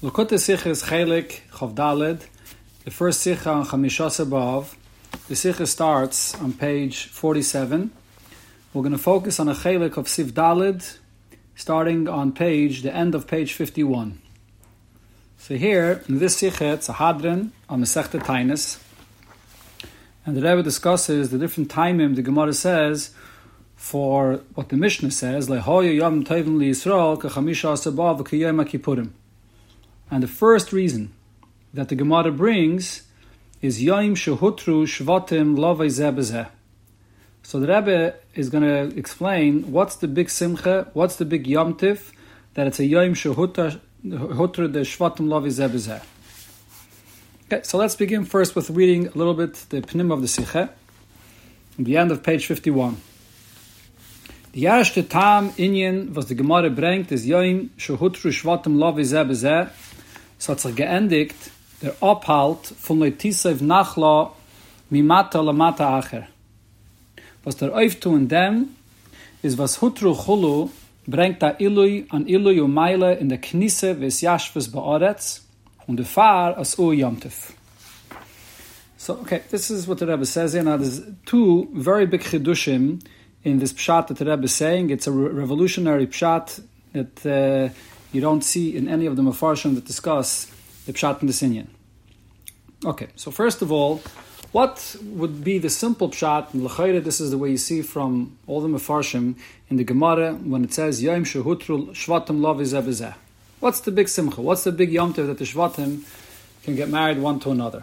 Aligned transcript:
Likkutei 0.00 0.38
Sikha 0.38 0.70
is 0.70 0.84
Chelik 0.84 1.40
Chavdalid, 1.50 2.20
the 2.84 2.90
first 2.92 3.20
Sikha 3.20 3.50
on 3.50 3.66
Chamishas 3.66 4.20
above. 4.20 4.76
The 5.26 5.34
Sikha 5.34 5.66
starts 5.66 6.36
on 6.36 6.52
page 6.52 7.06
47. 7.06 7.90
We're 8.72 8.82
going 8.82 8.92
to 8.92 8.98
focus 8.98 9.40
on 9.40 9.48
a 9.48 9.54
Chelik 9.54 9.96
of 9.96 10.06
Siv 10.06 10.30
Dalid, 10.30 10.98
starting 11.56 12.06
on 12.06 12.30
page, 12.30 12.82
the 12.82 12.94
end 12.94 13.16
of 13.16 13.26
page 13.26 13.54
51. 13.54 14.20
So 15.36 15.56
here, 15.56 16.04
in 16.08 16.20
this 16.20 16.36
Sikha, 16.36 16.74
it's 16.74 16.88
a 16.88 16.92
Hadran 16.92 17.50
on 17.68 17.82
Masechta 17.82 18.20
Tainus. 18.20 18.80
And 20.24 20.36
the 20.36 20.42
Rebbe 20.42 20.62
discusses 20.62 21.30
the 21.30 21.38
different 21.38 21.72
timing 21.72 22.14
the 22.14 22.22
Gemara 22.22 22.54
says 22.54 23.10
for 23.74 24.42
what 24.54 24.68
the 24.68 24.76
Mishnah 24.76 25.10
says, 25.10 25.48
Lehoya 25.48 25.96
Yom 25.96 26.22
Tovim 26.24 26.56
Li 26.56 26.70
Yisrael, 26.70 27.20
Kachamisha 27.20 27.72
Asabav, 27.72 28.20
Kiyom 28.20 28.64
Kippurim. 28.64 29.10
And 30.10 30.22
the 30.22 30.28
first 30.28 30.72
reason 30.72 31.12
that 31.74 31.90
the 31.90 31.94
Gemara 31.94 32.32
brings 32.32 33.02
is 33.60 33.82
Yom 33.82 34.14
Shehutru 34.14 34.86
Shvatim 34.86 35.56
Zebezeh. 35.56 36.48
So 37.42 37.60
the 37.60 37.66
Rebbe 37.66 38.14
is 38.34 38.48
going 38.48 38.64
to 38.64 38.96
explain 38.98 39.70
what's 39.70 39.96
the 39.96 40.08
big 40.08 40.30
simcha, 40.30 40.88
what's 40.94 41.16
the 41.16 41.24
big 41.24 41.46
Yom 41.46 41.74
Tif, 41.74 42.12
that 42.54 42.66
it's 42.66 42.78
a 42.78 42.86
Yom 42.86 43.14
Shehutru 43.14 43.80
de 44.02 44.80
Shvatim 44.80 45.28
Zebezeh. 45.28 46.02
Okay, 47.50 47.62
so 47.62 47.76
let's 47.78 47.96
begin 47.96 48.24
first 48.24 48.54
with 48.54 48.70
reading 48.70 49.08
a 49.08 49.12
little 49.12 49.34
bit 49.34 49.54
the 49.70 49.80
Pnim 49.82 50.12
of 50.12 50.22
the 50.22 50.28
Sikha, 50.28 50.70
the 51.78 51.96
end 51.96 52.10
of 52.10 52.22
page 52.22 52.46
51. 52.46 52.96
The 54.52 54.64
erste 54.68 55.08
Tam 55.08 55.50
Inyan, 55.52 56.14
was 56.14 56.26
the 56.26 56.34
Gemara 56.34 56.70
bringt, 56.70 57.12
is 57.12 57.26
Yom 57.26 57.70
Shehutru 57.76 58.30
Shvatim 58.32 58.76
Lovay 58.76 59.04
So 60.38 60.52
hat 60.52 60.60
sich 60.60 60.76
geendigt 60.76 61.36
der 61.82 61.94
Abhalt 62.00 62.72
von 62.80 63.00
Leutisev 63.00 63.60
Nachla 63.60 64.32
Mimata 64.90 65.40
Lamata 65.40 65.98
Acher. 65.98 66.28
Was 67.44 67.56
der 67.56 67.76
in 67.76 68.28
dem 68.28 68.68
is 69.42 69.56
was 69.58 69.80
Hutru 69.80 70.14
Chulu 70.14 70.70
bringt 71.06 71.42
da 71.42 71.54
Ilui 71.58 72.06
an 72.10 72.26
Ilui 72.26 72.60
und 72.60 72.72
Meile 72.72 73.14
in 73.14 73.28
der 73.28 73.38
Knisse 73.38 74.00
vis 74.00 74.20
Yashvis 74.20 74.70
Baaretz 74.70 75.44
und 75.86 75.96
der 75.96 76.06
Fahr 76.06 76.56
as 76.56 76.78
U 76.78 76.92
Yomtev. 76.92 77.52
So, 78.96 79.14
okay, 79.14 79.40
this 79.50 79.70
is 79.70 79.86
what 79.88 79.98
the 79.98 80.06
Rebbe 80.06 80.26
says 80.26 80.52
here. 80.52 80.62
Now, 80.62 80.76
there's 80.76 81.00
two 81.24 81.68
very 81.72 82.06
big 82.06 82.20
chidushim 82.20 83.00
in 83.44 83.58
this 83.58 83.72
pshat 83.72 84.08
that 84.08 84.18
the 84.18 84.26
Rebbe 84.26 84.44
is 84.44 84.54
saying. 84.54 84.90
It's 84.90 85.06
a 85.06 85.12
re- 85.12 85.30
revolutionary 85.30 86.08
pshat 86.08 86.60
that 86.92 87.24
uh, 87.24 87.72
you 88.12 88.20
don't 88.20 88.42
see 88.42 88.76
in 88.76 88.88
any 88.88 89.06
of 89.06 89.16
the 89.16 89.22
mafarshim 89.22 89.74
that 89.74 89.84
discuss 89.84 90.50
the 90.86 90.92
pshat 90.92 91.20
and 91.20 91.28
the 91.28 91.32
sinyan. 91.32 91.68
Okay, 92.84 93.08
so 93.16 93.30
first 93.30 93.60
of 93.60 93.72
all, 93.72 94.00
what 94.52 94.96
would 95.02 95.44
be 95.44 95.58
the 95.58 95.68
simple 95.68 96.08
pshat? 96.08 96.54
And 96.54 97.04
this 97.04 97.20
is 97.20 97.30
the 97.30 97.38
way 97.38 97.50
you 97.50 97.58
see 97.58 97.82
from 97.82 98.38
all 98.46 98.60
the 98.60 98.68
mafarshim 98.68 99.34
in 99.68 99.76
the 99.76 99.84
Gemara 99.84 100.34
when 100.34 100.64
it 100.64 100.72
says 100.72 101.02
Yom 101.02 101.24
Shehutru 101.24 101.90
Shvatim 101.90 102.40
Lavi 102.40 103.14
What's 103.60 103.80
the 103.80 103.90
big 103.90 104.08
simcha? 104.08 104.40
What's 104.40 104.64
the 104.64 104.72
big 104.72 104.92
yom 104.92 105.12
that 105.14 105.38
the 105.38 105.44
Shvatim 105.44 106.04
can 106.62 106.76
get 106.76 106.88
married 106.88 107.18
one 107.18 107.40
to 107.40 107.50
another? 107.50 107.82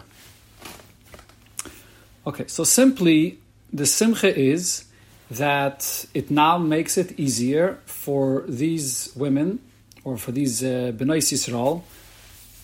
Okay, 2.26 2.46
so 2.48 2.64
simply 2.64 3.38
the 3.72 3.84
simcha 3.84 4.36
is 4.36 4.86
that 5.30 6.06
it 6.14 6.30
now 6.30 6.56
makes 6.56 6.96
it 6.96 7.18
easier 7.20 7.78
for 7.84 8.44
these 8.48 9.12
women 9.14 9.60
or 10.06 10.16
for 10.16 10.30
these 10.30 10.62
uh, 10.62 10.92
B'nai 10.98 11.18
Yisrael 11.18 11.82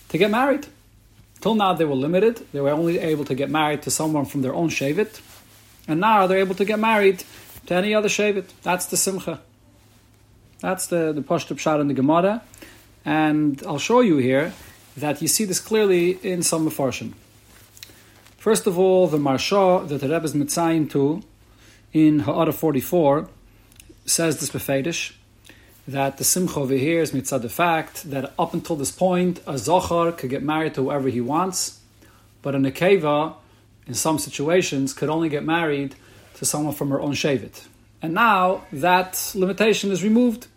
to 0.07 0.17
get 0.17 0.31
married. 0.31 0.65
Till 1.41 1.55
now 1.55 1.73
they 1.73 1.83
were 1.83 2.01
limited; 2.07 2.35
they 2.53 2.61
were 2.61 2.69
only 2.69 2.99
able 2.99 3.25
to 3.25 3.35
get 3.35 3.49
married 3.49 3.81
to 3.81 3.91
someone 3.91 4.25
from 4.25 4.41
their 4.43 4.55
own 4.55 4.69
shavit, 4.69 5.19
and 5.85 5.99
now 5.99 6.25
they're 6.25 6.45
able 6.47 6.55
to 6.55 6.63
get 6.63 6.79
married 6.79 7.25
to 7.65 7.75
any 7.75 7.93
other 7.93 8.07
shavit. 8.07 8.45
That's 8.63 8.85
the 8.85 8.95
simcha. 8.95 9.41
That's 10.61 10.87
the 10.87 11.11
the 11.11 11.21
pashtup 11.21 11.59
shot 11.59 11.81
in 11.81 11.87
the 11.89 11.93
Gemara, 11.93 12.41
and 13.03 13.61
I'll 13.67 13.85
show 13.89 13.99
you 13.99 14.17
here 14.29 14.53
that 14.95 15.21
you 15.21 15.27
see 15.27 15.43
this 15.43 15.59
clearly 15.59 16.11
in 16.23 16.43
some 16.43 16.65
mafarshim. 16.65 17.11
First 18.37 18.67
of 18.67 18.79
all, 18.79 19.07
the 19.07 19.17
Maharsha 19.17 19.87
that 19.89 19.99
the 19.99 20.07
Rebbe 20.07 20.25
is 20.25 20.33
mitzayim 20.33 20.89
to 20.91 21.23
in 21.91 22.19
Ha'ara 22.19 22.53
44 22.53 23.27
says 24.05 24.39
this 24.39 24.49
befedish 24.49 25.13
that 25.87 26.17
the 26.17 26.23
simcha 26.23 26.59
over 26.59 26.73
here 26.73 27.01
is 27.01 27.11
mitzad 27.11 27.41
the 27.41 27.49
fact 27.49 28.09
that 28.09 28.33
up 28.39 28.53
until 28.53 28.75
this 28.75 28.91
point, 28.91 29.39
a 29.39 29.53
zochar 29.53 30.17
could 30.17 30.29
get 30.29 30.41
married 30.41 30.75
to 30.75 30.83
whoever 30.83 31.09
he 31.09 31.19
wants, 31.19 31.79
but 32.41 32.55
a 32.55 32.57
nekeva, 32.57 33.35
in 33.85 33.93
some 33.93 34.17
situations, 34.17 34.93
could 34.93 35.09
only 35.09 35.29
get 35.29 35.43
married 35.43 35.95
to 36.35 36.45
someone 36.45 36.73
from 36.73 36.89
her 36.89 37.01
own 37.01 37.13
shavit. 37.13 37.65
And 38.01 38.13
now 38.13 38.63
that 38.71 39.31
limitation 39.35 39.91
is 39.91 40.03
removed. 40.03 40.47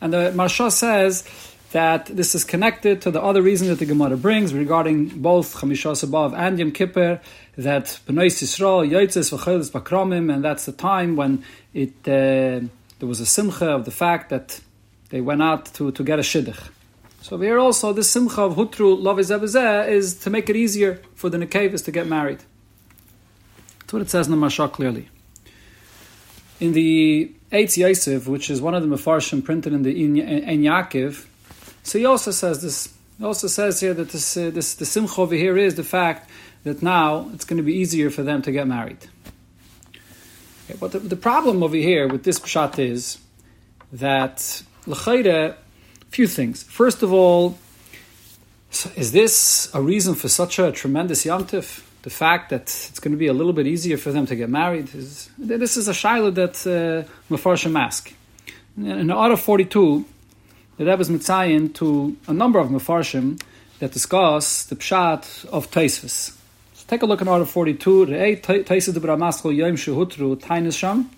And 0.00 0.12
the 0.12 0.32
Maharsha 0.34 0.70
says 0.70 1.24
that 1.72 2.06
this 2.06 2.34
is 2.34 2.44
connected 2.44 3.02
to 3.02 3.10
the 3.10 3.22
other 3.22 3.42
reason 3.42 3.68
that 3.68 3.78
the 3.78 3.86
Gemara 3.86 4.16
brings 4.16 4.54
regarding 4.54 5.08
both 5.08 5.56
Chamishas 5.56 6.02
above 6.02 6.32
and 6.34 6.58
Yom 6.58 6.72
Kippur, 6.72 7.20
that 7.56 7.84
B'nai 8.06 8.26
Yisrael, 8.26 8.88
Yotzes, 8.88 9.36
V'chelis 9.36 9.70
Bakramim, 9.70 10.32
and 10.32 10.42
that's 10.42 10.64
the 10.64 10.72
time 10.72 11.16
when 11.16 11.44
it... 11.74 12.08
Uh, 12.08 12.68
there 12.98 13.08
was 13.08 13.20
a 13.20 13.26
simcha 13.26 13.70
of 13.70 13.84
the 13.84 13.90
fact 13.90 14.30
that 14.30 14.60
they 15.10 15.20
went 15.20 15.42
out 15.42 15.66
to, 15.74 15.92
to 15.92 16.02
get 16.02 16.18
a 16.18 16.22
shidduch. 16.22 16.70
So 17.22 17.38
here 17.38 17.58
also, 17.58 17.92
this 17.92 18.10
simcha 18.10 18.42
of 18.42 18.54
hutru 18.54 19.00
lavizebezeh 19.02 19.88
is 19.88 20.14
to 20.20 20.30
make 20.30 20.48
it 20.48 20.56
easier 20.56 21.00
for 21.14 21.28
the 21.28 21.38
nekevis 21.38 21.84
to 21.84 21.90
get 21.90 22.06
married. 22.06 22.40
That's 23.80 23.92
what 23.92 24.02
it 24.02 24.10
says 24.10 24.26
in 24.26 24.38
the 24.38 24.46
Maharsha 24.46 24.70
clearly. 24.72 25.08
In 26.60 26.72
the 26.72 27.32
Eitz 27.52 27.76
Yosef, 27.76 28.26
which 28.26 28.50
is 28.50 28.60
one 28.60 28.74
of 28.74 28.82
the 28.82 28.88
Mefarshim 28.88 29.44
printed 29.44 29.72
in 29.72 29.82
the 29.82 29.90
Ein 30.02 30.62
Yaakov, 30.62 31.26
so 31.82 31.98
he 31.98 32.04
also 32.04 32.30
says 32.30 32.62
this. 32.62 32.92
He 33.18 33.24
also 33.24 33.46
says 33.46 33.80
here 33.80 33.94
that 33.94 34.10
this, 34.10 34.36
uh, 34.36 34.50
this 34.50 34.74
the 34.74 34.84
simcha 34.84 35.20
over 35.20 35.34
here 35.34 35.56
is 35.56 35.76
the 35.76 35.84
fact 35.84 36.28
that 36.64 36.82
now 36.82 37.30
it's 37.32 37.44
going 37.44 37.58
to 37.58 37.62
be 37.62 37.74
easier 37.74 38.10
for 38.10 38.22
them 38.22 38.42
to 38.42 38.52
get 38.52 38.66
married. 38.66 38.98
Okay, 40.68 40.76
but 40.80 40.90
the, 40.90 40.98
the, 40.98 41.16
problem 41.16 41.62
over 41.62 41.76
here 41.76 42.08
with 42.08 42.24
this 42.24 42.40
pshat 42.40 42.80
is 42.80 43.18
that 43.92 44.62
l'chayre, 44.86 45.54
few 46.10 46.26
things. 46.26 46.64
First 46.64 47.04
of 47.04 47.12
all, 47.12 47.56
is 48.96 49.12
this 49.12 49.70
a 49.74 49.80
reason 49.80 50.16
for 50.16 50.28
such 50.28 50.58
a 50.58 50.72
tremendous 50.72 51.24
yamtif? 51.24 51.84
The 52.02 52.10
fact 52.10 52.50
that 52.50 52.62
it's 52.62 52.98
going 52.98 53.12
to 53.12 53.18
be 53.18 53.28
a 53.28 53.32
little 53.32 53.52
bit 53.52 53.68
easier 53.68 53.96
for 53.96 54.10
them 54.10 54.26
to 54.26 54.34
get 54.34 54.48
married 54.48 54.92
is 54.94 55.30
this 55.38 55.76
is 55.76 55.86
a 55.86 55.92
shaila 55.92 56.34
that 56.34 56.56
uh, 56.66 57.08
Mefarshim 57.32 57.78
ask. 57.78 58.12
In 58.76 59.06
the 59.06 59.14
Order 59.14 59.36
42, 59.36 60.04
the 60.78 60.84
Rebbe 60.84 61.00
is 61.00 61.08
mitzayin 61.08 61.72
to 61.74 62.16
a 62.26 62.32
number 62.32 62.58
of 62.58 62.68
Mefarshim 62.68 63.40
that 63.78 63.92
discuss 63.92 64.64
the 64.64 64.76
pshat 64.76 65.46
of 65.46 65.70
Taisvis. 65.70 66.35
Take 66.88 67.02
a 67.02 67.06
look 67.06 67.20
at 67.20 67.26
order 67.26 67.44
42. 67.44 68.06
Taisus 68.06 68.94
de 68.94 69.00
Bramaschel 69.00 69.56
Yom 69.56 69.74
Shehutru 69.74 70.36
Tainis 70.36 70.78
Sham. 70.78 71.10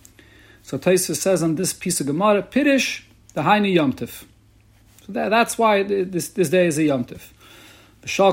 So 0.62 0.78
Taisus 0.78 1.16
says 1.16 1.42
on 1.42 1.56
this 1.56 1.74
piece 1.74 2.00
of 2.00 2.06
Gemara, 2.06 2.42
Pirish, 2.42 3.02
the 3.34 3.42
Haini 3.42 3.74
Yomtiv. 3.74 4.24
So 5.06 5.12
that, 5.12 5.28
that's 5.28 5.58
why 5.58 5.82
this, 5.82 6.30
this 6.30 6.48
day 6.48 6.68
is 6.68 6.78
a 6.78 6.82
Yomtiv. 6.82 7.20
So 8.06 8.32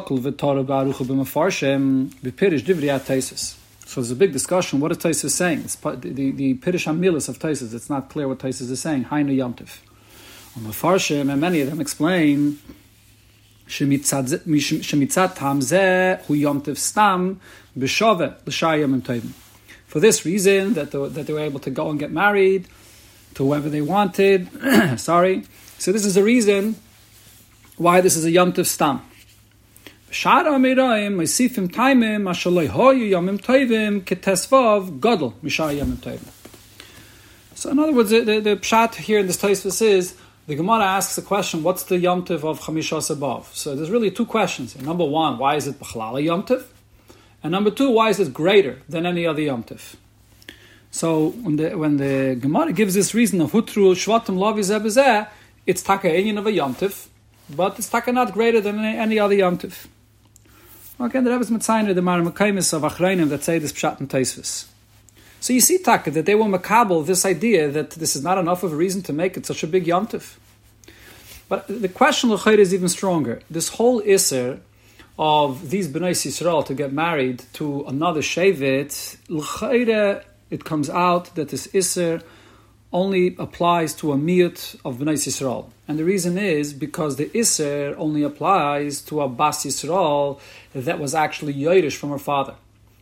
there's 4.02 4.12
a 4.12 4.16
big 4.16 4.32
discussion. 4.32 4.80
What 4.80 4.92
is 4.92 4.98
Taisus 5.00 5.32
saying? 5.32 5.60
It's 5.60 5.76
the, 5.76 5.96
the, 5.96 6.32
the 6.32 6.54
Pirish 6.56 6.86
Hamilis 6.86 7.28
of 7.28 7.40
Taisus. 7.40 7.74
It's 7.74 7.90
not 7.90 8.10
clear 8.10 8.30
what 8.30 8.40
Taisus 8.40 8.72
is 8.72 8.80
saying. 8.80 9.06
Haini 9.06 9.36
Yomtiv. 9.36 9.80
On 10.56 10.64
Mafarshem, 10.64 11.30
and 11.30 11.42
many 11.42 11.60
of 11.60 11.70
them 11.70 11.82
explain 11.82 12.60
שמצד 13.69 15.27
טעם 15.35 15.61
זה 15.61 16.15
הוא 16.27 16.37
יום 16.37 16.61
טף 16.61 16.79
סתם 16.79 17.33
בשווה 17.77 18.27
לשאר 18.47 18.75
ימים 18.75 19.01
טובים. 19.01 19.33
For 19.91 19.99
this 19.99 20.25
reason, 20.25 20.75
that 20.75 20.93
they, 20.93 20.99
that 21.15 21.27
they 21.27 21.33
were 21.33 21.47
able 21.51 21.59
to 21.59 21.71
go 21.71 21.91
and 21.91 21.99
get 21.99 22.13
married 22.13 22.69
to 23.35 23.45
whoever 23.45 23.69
they 23.69 23.81
wanted. 23.81 24.49
Sorry. 25.11 25.43
So 25.79 25.91
this 25.91 26.05
is 26.05 26.15
the 26.15 26.23
reason 26.23 26.77
why 27.77 28.01
this 28.01 28.15
is 28.17 28.25
a 28.25 28.31
Yom 28.31 28.53
Tov 28.53 28.67
Stam. 28.67 29.01
בשאר 30.11 30.49
האמיראים 30.53 31.21
מוסיפים 31.21 31.67
טיימים 31.67 32.29
אשר 32.29 32.51
לא 32.51 32.61
היו 32.61 33.03
ימים 33.03 33.37
טובים 33.37 34.01
כתסבוב 34.07 35.01
גודל 35.01 35.27
משאר 35.43 35.71
ימים 35.71 35.97
טובים. 35.97 36.19
So 37.57 37.71
in 37.71 37.79
other 37.79 37.93
words, 37.93 38.11
the, 38.11 38.21
the, 38.21 38.41
the 38.41 38.57
pshat 38.57 38.95
here 38.95 39.19
in 39.19 39.27
this 39.27 39.37
Tosfos 39.37 39.83
is 39.83 40.15
the 40.48 40.56
Gemara 40.56 40.84
asks 40.84 41.16
the 41.16 41.22
question, 41.22 41.64
what's 41.64 41.84
the 41.84 41.96
yomtiv 41.96 42.44
of 42.44 42.60
Chamishas 42.62 43.10
above? 43.10 43.50
So 43.56 43.76
there's 43.76 43.90
really 43.90 44.12
two 44.12 44.26
questions 44.26 44.74
here. 44.74 44.84
Number 44.84 45.06
one, 45.06 45.38
why 45.38 45.56
is 45.56 45.68
it 45.68 45.80
B'chlala 45.80 46.24
yomtiv? 46.24 46.66
And 47.42 47.52
number 47.52 47.72
two, 47.72 47.90
why 47.90 48.10
is 48.10 48.20
it 48.20 48.34
greater 48.34 48.82
than 48.88 49.06
any 49.06 49.26
other 49.26 49.42
yomtiv? 49.42 49.96
So 50.92 51.30
when 51.30 51.56
the, 51.56 51.76
when 51.78 51.98
the 51.98 52.38
Gemara 52.40 52.74
gives 52.74 52.94
this 52.94 53.14
reason 53.14 53.42
of 53.42 53.52
Hutru 53.52 53.94
Shvatim 53.96 54.38
Lavi 54.38 55.28
it's 55.66 55.82
Taka 55.82 56.10
of 56.10 56.48
a 56.48 56.52
yomtiv, 56.52 57.08
but 57.50 57.78
it's 57.78 57.90
taka 57.90 58.12
not 58.12 58.32
greater 58.32 58.62
than 58.62 58.80
any, 58.80 58.98
any 58.98 59.20
other 59.20 59.36
yomtiv. 59.36 59.88
Again, 61.00 61.24
the 61.24 61.32
Rebbe's 61.32 61.50
Mitzayner, 61.50 61.94
the 61.94 62.02
Maramekaimis 62.02 62.74
of 62.74 62.84
Achreinim 62.84 63.30
that 63.30 63.44
say 63.44 63.60
this 63.60 63.74
Pshat 63.74 64.00
and 64.00 64.10
Taisvis. 64.10 64.68
So 65.46 65.54
you 65.54 65.62
see, 65.62 65.78
Taka, 65.78 66.10
that 66.10 66.26
they 66.26 66.34
were 66.34 66.46
makabel 66.46 67.06
this 67.06 67.24
idea 67.24 67.70
that 67.70 67.92
this 67.92 68.16
is 68.16 68.24
not 68.24 68.40
enough 68.40 68.64
of 68.64 68.74
a 68.74 68.76
reason 68.76 69.04
to 69.04 69.14
make 69.14 69.38
it 69.38 69.46
such 69.46 69.62
a 69.62 69.68
big 69.68 69.86
yomtiv. 69.86 70.38
But 71.48 71.68
the 71.68 71.88
question 71.88 72.32
of 72.32 72.48
is 72.48 72.74
even 72.74 72.90
stronger. 72.90 73.44
This 73.48 73.68
whole 73.68 74.02
iser 74.02 74.62
of 75.20 75.70
these 75.70 75.88
Bnei 75.88 76.14
Yisrael 76.14 76.66
to 76.66 76.74
get 76.74 76.92
married 76.92 77.44
to 77.54 77.86
another 77.86 78.22
Shavit, 78.22 79.18
l'chayre, 79.30 80.24
it 80.50 80.66
comes 80.66 80.90
out 80.90 81.36
that 81.36 81.50
this 81.50 81.70
iser 81.76 82.24
only 82.92 83.36
applies 83.38 83.94
to 83.98 84.14
a 84.14 84.16
miyut 84.16 84.76
of 84.84 84.98
Bnei 84.98 85.14
Yisrael. 85.14 85.70
And 85.88 86.00
the 86.00 86.06
reason 86.06 86.40
is 86.40 86.74
because 86.74 87.18
the 87.18 87.30
iser 87.38 87.94
only 88.00 88.24
applies 88.24 89.00
to 89.02 89.22
a 89.22 89.30
Bas 89.30 89.64
Yisrael 89.64 90.40
that 90.74 90.98
was 90.98 91.14
actually 91.14 91.54
Yiddish 91.54 91.98
from 91.98 92.10
her 92.10 92.18
father. 92.18 92.56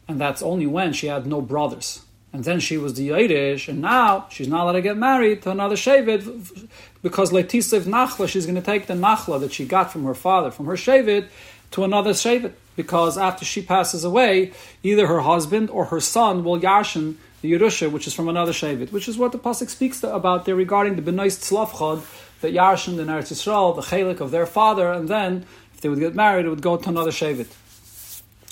And 0.09 0.19
that's 0.19 0.43
only 0.43 0.67
when 0.67 0.91
she 0.91 1.07
had 1.07 1.25
no 1.25 1.39
brothers. 1.39 2.02
And 2.33 2.43
then 2.43 2.59
she 2.59 2.79
was 2.79 2.95
the 2.95 3.03
Yiddish, 3.03 3.67
and 3.67 3.79
now 3.79 4.25
she's 4.31 4.47
not 4.47 4.63
allowed 4.63 4.71
to 4.73 4.81
get 4.81 4.97
married 4.97 5.43
to 5.43 5.51
another 5.51 5.75
Shavit 5.75 6.67
because 7.03 7.31
Letisev 7.31 7.81
Nachla, 7.81 8.27
she's 8.27 8.47
going 8.47 8.55
to 8.55 8.61
take 8.61 8.87
the 8.87 8.95
Nachla 8.95 9.39
that 9.41 9.53
she 9.53 9.65
got 9.65 9.91
from 9.91 10.03
her 10.05 10.15
father, 10.15 10.49
from 10.49 10.65
her 10.65 10.73
Shavit, 10.73 11.27
to 11.71 11.83
another 11.83 12.11
Shavit, 12.11 12.53
because 12.75 13.19
after 13.19 13.45
she 13.45 13.61
passes 13.61 14.03
away, 14.03 14.51
either 14.81 15.05
her 15.05 15.21
husband 15.21 15.69
or 15.69 15.85
her 15.85 15.99
son 15.99 16.43
will 16.43 16.59
Yashin 16.59 17.15
the 17.41 17.51
Yerusha, 17.51 17.91
which 17.91 18.07
is 18.07 18.15
from 18.15 18.27
another 18.27 18.51
Shavit, 18.51 18.91
which 18.91 19.07
is 19.07 19.15
what 19.15 19.31
the 19.31 19.37
Pasuk 19.37 19.69
speaks 19.69 20.01
about 20.01 20.45
there 20.45 20.55
regarding 20.55 20.95
the 20.95 21.03
Benoist 21.03 21.41
Tzlavchad, 21.41 22.01
that 22.41 22.51
Yashin 22.51 22.97
the 22.97 23.03
Eretz 23.03 23.31
Yisrael, 23.31 23.75
the 23.75 23.81
Chalik 23.83 24.21
of 24.21 24.31
their 24.31 24.47
father, 24.47 24.91
and 24.91 25.07
then 25.07 25.45
if 25.75 25.81
they 25.81 25.89
would 25.89 25.99
get 25.99 26.15
married, 26.15 26.47
it 26.47 26.49
would 26.49 26.63
go 26.63 26.77
to 26.77 26.89
another 26.89 27.11
Shavit. 27.11 27.47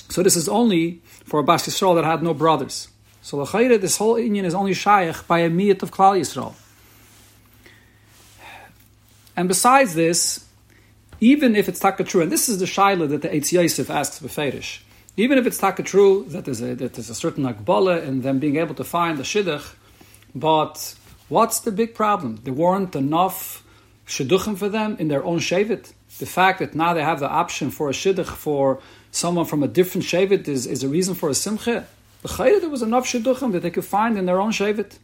So 0.10 0.22
this 0.22 0.36
is 0.36 0.48
only 0.48 1.01
for 1.24 1.39
a 1.39 1.44
Bas 1.44 1.68
Yisrael 1.68 1.95
that 1.95 2.04
had 2.04 2.22
no 2.22 2.36
brothers. 2.36 2.89
So 3.21 3.38
L'chayre, 3.38 3.77
this 3.77 3.97
whole 3.97 4.15
Indian 4.15 4.45
is 4.45 4.56
only 4.56 4.73
Shaykh 4.73 5.27
by 5.27 5.39
a 5.39 5.50
Miyat 5.50 5.83
of 5.83 5.91
Klal 5.91 6.19
Yisrael. 6.19 6.56
And 9.35 9.47
besides 9.47 9.94
this, 9.94 10.47
even 11.19 11.56
if 11.56 11.69
it's 11.69 11.79
taka 11.79 12.03
true, 12.03 12.21
and 12.21 12.31
this 12.31 12.50
is 12.50 12.59
the 12.59 12.65
shaila 12.65 13.07
that 13.09 13.21
the 13.21 13.29
Eitz 13.29 13.51
Yosef 13.51 13.89
asks 13.89 14.19
Beferish, 14.19 14.81
even 15.15 15.38
if 15.38 15.45
it's 15.45 15.57
taka 15.57 15.83
true 15.83 16.25
that 16.29 16.45
there's 16.45 16.62
a, 16.62 16.73
that 16.75 16.94
there's 16.95 17.09
a 17.09 17.15
certain 17.15 17.44
akbala 17.45 18.03
in 18.03 18.21
them 18.21 18.39
being 18.39 18.57
able 18.57 18.75
to 18.75 18.83
find 18.83 19.18
the 19.18 19.23
shidduch, 19.23 19.75
but 20.33 20.95
what's 21.29 21.59
the 21.59 21.71
big 21.71 21.94
problem? 21.94 22.39
There 22.44 22.53
weren't 22.53 22.95
enough 22.95 23.63
shidduchim 24.07 24.57
for 24.57 24.68
them 24.68 24.97
in 25.00 25.07
their 25.07 25.23
own 25.23 25.39
shavit. 25.39 25.94
The 26.18 26.25
fact 26.25 26.59
that 26.59 26.75
now 26.75 26.94
they 26.94 27.03
have 27.03 27.19
the 27.19 27.29
option 27.29 27.71
for 27.71 27.89
a 27.89 27.94
shidduch 27.94 28.25
for 28.25 28.81
someone 29.12 29.45
from 29.45 29.63
a 29.63 29.68
different 29.68 30.06
shavit 30.06 30.47
is, 30.47 30.65
is 30.65 30.83
a 30.83 30.89
reason 30.89 31.13
for 31.13 31.29
a 31.29 31.35
simcha. 31.35 31.88
The 32.21 32.59
there 32.62 32.69
was 32.69 32.83
enough 32.83 33.06
shidduchim 33.07 33.51
that 33.53 33.62
they 33.62 33.71
could 33.71 33.85
find 33.85 34.18
in 34.18 34.25
their 34.25 34.39
own 34.39 34.51
shavit. 34.51 34.97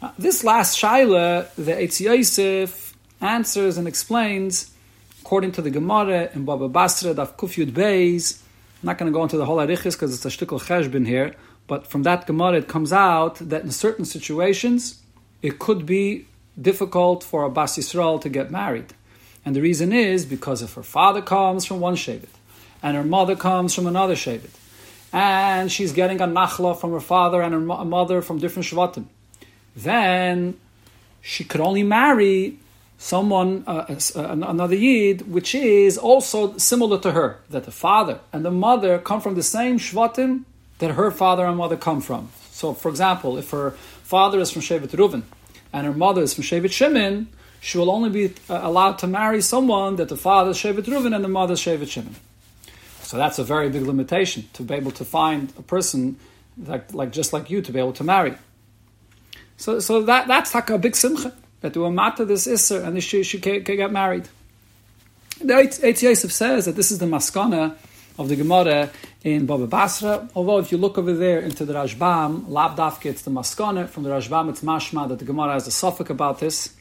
Uh, 0.00 0.10
this 0.18 0.42
last 0.42 0.76
shaila, 0.80 1.54
the 1.54 1.72
Eitz 1.72 2.00
Yosef 2.00 2.96
answers 3.20 3.78
and 3.78 3.86
explains, 3.86 4.72
according 5.20 5.52
to 5.52 5.62
the 5.62 5.70
Gemara 5.70 6.30
in 6.34 6.44
Baba 6.44 6.68
Basra, 6.68 7.14
Daf 7.14 7.36
Kufyud 7.36 7.70
Beis. 7.70 8.42
I'm 8.82 8.86
not 8.88 8.98
going 8.98 9.12
to 9.12 9.14
go 9.14 9.22
into 9.22 9.36
the 9.36 9.46
whole 9.46 9.58
arichis 9.58 9.92
because 9.92 10.12
it's 10.12 10.24
a 10.26 10.28
shtickle 10.28 10.60
cheshbin 10.60 11.06
here, 11.06 11.36
but 11.68 11.86
from 11.86 12.02
that 12.02 12.26
Gemara 12.26 12.56
it 12.58 12.66
comes 12.66 12.92
out 12.92 13.36
that 13.36 13.62
in 13.62 13.70
certain 13.70 14.04
situations 14.04 15.00
it 15.42 15.60
could 15.60 15.86
be 15.86 16.26
difficult 16.60 17.22
for 17.22 17.44
a 17.44 17.50
Bas 17.50 17.78
Yisrael 17.78 18.20
to 18.20 18.28
get 18.28 18.50
married. 18.50 18.94
And 19.44 19.54
the 19.54 19.62
reason 19.62 19.92
is 19.92 20.26
because 20.26 20.62
if 20.62 20.74
her 20.74 20.82
father 20.82 21.22
comes 21.22 21.64
from 21.64 21.78
one 21.78 21.94
Shevet 21.94 22.28
and 22.82 22.96
her 22.96 23.04
mother 23.04 23.36
comes 23.36 23.74
from 23.74 23.86
another 23.86 24.14
Shevet, 24.14 24.50
and 25.12 25.70
she's 25.70 25.92
getting 25.92 26.20
a 26.20 26.26
nachla 26.26 26.78
from 26.78 26.92
her 26.92 27.00
father 27.00 27.42
and 27.42 27.52
her 27.52 27.60
mother 27.60 28.22
from 28.22 28.38
different 28.38 28.66
Shvatim, 28.66 29.06
then 29.76 30.58
she 31.20 31.44
could 31.44 31.60
only 31.60 31.82
marry 31.82 32.58
someone, 32.98 33.64
uh, 33.66 33.84
uh, 34.16 34.22
another 34.30 34.76
Yid, 34.76 35.30
which 35.30 35.54
is 35.54 35.98
also 35.98 36.56
similar 36.56 36.98
to 37.00 37.12
her, 37.12 37.38
that 37.50 37.64
the 37.64 37.72
father 37.72 38.20
and 38.32 38.44
the 38.44 38.50
mother 38.50 38.98
come 38.98 39.20
from 39.20 39.34
the 39.34 39.42
same 39.42 39.78
Shvatim 39.78 40.44
that 40.78 40.92
her 40.92 41.10
father 41.10 41.44
and 41.46 41.56
mother 41.56 41.76
come 41.76 42.00
from. 42.00 42.30
So, 42.50 42.74
for 42.74 42.88
example, 42.88 43.36
if 43.38 43.50
her 43.50 43.72
father 44.02 44.38
is 44.40 44.50
from 44.50 44.62
Shevet 44.62 44.90
Reuven 44.90 45.22
and 45.72 45.86
her 45.86 45.92
mother 45.92 46.22
is 46.22 46.34
from 46.34 46.44
Shevet 46.44 46.72
Shimon, 46.72 47.28
she 47.60 47.78
will 47.78 47.90
only 47.90 48.10
be 48.10 48.34
uh, 48.48 48.60
allowed 48.62 48.98
to 48.98 49.06
marry 49.06 49.40
someone 49.40 49.96
that 49.96 50.08
the 50.08 50.16
father 50.16 50.50
is 50.50 50.56
Shevet 50.56 50.84
Reuven 50.84 51.14
and 51.14 51.24
the 51.24 51.28
mother 51.28 51.54
is 51.54 51.60
Shevet 51.60 51.88
Shimon. 51.88 52.16
So 53.12 53.18
that's 53.18 53.38
a 53.38 53.44
very 53.44 53.68
big 53.68 53.82
limitation 53.82 54.48
to 54.54 54.62
be 54.62 54.72
able 54.72 54.90
to 54.92 55.04
find 55.04 55.52
a 55.58 55.62
person 55.62 56.16
like, 56.56 56.94
like 56.94 57.12
just 57.12 57.34
like 57.34 57.50
you 57.50 57.60
to 57.60 57.70
be 57.70 57.78
able 57.78 57.92
to 57.92 58.04
marry. 58.04 58.36
So, 59.58 59.80
so 59.80 60.00
that, 60.04 60.28
that's 60.28 60.54
like 60.54 60.70
a 60.70 60.78
big 60.78 60.96
simcha 60.96 61.34
that 61.60 61.76
were 61.76 61.90
matter 61.90 62.24
this 62.24 62.46
Isser 62.46 62.82
uh, 62.82 62.88
and 62.88 63.04
she, 63.04 63.22
she 63.22 63.38
can, 63.38 63.64
can 63.64 63.76
get 63.76 63.92
married. 63.92 64.30
The 65.42 65.52
Eitz 65.52 66.00
Yosef 66.00 66.32
says 66.32 66.64
that 66.64 66.74
this 66.74 66.90
is 66.90 67.00
the 67.00 67.04
maskana 67.04 67.76
of 68.18 68.30
the 68.30 68.36
Gemara 68.36 68.88
in 69.24 69.44
Baba 69.44 69.66
Basra. 69.66 70.26
Although 70.34 70.60
if 70.60 70.72
you 70.72 70.78
look 70.78 70.96
over 70.96 71.12
there 71.12 71.40
into 71.40 71.66
the 71.66 71.74
Rashbam, 71.74 72.46
Labdafke, 72.46 73.10
it's 73.10 73.20
the 73.20 73.30
maskana. 73.30 73.90
From 73.90 74.04
the 74.04 74.08
Rashbam, 74.08 74.48
it's 74.48 74.62
mashma 74.62 75.06
that 75.10 75.18
the 75.18 75.26
Gemara 75.26 75.52
has 75.52 75.66
a 75.66 75.70
suffix 75.70 76.08
about 76.08 76.40
this. 76.40 76.74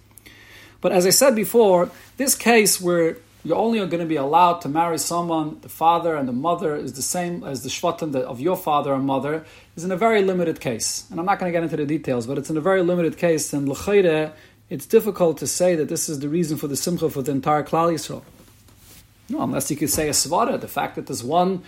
But 0.79 0.93
as 0.93 1.05
I 1.05 1.09
said 1.09 1.35
before, 1.35 1.91
this 2.15 2.35
case 2.35 2.79
where 2.79 3.17
you're 3.43 3.57
only 3.57 3.79
going 3.79 3.99
to 3.99 4.05
be 4.05 4.17
allowed 4.17 4.61
to 4.61 4.69
marry 4.69 4.99
someone, 4.99 5.59
the 5.61 5.69
father 5.69 6.15
and 6.15 6.27
the 6.27 6.33
mother 6.33 6.75
is 6.75 6.93
the 6.93 7.01
same 7.01 7.43
as 7.43 7.63
the 7.63 7.69
shvatim 7.69 8.13
of 8.15 8.39
your 8.39 8.55
father 8.55 8.93
and 8.93 9.05
mother, 9.05 9.45
is 9.75 9.83
in 9.83 9.91
a 9.91 9.97
very 9.97 10.21
limited 10.21 10.59
case. 10.59 11.07
And 11.09 11.19
I'm 11.19 11.25
not 11.25 11.39
going 11.39 11.51
to 11.51 11.55
get 11.55 11.63
into 11.63 11.77
the 11.77 11.85
details, 11.85 12.27
but 12.27 12.37
it's 12.37 12.49
in 12.49 12.57
a 12.57 12.61
very 12.61 12.83
limited 12.83 13.17
case. 13.17 13.51
And 13.53 13.67
l'chayre, 13.67 14.31
it's 14.69 14.85
difficult 14.85 15.37
to 15.39 15.47
say 15.47 15.75
that 15.75 15.89
this 15.89 16.07
is 16.07 16.19
the 16.19 16.29
reason 16.29 16.57
for 16.57 16.67
the 16.67 16.75
simcha 16.75 17.09
for 17.09 17.21
the 17.21 17.31
entire 17.31 17.63
Klal 17.63 17.91
Yisrael. 17.91 18.23
No, 19.29 19.41
unless 19.41 19.71
you 19.71 19.77
could 19.77 19.89
say 19.89 20.07
a 20.07 20.11
svara, 20.11 20.59
the 20.59 20.67
fact 20.67 20.95
that 20.95 21.07
there's 21.07 21.23
one 21.23 21.63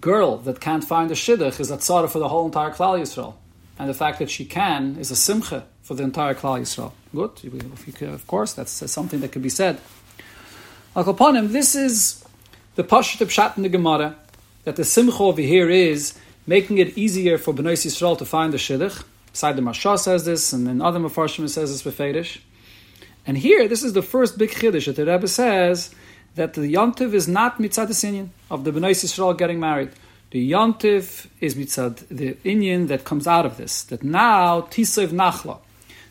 girl 0.00 0.36
that 0.38 0.60
can't 0.60 0.84
find 0.84 1.10
a 1.10 1.14
shidduch 1.14 1.58
is 1.60 1.70
a 1.70 1.76
tzara 1.76 2.08
for 2.08 2.18
the 2.18 2.28
whole 2.28 2.46
entire 2.46 2.70
Klal 2.70 3.00
Yisrael. 3.00 3.34
And 3.78 3.88
the 3.88 3.94
fact 3.94 4.18
that 4.18 4.30
she 4.30 4.44
can 4.44 4.96
is 4.96 5.10
a 5.10 5.16
simcha 5.16 5.66
for 5.82 5.94
the 5.94 6.02
entire 6.02 6.34
Klal 6.34 6.60
Yisrael. 6.60 6.92
Good, 7.12 8.02
of 8.02 8.26
course, 8.26 8.52
that's 8.52 8.70
something 8.90 9.20
that 9.20 9.32
could 9.32 9.42
be 9.42 9.48
said. 9.48 9.80
Him, 10.96 11.52
this 11.52 11.76
is 11.76 12.24
the 12.74 12.82
Pashut 12.82 13.24
Pshat 13.24 13.56
in 13.56 13.62
the 13.62 13.68
Gemara, 13.68 14.16
that 14.64 14.74
the 14.74 14.84
simcha 14.84 15.22
over 15.22 15.40
here 15.40 15.70
is 15.70 16.18
making 16.48 16.78
it 16.78 16.98
easier 16.98 17.38
for 17.38 17.54
Bnei 17.54 17.74
Yisrael 17.74 18.18
to 18.18 18.24
find 18.24 18.52
the 18.52 18.56
shidduch, 18.56 19.04
the 19.32 19.62
Maharsha 19.62 19.96
says 19.96 20.24
this, 20.24 20.52
and 20.52 20.66
then 20.66 20.82
other 20.82 20.98
Mefarshim 20.98 21.48
says 21.48 21.70
this 21.70 21.94
befedish. 21.94 22.40
And 23.24 23.38
here, 23.38 23.68
this 23.68 23.84
is 23.84 23.92
the 23.92 24.02
first 24.02 24.36
big 24.36 24.50
chiddush 24.50 24.86
that 24.86 24.96
the 24.96 25.06
Rebbe 25.06 25.28
says 25.28 25.94
that 26.34 26.54
the 26.54 26.62
yontiv 26.62 27.14
is 27.14 27.28
not 27.28 27.58
mitzad 27.58 27.86
the 27.86 28.28
of 28.50 28.64
the 28.64 28.72
Bnei 28.72 28.90
Yisrael 28.90 29.38
getting 29.38 29.60
married. 29.60 29.90
The 30.32 30.50
yontiv 30.50 31.28
is 31.40 31.54
mitzad 31.54 32.08
the 32.08 32.34
inyan 32.44 32.88
that 32.88 33.04
comes 33.04 33.28
out 33.28 33.46
of 33.46 33.58
this. 33.58 33.84
That 33.84 34.02
now 34.02 34.62
tisev 34.62 35.10
nachla. 35.10 35.58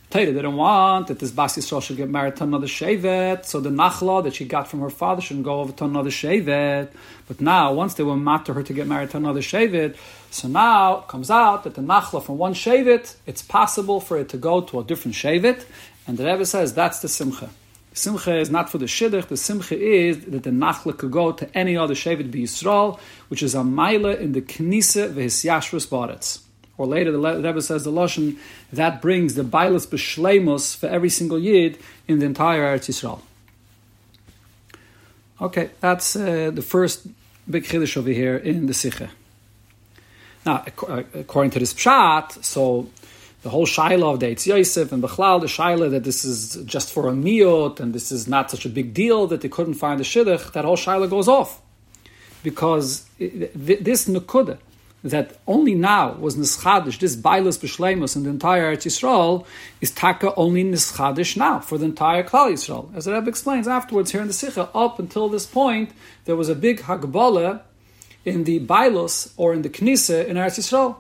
Torah 0.10 0.26
didn't 0.26 0.56
want 0.56 1.08
that 1.08 1.20
this 1.20 1.30
Bas 1.30 1.56
Yisrael 1.56 1.84
should 1.84 1.98
get 1.98 2.10
married 2.10 2.36
to 2.38 2.44
another 2.44 2.66
Shevet, 2.66 3.46
so 3.46 3.60
the 3.60 3.70
Nachla 3.70 4.24
that 4.24 4.34
she 4.34 4.44
got 4.44 4.68
from 4.68 4.80
her 4.80 4.90
father 4.90 5.22
shouldn't 5.22 5.46
go 5.46 5.60
over 5.60 5.72
to 5.72 5.86
another 5.86 6.10
Shevet. 6.10 6.90
But 7.28 7.40
now, 7.40 7.74
once 7.74 7.94
they 7.94 8.02
were 8.02 8.16
mat 8.16 8.48
to 8.48 8.54
her 8.54 8.64
to 8.64 8.74
get 8.74 8.88
married 8.88 9.12
to 9.12 9.18
another 9.18 9.42
Shevet, 9.42 9.96
so 10.32 10.48
now 10.48 11.02
it 11.02 11.08
comes 11.08 11.30
out 11.30 11.64
that 11.64 11.76
the 11.76 11.84
Nachla 11.84 12.24
from 12.24 12.40
one 12.40 12.56
Shevet, 12.56 13.18
it's 13.28 13.44
possible 13.44 14.02
for 14.02 14.18
it 14.18 14.30
to 14.30 14.38
go 14.38 14.62
to 14.62 14.80
a 14.80 14.84
different 14.84 15.14
Shevet, 15.14 15.64
and 16.08 16.18
the 16.18 16.26
Rebbe 16.26 16.46
says 16.48 16.74
that's 16.74 17.02
the 17.02 17.08
Simcha. 17.08 17.52
Simcha 17.94 18.36
is 18.36 18.50
not 18.50 18.72
for 18.72 18.80
the 18.80 18.86
Shidduch, 18.86 19.28
the 19.28 19.38
Simcha 19.38 19.80
is 19.80 20.26
that 20.26 20.42
the 20.42 20.50
Nachla 20.50 20.98
could 20.98 21.12
go 21.12 21.34
to 21.34 21.56
any 21.56 21.78
other 21.78 21.94
Shevet 21.94 22.32
be 22.32 22.46
Yisrael, 22.46 23.00
which 23.28 23.44
is 23.44 23.54
a 23.54 23.60
Maila 23.60 24.20
in 24.20 24.32
the 24.32 24.42
Knisa 24.42 25.14
V'His 25.14 25.46
Yashrus 25.46 25.88
Baretz. 25.88 26.40
Or 26.80 26.88
later, 26.88 27.12
the 27.12 27.20
Rebbe 27.20 27.62
says 27.62 27.84
the 27.84 27.92
Lashon 27.92 28.38
that 28.72 29.02
brings 29.02 29.36
the 29.36 29.44
Bailas 29.44 29.86
B'Shleimus 29.86 30.78
for 30.78 30.88
every 30.88 31.10
single 31.10 31.38
Yid 31.38 31.78
in 32.08 32.20
the 32.20 32.26
entire 32.26 32.64
Eretz 32.64 32.88
Yisrael. 32.88 33.20
Okay, 35.42 35.72
that's 35.82 36.16
uh, 36.16 36.52
the 36.54 36.62
first 36.62 37.06
big 37.52 37.66
chiddush 37.66 37.98
over 37.98 38.12
here 38.12 38.38
in 38.38 38.68
the 38.68 38.74
Sikha. 38.74 39.10
Now, 40.46 40.64
uh, 40.88 41.04
according 41.14 41.52
to 41.52 41.60
this 41.60 41.74
pshat, 41.74 42.46
so 42.46 42.90
the 43.42 43.50
whole 43.50 43.66
shaila 43.66 44.14
of 44.14 44.22
the 44.22 44.28
Eitz 44.28 44.46
Yosef 44.46 44.94
and 44.94 45.04
Bechlal, 45.04 45.42
the 45.42 45.48
shaila 45.48 45.92
that 45.92 46.06
this 46.06 46.24
is 46.24 46.64
just 46.64 46.94
for 46.94 47.10
a 47.10 47.12
miyot 47.12 47.82
and 47.82 47.94
this 47.94 48.10
is 48.10 48.26
not 48.26 48.50
such 48.50 48.66
a 48.66 48.70
big 48.70 48.94
deal 48.94 49.28
that 49.28 49.42
they 49.42 49.50
couldn't 49.50 49.74
find 49.74 50.00
the 50.00 50.06
shidduch, 50.06 50.54
that 50.54 50.64
whole 50.64 50.78
shaila 50.78 51.10
goes 51.10 51.28
off. 51.28 51.62
Because 52.42 53.06
this 53.18 54.08
nukuda, 54.08 54.60
that 55.04 55.38
only 55.48 55.76
now 55.76 56.14
was 56.14 56.36
nischadish, 56.36 57.00
this 57.00 57.16
bailus 57.16 57.58
b'shleimus 57.58 58.16
in 58.16 58.24
the 58.24 58.30
entire 58.30 58.76
Eretz 58.76 58.86
Yisrael, 58.86 59.46
is 59.80 59.92
taka 59.92 60.34
only 60.36 60.64
nischadish 60.64 61.38
now 61.38 61.60
for 61.60 61.78
the 61.78 61.86
entire 61.86 62.24
Klal 62.24 62.52
Yisrael. 62.52 62.94
As 62.96 63.06
the 63.06 63.14
Rebbe 63.14 63.30
explains 63.30 63.68
afterwards 63.68 64.12
here 64.12 64.22
in 64.22 64.28
the 64.28 64.34
Sikha, 64.34 64.70
up 64.76 65.00
until 65.00 65.30
this 65.30 65.46
point, 65.46 65.92
there 66.26 66.36
was 66.36 66.50
a 66.50 66.56
big 66.56 66.82
hagbala 66.82 67.62
in 68.26 68.44
the 68.44 68.60
bailus 68.60 69.32
or 69.38 69.54
in 69.54 69.62
the 69.62 69.70
knisa 69.70 70.26
in 70.26 70.36
Eretz 70.36 70.60
Yisrael. 70.60 70.98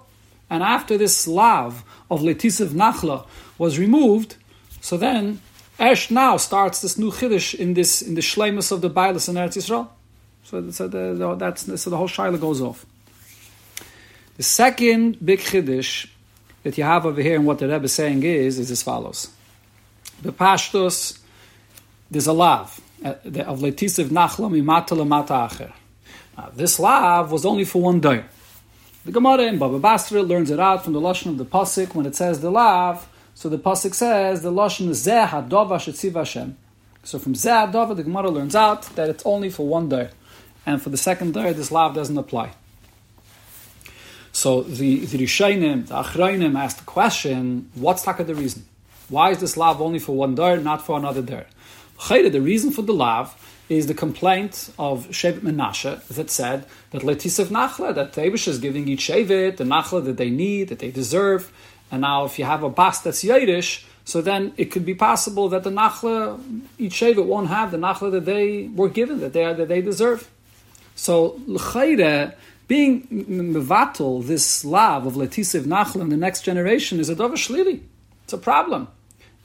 And 0.50 0.63
after 0.63 0.98
this 0.98 1.27
lav 1.27 1.84
of 2.10 2.22
Letisiv 2.22 2.70
Nachla 2.70 3.25
was 3.58 3.77
removed, 3.77 4.36
so 4.82 4.98
then 4.98 5.41
Esh 5.77 6.10
now 6.10 6.38
starts 6.38 6.82
this 6.82 6.98
new 6.98 7.12
chiddush 7.12 7.53
in 7.53 7.74
this 7.74 8.01
in 8.01 8.15
the 8.15 8.22
shleimus 8.22 8.72
of 8.72 8.82
the 8.82 8.89
bailus 8.89 9.29
in 9.29 9.36
Eretz 9.36 9.58
Yisrael. 9.58 9.89
So, 10.44 10.72
so, 10.72 10.88
the, 10.88 11.36
that's, 11.38 11.82
so 11.82 11.89
the 11.89 11.98
whole 11.98 12.08
shaila 12.08 12.39
goes 12.39 12.60
off. 12.62 12.86
The 14.39 14.43
second 14.43 15.17
big 15.25 15.39
chiddush 15.39 16.08
that 16.63 16.77
you 16.77 16.86
have 16.86 17.05
over 17.05 17.22
here 17.22 17.36
and 17.36 17.46
what 17.46 17.60
the 17.60 17.67
Rebbe 17.67 17.84
is 17.84 17.93
saying 17.93 18.24
is, 18.24 18.58
is 18.58 18.72
as 18.72 18.81
follows. 18.81 19.29
The 20.22 20.31
Pashtus, 20.31 21.19
there's 22.10 22.25
a 22.25 22.31
lav 22.31 22.79
uh, 23.03 23.10
of 23.10 23.60
Letisiv 23.60 24.05
Nachla 24.05 24.50
Mimata 24.50 24.96
Acher. 25.27 25.74
This 26.55 26.79
lav 26.79 27.34
was 27.34 27.46
only 27.46 27.65
for 27.65 27.81
one 27.81 28.00
day. 28.00 28.24
The 29.03 29.12
Gemara 29.12 29.41
in 29.41 29.58
Baba 29.58 29.77
Basra 29.77 30.24
learns 30.24 30.51
it 30.51 30.60
out 30.62 30.86
from 30.86 30.93
the 30.93 31.01
Lashon 31.01 31.31
of 31.31 31.38
the 31.38 31.43
Pasik 31.43 31.93
when 31.93 32.05
it 32.05 32.15
says 32.15 32.39
the 32.39 32.50
lav. 32.50 33.10
So 33.36 33.50
the 33.50 33.60
Pasik 33.60 33.93
says 33.93 34.41
the 34.41 34.53
Lashon 34.53 34.88
is 34.88 35.05
Zeh 35.05 35.27
Hadova 35.27 35.75
Shetziv 35.75 36.13
Hashem. 36.13 36.55
So 37.03 37.19
from 37.19 37.34
Zeh 37.34 37.69
Hadova, 37.69 37.93
the 37.93 38.03
Gemara 38.03 38.29
learns 38.29 38.55
out 38.55 38.84
that 38.96 39.10
it's 39.10 39.25
only 39.25 39.50
for 39.50 39.67
one 39.67 39.89
day. 39.89 40.12
And 40.65 40.81
for 40.81 40.91
the 40.91 40.98
second 40.98 41.34
day, 41.34 41.51
this 41.51 41.74
lav 41.74 41.93
doesn't 41.93 42.17
apply. 42.17 42.53
So 44.31 44.62
the, 44.62 45.05
the 45.05 45.17
Rishainim, 45.19 45.88
the 45.88 45.95
Achrainim 45.95 46.57
asked 46.57 46.79
the 46.79 46.86
question, 46.86 47.69
what's 47.75 48.03
taka 48.03 48.24
the 48.24 48.36
reason? 48.36 48.65
Why 49.09 49.31
is 49.31 49.39
this 49.39 49.57
lav 49.57 49.81
only 49.81 50.00
for 50.00 50.15
one 50.15 50.36
dar, 50.36 50.57
not 50.57 50.86
for 50.86 50.98
another 50.98 51.21
dar? 51.21 51.45
The 52.07 52.39
reason 52.39 52.71
for 52.71 52.81
the 52.81 52.93
lav 52.93 53.36
is 53.69 53.88
the 53.88 53.93
complaint 53.93 54.71
of 54.79 55.07
Shevet 55.09 55.41
Menashe 55.41 56.01
that 56.07 56.29
said 56.29 56.65
that 56.91 57.03
Letisef 57.03 57.45
Nachla, 57.45 57.93
that 57.93 58.13
Tevish 58.13 58.48
is 58.48 58.57
giving 58.59 58.88
each 58.88 59.07
Shevet 59.07 59.57
the 59.57 59.63
Nachla 59.63 60.03
that 60.05 60.17
they 60.17 60.29
need, 60.29 60.69
that 60.69 60.79
they 60.79 60.91
deserve. 60.91 61.51
And 61.91 62.01
now 62.01 62.25
if 62.25 62.39
you 62.39 62.45
have 62.45 62.63
a 62.63 62.69
bas 62.69 63.00
that's 63.01 63.24
Yiddish, 63.24 63.86
so 64.05 64.21
then 64.21 64.53
it 64.57 64.65
could 64.65 64.86
be 64.86 64.95
possible 64.95 65.50
that 65.50 65.63
the 65.63 65.69
Nachla, 65.69 66.39
each 66.79 66.93
Shevet 66.93 67.24
won't 67.25 67.50
have 67.50 67.69
the 67.71 67.77
Nachla 67.77 68.12
that 68.12 68.25
they 68.25 68.69
were 68.74 68.89
given, 68.89 69.19
that 69.19 69.33
they, 69.33 69.53
that 69.53 69.67
they 69.67 69.81
deserve. 69.81 70.29
So 70.95 71.39
L'chayre, 71.45 72.33
being 72.70 73.08
mevatel 73.08 74.26
this 74.26 74.64
love 74.64 75.08
of 75.08 75.14
letisiv 75.16 75.64
nachla 75.64 76.02
in 76.02 76.10
the 76.10 76.16
next 76.16 76.44
generation 76.44 77.00
is 77.00 77.10
a 77.10 77.16
dova 77.16 77.34
shlili. 77.34 77.82
It's 78.24 78.34
a 78.34 78.38
problem. 78.38 78.88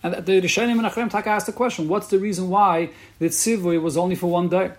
And 0.02 0.14
the 0.26 0.42
Rishonim 0.42 0.72
and 0.72 0.82
Achrem 0.82 1.10
Taka 1.10 1.30
asked 1.30 1.46
the 1.46 1.52
question: 1.52 1.88
What's 1.88 2.08
the 2.08 2.18
reason 2.18 2.50
why 2.50 2.90
the 3.18 3.30
tzivui 3.30 3.80
was 3.80 3.96
only 3.96 4.14
for 4.14 4.26
one 4.26 4.50
day? 4.50 4.72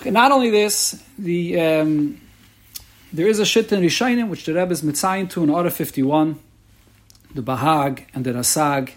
Okay, 0.00 0.10
not 0.10 0.30
only 0.30 0.50
this, 0.50 1.02
the 1.18 1.58
um, 1.58 2.20
there 3.14 3.26
is 3.26 3.38
a 3.38 3.46
shit 3.46 3.72
in 3.72 3.80
Rishonim 3.80 4.28
which 4.28 4.44
the 4.44 4.52
Rebbe 4.52 4.72
is 4.72 4.82
mitzayin 4.82 5.30
to 5.30 5.42
in 5.42 5.48
Order 5.48 5.70
fifty 5.70 6.02
one, 6.02 6.38
the 7.34 7.42
Bahag 7.42 8.04
and 8.14 8.24
the 8.24 8.32
Rasag. 8.32 8.90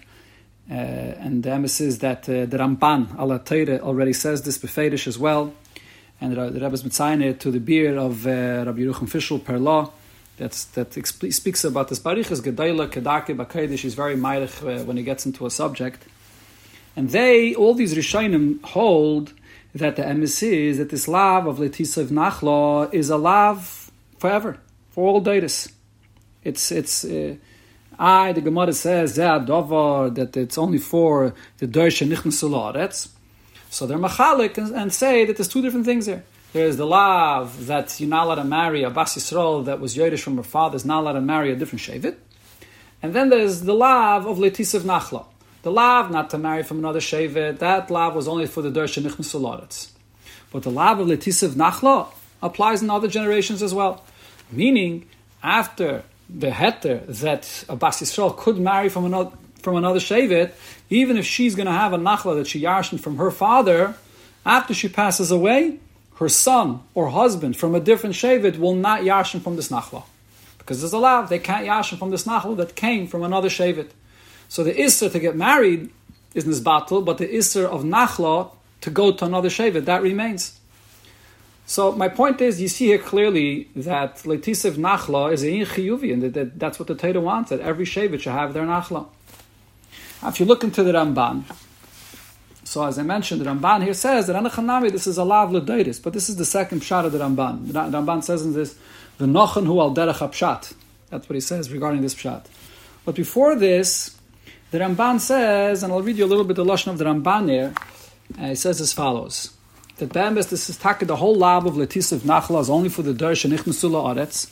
Uh, 0.70 0.74
and 0.74 1.42
the 1.42 1.50
emphasis 1.50 1.98
that 1.98 2.28
uh, 2.28 2.46
the 2.46 2.56
Ramban 2.56 3.18
Allah 3.18 3.42
already 3.82 4.12
says 4.12 4.42
this 4.42 4.56
befedish 4.56 5.08
as 5.08 5.18
well 5.18 5.52
and 6.20 6.36
the 6.36 6.50
Rebbe 6.50 6.72
is 6.72 6.82
mitzayne 6.82 7.38
to 7.38 7.50
the 7.50 7.60
beer 7.60 7.96
of 7.96 8.26
uh, 8.26 8.30
Rabbi 8.66 8.80
Yerucham 8.80 9.08
Fischel 9.08 9.40
Perlow. 9.40 9.90
That's, 10.36 10.64
that 10.64 10.92
speaks 10.94 11.64
about 11.64 11.88
this 11.88 11.98
barichas 11.98 12.40
gedayla 12.40 12.88
kedake 12.88 13.36
bakaydish 13.36 13.84
is 13.84 13.94
very 13.94 14.16
meilich 14.16 14.62
uh, 14.62 14.84
when 14.84 14.96
he 14.96 15.02
gets 15.02 15.26
into 15.26 15.46
a 15.46 15.50
subject. 15.50 16.04
And 16.96 17.10
they, 17.10 17.54
all 17.54 17.74
these 17.74 17.94
Rishonim 17.94 18.62
hold 18.64 19.32
that 19.74 19.96
the 19.96 20.02
emes 20.02 20.42
is 20.42 20.78
that 20.78 20.90
this 20.90 21.06
love 21.06 21.46
of 21.46 21.58
Letisav 21.58 22.06
Nachla 22.06 22.92
is 22.92 23.10
a 23.10 23.16
love 23.16 23.90
forever, 24.18 24.58
for 24.90 25.08
all 25.08 25.20
days. 25.20 25.68
It's, 26.42 26.72
it's, 26.72 27.04
uh, 27.04 27.36
I, 27.98 28.32
the 28.32 28.40
Gemara 28.40 28.72
says, 28.72 29.16
that 29.16 30.30
it's 30.34 30.58
only 30.58 30.78
for 30.78 31.34
the 31.58 31.66
Dorsha 31.66 32.08
Nichnas 32.08 33.08
so 33.70 33.86
they're 33.86 33.98
machalik 33.98 34.58
and, 34.58 34.74
and, 34.74 34.92
say 34.92 35.24
that 35.24 35.36
there's 35.36 35.48
two 35.48 35.62
different 35.62 35.86
things 35.86 36.06
here. 36.06 36.24
There's 36.52 36.76
the 36.76 36.84
lav 36.84 37.66
that 37.66 38.00
you're 38.00 38.08
not 38.08 38.24
allowed 38.24 38.34
to 38.34 38.44
marry 38.44 38.82
a 38.82 38.90
bas 38.90 39.16
Yisrael 39.16 39.64
that 39.66 39.78
was 39.78 39.96
Yiddish 39.96 40.22
from 40.22 40.36
her 40.36 40.42
father 40.42 40.74
is 40.74 40.84
not 40.84 41.02
allowed 41.02 41.12
to 41.12 41.20
marry 41.20 41.52
a 41.52 41.56
different 41.56 41.80
shavit. 41.80 42.16
And 43.00 43.14
then 43.14 43.30
there's 43.30 43.62
the 43.62 43.72
lav 43.72 44.26
of 44.26 44.38
letisav 44.38 44.80
nachla. 44.80 45.24
The 45.62 45.70
lav 45.70 46.10
not 46.10 46.30
to 46.30 46.38
marry 46.38 46.64
from 46.64 46.80
another 46.80 46.98
shavit, 46.98 47.60
that 47.60 47.90
lav 47.90 48.16
was 48.16 48.26
only 48.26 48.46
for 48.46 48.60
the 48.60 48.70
dersha 48.70 49.00
nichnusularetz. 49.02 49.90
But 50.50 50.64
the 50.64 50.70
lav 50.70 50.98
of 50.98 51.06
letisav 51.06 51.50
nachla 51.50 52.08
applies 52.42 52.82
in 52.82 52.90
other 52.90 53.06
generations 53.06 53.62
as 53.62 53.72
well. 53.72 54.04
Meaning, 54.50 55.06
after 55.44 56.02
the 56.28 56.50
heter 56.50 57.06
that 57.20 57.64
a 57.68 57.76
bas 57.76 58.00
Yisrael 58.00 58.36
could 58.36 58.58
marry 58.58 58.88
from 58.88 59.04
another 59.04 59.30
from 59.60 59.76
another 59.76 60.00
Shevet, 60.00 60.52
even 60.88 61.16
if 61.16 61.24
she's 61.24 61.54
going 61.54 61.66
to 61.66 61.72
have 61.72 61.92
a 61.92 61.98
Nachla 61.98 62.36
that 62.36 62.46
she 62.46 62.62
yarshin 62.62 62.98
from 62.98 63.16
her 63.16 63.30
father, 63.30 63.94
after 64.44 64.74
she 64.74 64.88
passes 64.88 65.30
away, 65.30 65.78
her 66.16 66.28
son 66.28 66.80
or 66.94 67.10
husband 67.10 67.56
from 67.56 67.74
a 67.74 67.80
different 67.80 68.14
Shevet 68.14 68.58
will 68.58 68.74
not 68.74 69.02
yarshin 69.02 69.42
from 69.42 69.56
this 69.56 69.68
Nachla. 69.68 70.04
Because 70.58 70.80
there's 70.80 70.92
a 70.92 70.98
law, 70.98 71.22
they 71.22 71.38
can't 71.38 71.66
yarshin 71.66 71.98
from 71.98 72.10
this 72.10 72.24
Nachla 72.24 72.56
that 72.58 72.74
came 72.74 73.06
from 73.06 73.22
another 73.22 73.48
Shevet. 73.48 73.90
So 74.48 74.64
the 74.64 74.72
Isser 74.72 75.10
to 75.12 75.18
get 75.18 75.36
married 75.36 75.90
is 76.34 76.44
this 76.44 76.60
battle, 76.60 77.02
but 77.02 77.18
the 77.18 77.26
Isser 77.26 77.64
of 77.64 77.82
Nachla 77.82 78.50
to 78.82 78.90
go 78.90 79.12
to 79.12 79.24
another 79.24 79.48
Shevet, 79.48 79.84
that 79.84 80.02
remains. 80.02 80.58
So 81.66 81.92
my 81.92 82.08
point 82.08 82.40
is, 82.40 82.60
you 82.60 82.66
see 82.66 82.86
here 82.86 82.98
clearly 82.98 83.68
that 83.76 84.16
Letisev 84.24 84.72
Nachla 84.72 85.32
is 85.32 85.44
a 85.44 85.46
chiyuvi, 85.46 86.12
and 86.12 86.22
that, 86.22 86.34
that, 86.34 86.58
that's 86.58 86.78
what 86.80 86.88
the 86.88 86.96
Torah 86.96 87.20
wants, 87.20 87.50
that 87.50 87.60
every 87.60 87.84
Shevet 87.84 88.20
should 88.20 88.32
have 88.32 88.54
their 88.54 88.64
Nachla. 88.64 89.06
If 90.22 90.38
you 90.38 90.46
look 90.46 90.64
into 90.64 90.82
the 90.82 90.92
Ramban, 90.92 91.44
so 92.64 92.84
as 92.84 92.98
I 92.98 93.02
mentioned, 93.02 93.40
the 93.40 93.46
Ramban 93.46 93.82
here 93.82 93.94
says 93.94 94.26
that 94.26 94.36
Anachanami, 94.36 94.92
this 94.92 95.06
is 95.06 95.18
a 95.18 95.24
lav 95.24 95.50
ledaitis, 95.50 96.02
but 96.02 96.12
this 96.12 96.28
is 96.28 96.36
the 96.36 96.44
second 96.44 96.82
pshat 96.82 97.06
of 97.06 97.12
the 97.12 97.18
Ramban. 97.18 97.72
The 97.72 97.72
Ramban 97.72 98.22
says 98.22 98.44
in 98.44 98.52
this, 98.52 98.78
the 99.18 99.26
nochen 99.26 99.66
hu 99.66 99.80
al 99.80 99.94
derech 99.94 100.18
pshat. 100.18 100.74
That's 101.08 101.28
what 101.28 101.34
he 101.34 101.40
says 101.40 101.72
regarding 101.72 102.02
this 102.02 102.14
pshat. 102.14 102.44
But 103.04 103.14
before 103.14 103.56
this, 103.56 104.16
the 104.70 104.78
Ramban 104.78 105.20
says, 105.20 105.82
and 105.82 105.92
I'll 105.92 106.02
read 106.02 106.16
you 106.16 106.24
a 106.24 106.26
little 106.26 106.44
bit 106.44 106.56
the 106.56 106.64
lashon 106.64 106.88
of 106.88 106.98
the 106.98 107.06
Ramban 107.06 107.50
here. 107.50 107.74
Uh, 108.38 108.48
he 108.48 108.54
says 108.54 108.80
as 108.80 108.92
follows: 108.92 109.52
that 109.96 110.10
Bambas, 110.10 110.50
this 110.50 110.70
is 110.70 110.76
taka 110.76 111.04
the 111.04 111.16
whole 111.16 111.34
lab 111.34 111.66
of 111.66 111.74
Letis 111.74 112.12
of 112.12 112.22
Nachla 112.22 112.60
is 112.60 112.70
only 112.70 112.88
for 112.88 113.02
the 113.02 113.12
Dersh 113.12 113.44
and 113.44 113.52
Ichmasula 113.52 114.14
Aretz, 114.14 114.50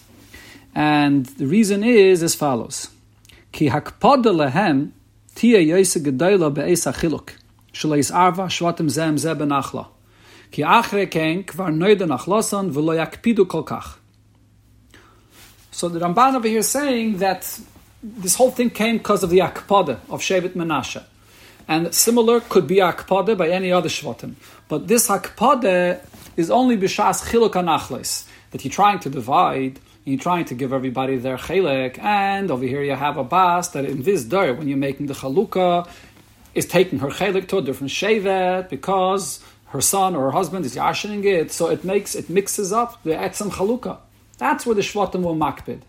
and 0.75 1.27
the 1.27 1.47
reason 1.47 1.85
is 1.85 2.23
as 2.23 2.35
follows: 2.35 2.89
Ki 3.53 3.69
hakpod 3.69 4.25
lehem 4.25 4.93
Tia 5.39 5.61
Achiluk. 5.61 7.31
Shleis 7.73 8.13
Arva 8.13 8.47
Shvatim 8.47 8.89
Zem. 8.91 9.17
Ki 10.51 10.63
Achre 10.63 11.09
Ken 11.09 11.45
Kvar 11.45 11.71
Noida 11.73 12.09
Nachlosan 12.09 12.73
V'lo 12.73 12.97
Yakpidu 12.99 13.47
Kolkach. 13.47 13.99
So 15.71 15.89
the 15.89 16.01
Ramban 16.01 16.35
over 16.35 16.49
here 16.49 16.59
is 16.59 16.69
saying 16.69 17.19
that 17.19 17.61
this 18.03 18.35
whole 18.35 18.51
thing 18.51 18.71
came 18.71 18.99
because 18.99 19.23
of 19.23 19.31
the 19.31 19.39
Akpada 19.39 20.01
of 20.11 20.23
Shevet 20.23 20.55
Menashe. 20.55 21.05
And 21.69 21.95
similar 21.95 22.41
could 22.41 22.67
be 22.67 22.79
Akpada 22.79 23.39
by 23.39 23.51
any 23.51 23.71
other 23.71 23.89
Shvatim. 23.89 24.35
But 24.67 24.89
this 24.89 25.07
Akpada 25.07 26.05
is 26.37 26.51
only 26.51 26.77
B'Shas 26.77 27.31
Chiluk 27.31 27.55
Anachles, 27.55 28.27
that 28.51 28.65
you're 28.65 28.73
trying 28.73 28.99
to 28.99 29.09
divide 29.09 29.79
you're 30.09 30.19
trying 30.19 30.47
to 30.47 30.55
give 30.55 30.73
everybody 30.73 31.17
their 31.17 31.37
chelek, 31.37 31.99
and 31.99 32.51
over 32.51 32.65
here 32.65 32.83
you 32.83 32.95
have 32.95 33.17
a 33.17 33.25
bas 33.25 33.69
that 33.71 33.85
in 33.85 34.03
this 34.03 34.25
door, 34.25 34.55
when 34.55 34.69
you're 34.69 34.79
making 34.79 35.07
the 35.07 35.15
chalukah, 35.15 35.89
is 36.55 36.67
taking 36.67 36.99
her 37.01 37.09
chelek 37.09 37.49
to 37.49 37.59
a 37.59 37.63
different 37.63 37.93
shevet 37.93 38.69
because 38.69 39.41
her 39.67 39.81
son 39.81 40.17
or 40.17 40.23
her 40.25 40.31
husband 40.31 40.65
is 40.65 40.75
yashining 40.75 41.25
it, 41.25 41.53
so 41.53 41.69
it 41.69 41.85
makes 41.85 42.15
it 42.15 42.31
mixes 42.31 42.73
up 42.73 43.03
the 43.05 43.11
etzem 43.11 43.51
chalukah. 43.51 43.99
That's 44.39 44.65
where 44.65 44.75
the 44.75 44.83
shvatim 44.83 45.23
will 45.23 45.37
makbid. 45.37 45.81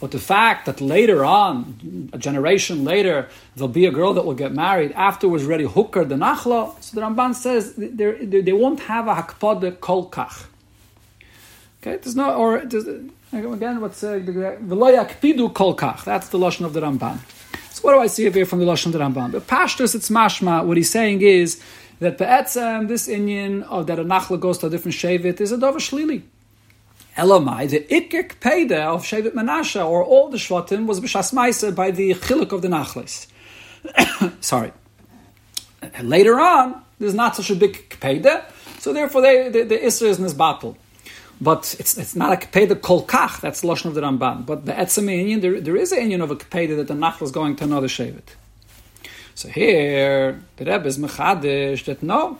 But 0.00 0.10
the 0.10 0.18
fact 0.18 0.66
that 0.66 0.80
later 0.80 1.24
on, 1.24 2.10
a 2.12 2.18
generation 2.18 2.84
later, 2.84 3.28
there'll 3.56 3.68
be 3.68 3.86
a 3.86 3.90
girl 3.90 4.12
that 4.14 4.24
will 4.26 4.34
get 4.34 4.52
married 4.52 4.92
afterwards, 4.92 5.44
ready 5.44 5.64
hooker 5.64 6.04
the 6.04 6.16
nachla. 6.16 6.80
So 6.82 7.00
the 7.00 7.06
Ramban 7.06 7.34
says 7.34 7.74
they, 7.76 8.52
won't 8.52 8.80
have 8.80 9.08
a 9.08 9.14
hakpada 9.14 9.76
kolkach. 9.76 10.46
Okay, 11.80 11.96
there's 11.96 12.16
no 12.16 12.34
or 12.34 12.62
Again, 13.34 13.80
what's 13.80 14.00
the 14.00 14.14
uh, 14.14 15.04
pidu 15.20 15.52
kolkach? 15.52 16.04
That's 16.04 16.28
the 16.28 16.38
lashon 16.38 16.64
of 16.66 16.72
the 16.72 16.80
Ramban. 16.80 17.18
So 17.72 17.82
what 17.82 17.94
do 17.94 17.98
I 17.98 18.06
see 18.06 18.30
here 18.30 18.46
from 18.46 18.60
the 18.60 18.64
lashon 18.64 18.86
of 18.86 18.92
the 18.92 19.00
Ramban? 19.00 19.32
But 19.32 19.48
pashtus, 19.48 19.96
it's 19.96 20.08
mashma. 20.08 20.64
What 20.64 20.76
he's 20.76 20.90
saying 20.90 21.20
is 21.20 21.60
that 21.98 22.16
be'etzem, 22.16 22.86
this 22.86 23.08
Indian 23.08 23.64
of 23.64 23.88
that 23.88 23.98
a 23.98 24.04
nachla 24.04 24.38
goes 24.38 24.58
to 24.58 24.68
a 24.68 24.70
different 24.70 24.94
shavit 24.94 25.40
is 25.40 25.50
a 25.50 25.56
dova 25.56 25.78
shlili. 25.78 26.22
Elamai, 27.16 27.68
the 27.68 27.80
ikik 27.80 28.36
peda 28.40 28.86
of 28.86 29.02
Shevet 29.02 29.32
Menashe, 29.32 29.84
or 29.84 30.04
all 30.04 30.30
the 30.30 30.36
Shvatim, 30.36 30.86
was 30.86 31.00
b'shas 31.00 31.74
by 31.74 31.90
the 31.90 32.14
chiluk 32.14 32.52
of 32.52 32.62
the 32.62 32.68
Nachlis. 32.68 33.26
Sorry. 34.40 34.72
Later 36.02 36.38
on, 36.40 36.82
there's 37.00 37.14
not 37.14 37.36
such 37.36 37.50
a 37.50 37.56
big 37.56 37.88
peda, 38.00 38.44
so 38.78 38.92
therefore 38.92 39.22
the, 39.22 39.64
the 39.68 39.78
Isra 39.78 40.08
is 40.08 40.18
in 40.18 40.24
this 40.24 40.34
battle. 40.34 40.76
But 41.40 41.74
it's, 41.78 41.98
it's 41.98 42.14
not 42.14 42.32
a 42.32 42.46
kpeda 42.46 42.80
kol 42.80 43.04
kach, 43.04 43.40
that's 43.40 43.60
the 43.60 43.68
Lashon 43.68 43.86
of 43.86 43.94
the 43.94 44.00
Ramban. 44.00 44.46
But 44.46 44.66
the 44.66 44.72
Etzem 44.72 45.06
Inyan, 45.06 45.40
there, 45.40 45.60
there 45.60 45.76
is 45.76 45.92
an 45.92 45.98
Inyan 46.10 46.22
of 46.22 46.30
a 46.30 46.36
kpeda 46.36 46.76
that 46.76 46.88
the 46.88 46.94
Nachal 46.94 47.22
is 47.22 47.32
going 47.32 47.56
to 47.56 47.64
another 47.64 47.88
Shevet. 47.88 48.34
So 49.34 49.48
here, 49.48 50.40
the 50.56 50.64
Rebbe 50.64 50.86
is 50.86 50.98
mechadish 50.98 51.84
that 51.86 52.02
no, 52.02 52.38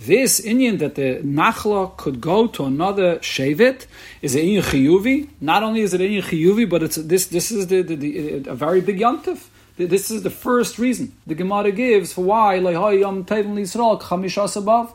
this 0.00 0.40
Inyan 0.40 0.80
that 0.80 0.96
the 0.96 1.20
Nachla 1.22 1.96
could 1.96 2.20
go 2.20 2.48
to 2.48 2.64
another 2.64 3.18
Shevet 3.18 3.86
is 4.20 4.34
an 4.34 4.42
Inyan 4.42 4.62
Chiyuvi. 4.62 5.28
Not 5.40 5.62
only 5.62 5.82
is 5.82 5.94
it 5.94 6.00
Inyan 6.00 6.22
Chiyuvi, 6.22 6.68
but 6.68 6.82
it's 6.82 6.96
this 6.96 7.26
this 7.28 7.52
is 7.52 7.68
the, 7.68 7.82
the, 7.82 7.94
the 7.94 8.50
a 8.50 8.54
very 8.54 8.80
big 8.80 8.98
yontif. 8.98 9.46
This 9.76 10.10
is 10.10 10.22
the 10.22 10.30
first 10.30 10.78
reason 10.78 11.14
the 11.26 11.34
Gemara 11.34 11.70
gives 11.70 12.12
for 12.12 12.24
why 12.24 12.56
Yom 12.56 13.24
Tevin 13.24 13.54
Yisrael 13.54 14.00
Chamishas 14.00 14.56
above. 14.56 14.92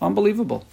Unbelievable. 0.00 0.64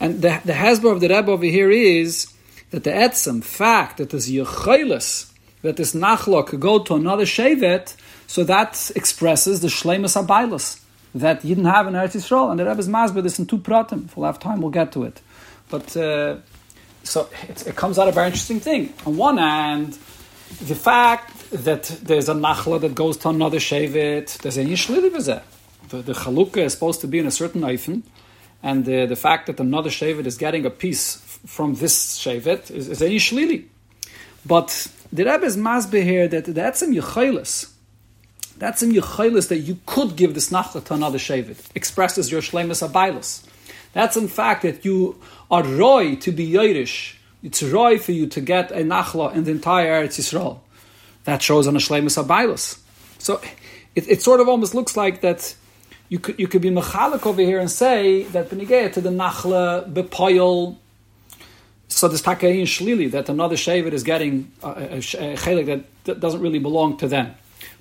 And 0.00 0.22
the, 0.22 0.40
the 0.44 0.52
hasbro 0.52 0.92
of 0.92 1.00
the 1.00 1.08
Rebbe 1.08 1.30
over 1.30 1.44
here 1.44 1.70
is 1.70 2.32
that 2.70 2.84
the 2.84 2.90
etzem 2.90 3.42
fact 3.42 3.96
that 3.98 4.10
there's 4.10 4.30
yechelis, 4.30 5.32
that 5.62 5.76
this 5.76 5.94
nachla 5.94 6.46
could 6.46 6.60
go 6.60 6.78
to 6.78 6.94
another 6.94 7.24
shevet, 7.24 7.96
so 8.26 8.44
that 8.44 8.90
expresses 8.94 9.60
the 9.60 9.68
shlemus 9.68 10.22
abaylas 10.22 10.80
that 11.14 11.44
you 11.44 11.54
didn't 11.54 11.70
have 11.70 11.86
in 11.86 11.94
Eretz 11.94 12.14
Yisrael. 12.14 12.50
And 12.50 12.60
the 12.60 12.66
Rebbe's 12.66 12.88
masber 12.88 13.22
this 13.22 13.38
in 13.38 13.46
two 13.46 13.58
pratim. 13.58 14.04
If 14.04 14.16
we'll 14.16 14.26
have 14.26 14.38
time, 14.38 14.60
we'll 14.60 14.70
get 14.70 14.92
to 14.92 15.04
it. 15.04 15.20
But 15.70 15.96
uh, 15.96 16.36
so 17.02 17.28
it 17.48 17.74
comes 17.74 17.98
out 17.98 18.08
a 18.08 18.12
very 18.12 18.26
interesting 18.26 18.60
thing. 18.60 18.92
On 19.06 19.16
one 19.16 19.38
hand, 19.38 19.98
the 20.60 20.74
fact 20.74 21.50
that 21.50 21.84
there's 22.02 22.28
a 22.28 22.34
nachla 22.34 22.80
that 22.80 22.94
goes 22.94 23.16
to 23.18 23.30
another 23.30 23.58
shevet, 23.58 24.38
there's 24.38 24.58
a 24.58 24.64
yishlili 24.64 25.42
The, 25.88 26.02
the 26.02 26.12
chalukah 26.12 26.58
is 26.58 26.74
supposed 26.74 27.00
to 27.00 27.06
be 27.06 27.18
in 27.18 27.26
a 27.26 27.30
certain 27.30 27.62
eifen, 27.62 28.02
and 28.62 28.84
the, 28.84 29.06
the 29.06 29.16
fact 29.16 29.46
that 29.46 29.60
another 29.60 29.90
Shevet 29.90 30.26
is 30.26 30.36
getting 30.36 30.66
a 30.66 30.70
piece 30.70 31.16
from 31.46 31.74
this 31.74 32.18
Shevet 32.18 32.70
is, 32.70 32.88
is 32.88 33.00
a 33.00 33.08
Yishlili. 33.08 33.66
But 34.44 34.88
the 35.12 35.24
Rebbe 35.24 35.44
is 35.44 35.56
masbe 35.56 36.02
here 36.02 36.28
that 36.28 36.46
that's 36.46 36.82
in 36.82 36.92
Yechilis. 36.92 37.72
That's 38.56 38.82
in 38.82 38.90
Yechilis 38.90 39.48
that 39.48 39.58
you 39.58 39.78
could 39.86 40.16
give 40.16 40.34
this 40.34 40.50
Nachla 40.50 40.84
to 40.84 40.94
another 40.94 41.18
Shevet. 41.18 41.60
Expresses 41.74 42.30
your 42.32 42.40
Shlemus 42.40 42.86
Abaylis. 42.86 43.46
That's 43.92 44.16
in 44.16 44.28
fact 44.28 44.62
that 44.62 44.84
you 44.84 45.20
are 45.50 45.62
roy 45.62 46.16
to 46.16 46.32
be 46.32 46.50
Yeirish. 46.50 47.14
It's 47.42 47.62
roy 47.62 47.98
for 47.98 48.12
you 48.12 48.26
to 48.26 48.40
get 48.40 48.72
a 48.72 48.82
Nachla 48.82 49.34
in 49.34 49.44
the 49.44 49.52
entire 49.52 50.02
Eretz 50.02 50.18
Yisrael. 50.18 50.58
That 51.24 51.40
shows 51.42 51.68
on 51.68 51.76
a 51.76 51.78
Shlemus. 51.78 52.78
So 53.18 53.40
it, 53.94 54.08
it 54.08 54.22
sort 54.22 54.40
of 54.40 54.48
almost 54.48 54.74
looks 54.74 54.96
like 54.96 55.20
that 55.20 55.54
you 56.08 56.18
could 56.18 56.38
you 56.38 56.48
could 56.48 56.62
be 56.62 56.70
mechalik 56.70 57.26
over 57.26 57.42
here 57.42 57.58
and 57.58 57.70
say 57.70 58.22
that 58.24 58.48
benigay 58.48 58.92
to 58.92 59.00
the 59.00 59.10
nachla 59.10 59.92
bepoil. 59.92 60.76
So 61.88 62.08
this 62.08 62.22
takayin 62.22 62.62
shlili 62.62 63.10
that 63.12 63.28
another 63.28 63.56
shavid 63.56 63.92
is 63.92 64.02
getting 64.02 64.52
a, 64.62 64.68
a, 64.68 64.96
a 64.96 65.36
chelik 65.36 65.84
that, 66.04 66.20
doesn't 66.20 66.40
really 66.40 66.58
belong 66.58 66.96
to 66.98 67.08
them, 67.08 67.34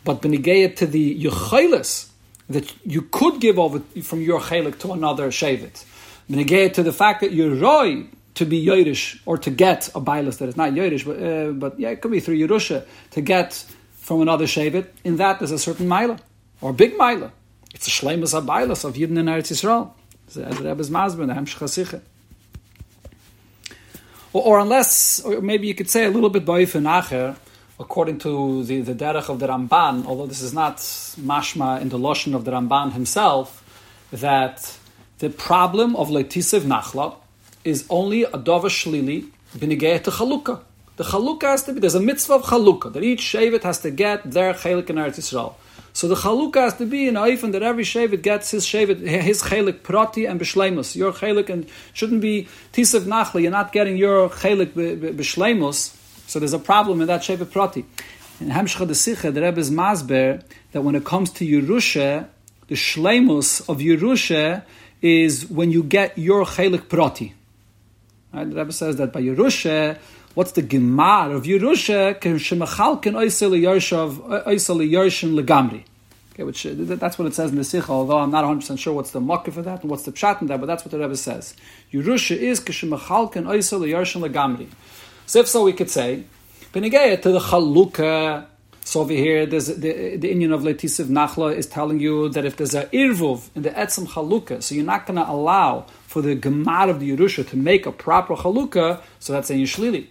but 0.03 0.21
benigay 0.21 0.75
to 0.77 0.85
the 0.85 1.23
yuchaylis 1.23 2.09
that 2.49 2.73
you 2.85 3.01
could 3.01 3.41
give 3.41 3.59
over 3.59 3.79
from 4.01 4.21
your 4.21 4.39
chelik 4.39 4.79
to 4.79 4.93
another 4.93 5.29
shavid. 5.29 5.83
Benigay 6.29 6.73
to 6.73 6.83
the 6.83 6.93
fact 6.93 7.21
that 7.21 7.31
you're 7.31 7.55
roy 7.55 8.05
to 8.35 8.45
be 8.45 8.57
Yiddish 8.57 9.21
or 9.25 9.37
to 9.39 9.49
get 9.49 9.87
a 9.89 10.01
bailus 10.01 10.37
that 10.37 10.47
is 10.47 10.55
not 10.55 10.73
Yiddish, 10.73 11.05
but, 11.05 11.21
uh, 11.21 11.51
but 11.51 11.79
yeah, 11.79 11.89
it 11.89 12.01
could 12.01 12.11
be 12.11 12.19
through 12.19 12.37
Yerusha 12.37 12.85
to 13.11 13.21
get 13.21 13.65
from 13.93 14.21
another 14.21 14.45
Shavit. 14.45 14.87
In 15.03 15.17
that, 15.17 15.39
there's 15.39 15.51
a 15.51 15.59
certain 15.59 15.87
mila 15.87 16.19
or 16.61 16.71
big 16.71 16.97
mila. 16.97 17.31
It's 17.73 17.87
a 17.87 17.91
shleimus 17.91 18.39
abaylas 18.39 18.85
of 18.85 18.95
Yidden 18.95 19.17
in 19.17 19.25
Eretz 19.25 19.51
Yisrael. 19.51 19.91
As 20.27 20.57
Rebbe's 20.59 20.89
Masber, 20.89 21.25
the 21.25 21.33
Hemshcha 21.33 22.01
or, 24.33 24.43
or 24.43 24.59
unless, 24.59 25.21
or 25.21 25.41
maybe 25.41 25.67
you 25.67 25.75
could 25.75 25.89
say 25.89 26.05
a 26.05 26.09
little 26.09 26.29
bit 26.29 26.45
boif 26.45 26.79
acher, 26.79 27.35
according 27.79 28.19
to 28.19 28.63
the, 28.63 28.81
the 28.81 28.93
derech 28.93 29.29
of 29.29 29.39
the 29.39 29.47
Ramban, 29.47 30.05
although 30.05 30.27
this 30.27 30.41
is 30.41 30.53
not 30.53 30.77
mashma 30.77 31.81
in 31.81 31.89
the 31.89 31.97
lotion 31.97 32.33
of 32.33 32.45
the 32.45 32.51
Ramban 32.51 32.93
himself, 32.93 33.63
that 34.11 34.77
the 35.19 35.29
problem 35.29 35.95
of 35.95 36.09
Leitisiv 36.09 36.61
Nachla 36.61 37.15
is 37.63 37.85
only 37.89 38.23
a 38.23 38.31
dova 38.31 38.69
shlili 38.69 39.29
b'nigeh 39.57 40.03
to 40.03 40.11
chalukah. 40.11 40.61
The 40.97 41.03
chalukah 41.03 41.43
has 41.43 41.63
to 41.63 41.73
be, 41.73 41.79
there's 41.79 41.95
a 41.95 41.99
mitzvah 41.99 42.35
of 42.35 42.43
chalukah, 42.43 42.93
that 42.93 43.03
each 43.03 43.21
shevet 43.21 43.63
has 43.63 43.79
to 43.81 43.91
get 43.91 44.29
their 44.29 44.53
chelik 44.53 44.89
in 44.89 44.97
Eretz 44.97 45.17
Yisrael. 45.17 45.53
So 45.97 46.07
the 46.07 46.13
chalukah 46.13 46.61
has 46.61 46.75
to 46.75 46.85
be 46.85 47.07
in 47.07 47.15
Aifen 47.15 47.53
that 47.53 47.63
every 47.63 47.83
shevet 47.83 48.21
gets 48.21 48.51
his 48.51 48.67
shevet, 48.67 48.99
his 48.99 49.41
chelik 49.41 49.81
prati 49.81 50.29
and 50.29 50.39
b'shleimus. 50.39 50.95
Your 50.95 51.11
chelik 51.11 51.49
and 51.49 51.67
shouldn't 51.93 52.21
be 52.21 52.47
tisav 52.71 53.05
nachli. 53.05 53.41
You're 53.41 53.51
not 53.51 53.71
getting 53.71 53.97
your 53.97 54.29
chelik 54.29 54.73
b'shleimus. 54.73 55.95
So 56.29 56.37
there's 56.37 56.53
a 56.53 56.59
problem 56.59 57.01
in 57.01 57.07
that 57.07 57.21
shevet 57.21 57.51
prati. 57.51 57.83
In 58.39 58.49
Hemshcha 58.49 58.87
de 58.87 58.93
Sicha, 58.93 59.33
the 59.33 59.41
Rebbe 59.41 59.59
is 59.59 59.71
masber 59.71 60.43
that 60.71 60.83
when 60.83 60.93
it 60.93 61.03
comes 61.03 61.31
to 61.31 61.47
Yerusha, 61.47 62.27
the 62.67 62.75
shleimus 62.75 63.67
of 63.67 63.79
Yerusha 63.79 64.65
is 65.01 65.49
when 65.49 65.71
you 65.71 65.81
get 65.81 66.15
your 66.15 66.45
chelik 66.45 66.89
prati. 66.89 67.33
Right? 68.31 68.47
The 68.47 68.55
Rebbe 68.55 68.71
says 68.71 68.97
that 68.97 69.11
by 69.11 69.23
Yerusha, 69.23 69.97
What's 70.37 70.51
the 70.51 70.61
gemar 70.61 71.35
of 71.35 71.45
Yerusha? 71.45 72.19
Shemachalkin 72.19 73.13
oisel 73.13 73.59
yarshav 73.59 74.43
oisel 74.45 74.87
yarshin 74.87 75.33
legamri. 75.33 75.83
Okay, 76.33 76.43
which 76.43 76.63
uh, 76.67 76.73
that's 76.75 77.17
what 77.17 77.27
it 77.27 77.33
says 77.33 77.49
in 77.49 77.57
the 77.57 77.63
Sikha, 77.63 77.91
although 77.91 78.19
I'm 78.19 78.29
not 78.29 78.45
100% 78.45 78.77
sure 78.77 78.93
what's 78.93 79.09
the 79.09 79.19
makkah 79.19 79.49
for 79.49 79.63
that 79.63 79.81
and 79.81 79.89
what's 79.89 80.03
the 80.03 80.11
pshat 80.11 80.41
in 80.41 80.47
that, 80.49 80.59
but 80.59 80.67
that's 80.67 80.85
what 80.85 80.91
the 80.91 80.99
Rebbe 80.99 81.17
says. 81.17 81.55
Yerusha 81.91 82.37
is 82.37 82.59
kishemachalkin 82.59 83.47
oisel 83.47 83.79
yarshin 83.79 84.21
legamri. 84.29 84.67
So 85.25 85.39
if 85.39 85.47
so, 85.47 85.63
we 85.63 85.73
could 85.73 85.89
say, 85.89 86.25
Benigaya 86.71 87.19
to 87.19 87.31
the 87.31 87.39
chalukah. 87.39 88.45
So 88.81 89.01
over 89.01 89.13
here, 89.13 89.47
there's 89.47 89.65
the, 89.65 90.17
the 90.17 90.31
Indian 90.31 90.53
of 90.53 90.61
Letisiv 90.61 91.07
Nachla 91.07 91.55
is 91.55 91.65
telling 91.65 91.99
you 91.99 92.29
that 92.29 92.45
if 92.45 92.57
there's 92.57 92.75
a 92.75 92.85
irvuv 92.85 93.49
in 93.55 93.63
the 93.63 93.71
etzem 93.71 94.05
chalukah, 94.05 94.61
so 94.61 94.75
you're 94.75 94.85
not 94.85 95.07
going 95.07 95.17
to 95.17 95.27
allow 95.27 95.87
for 96.05 96.21
the 96.21 96.35
gemar 96.35 96.91
of 96.91 96.99
the 96.99 97.17
Yerusha 97.17 97.49
to 97.49 97.57
make 97.57 97.87
a 97.87 97.91
proper 97.91 98.35
chalukah, 98.35 99.01
so 99.17 99.33
that's 99.33 99.49
a 99.49 99.53
yishlili. 99.55 100.09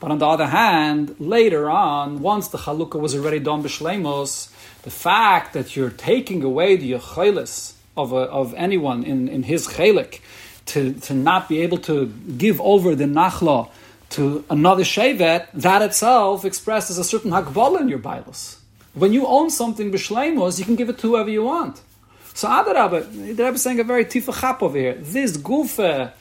But 0.00 0.10
on 0.12 0.18
the 0.18 0.26
other 0.26 0.46
hand, 0.46 1.16
later 1.18 1.68
on, 1.68 2.20
once 2.20 2.48
the 2.48 2.58
chalukah 2.58 3.00
was 3.00 3.14
already 3.14 3.40
done 3.40 3.62
b'shleimos, 3.62 4.52
the 4.82 4.90
fact 4.90 5.54
that 5.54 5.74
you're 5.74 5.90
taking 5.90 6.44
away 6.44 6.76
the 6.76 6.92
yechelis 6.92 7.74
of, 7.96 8.12
of 8.14 8.54
anyone 8.54 9.02
in, 9.02 9.28
in 9.28 9.42
his 9.42 9.66
chelik 9.66 10.20
to, 10.66 10.92
to 10.94 11.14
not 11.14 11.48
be 11.48 11.60
able 11.60 11.78
to 11.78 12.06
give 12.36 12.60
over 12.60 12.94
the 12.94 13.04
nachla 13.04 13.70
to 14.10 14.44
another 14.48 14.84
shevet, 14.84 15.48
that 15.52 15.82
itself 15.82 16.44
expresses 16.44 16.96
a 16.96 17.04
certain 17.04 17.32
hakbala 17.32 17.80
in 17.80 17.88
your 17.88 17.98
Bibles. 17.98 18.60
When 18.94 19.12
you 19.12 19.26
own 19.26 19.50
something 19.50 19.90
b'shleimos, 19.90 20.58
you 20.58 20.64
can 20.64 20.76
give 20.76 20.88
it 20.88 20.98
to 20.98 21.08
whoever 21.08 21.30
you 21.30 21.44
want. 21.44 21.80
So 22.34 22.48
Adarabah, 22.48 23.36
the 23.36 23.44
Rebbe 23.44 23.54
is 23.54 23.62
saying 23.62 23.80
a 23.80 23.84
very 23.84 24.04
tifa 24.04 24.40
chap 24.40 24.62
over 24.62 24.78
here. 24.78 24.94
This 24.94 25.36
gufa 25.36 26.12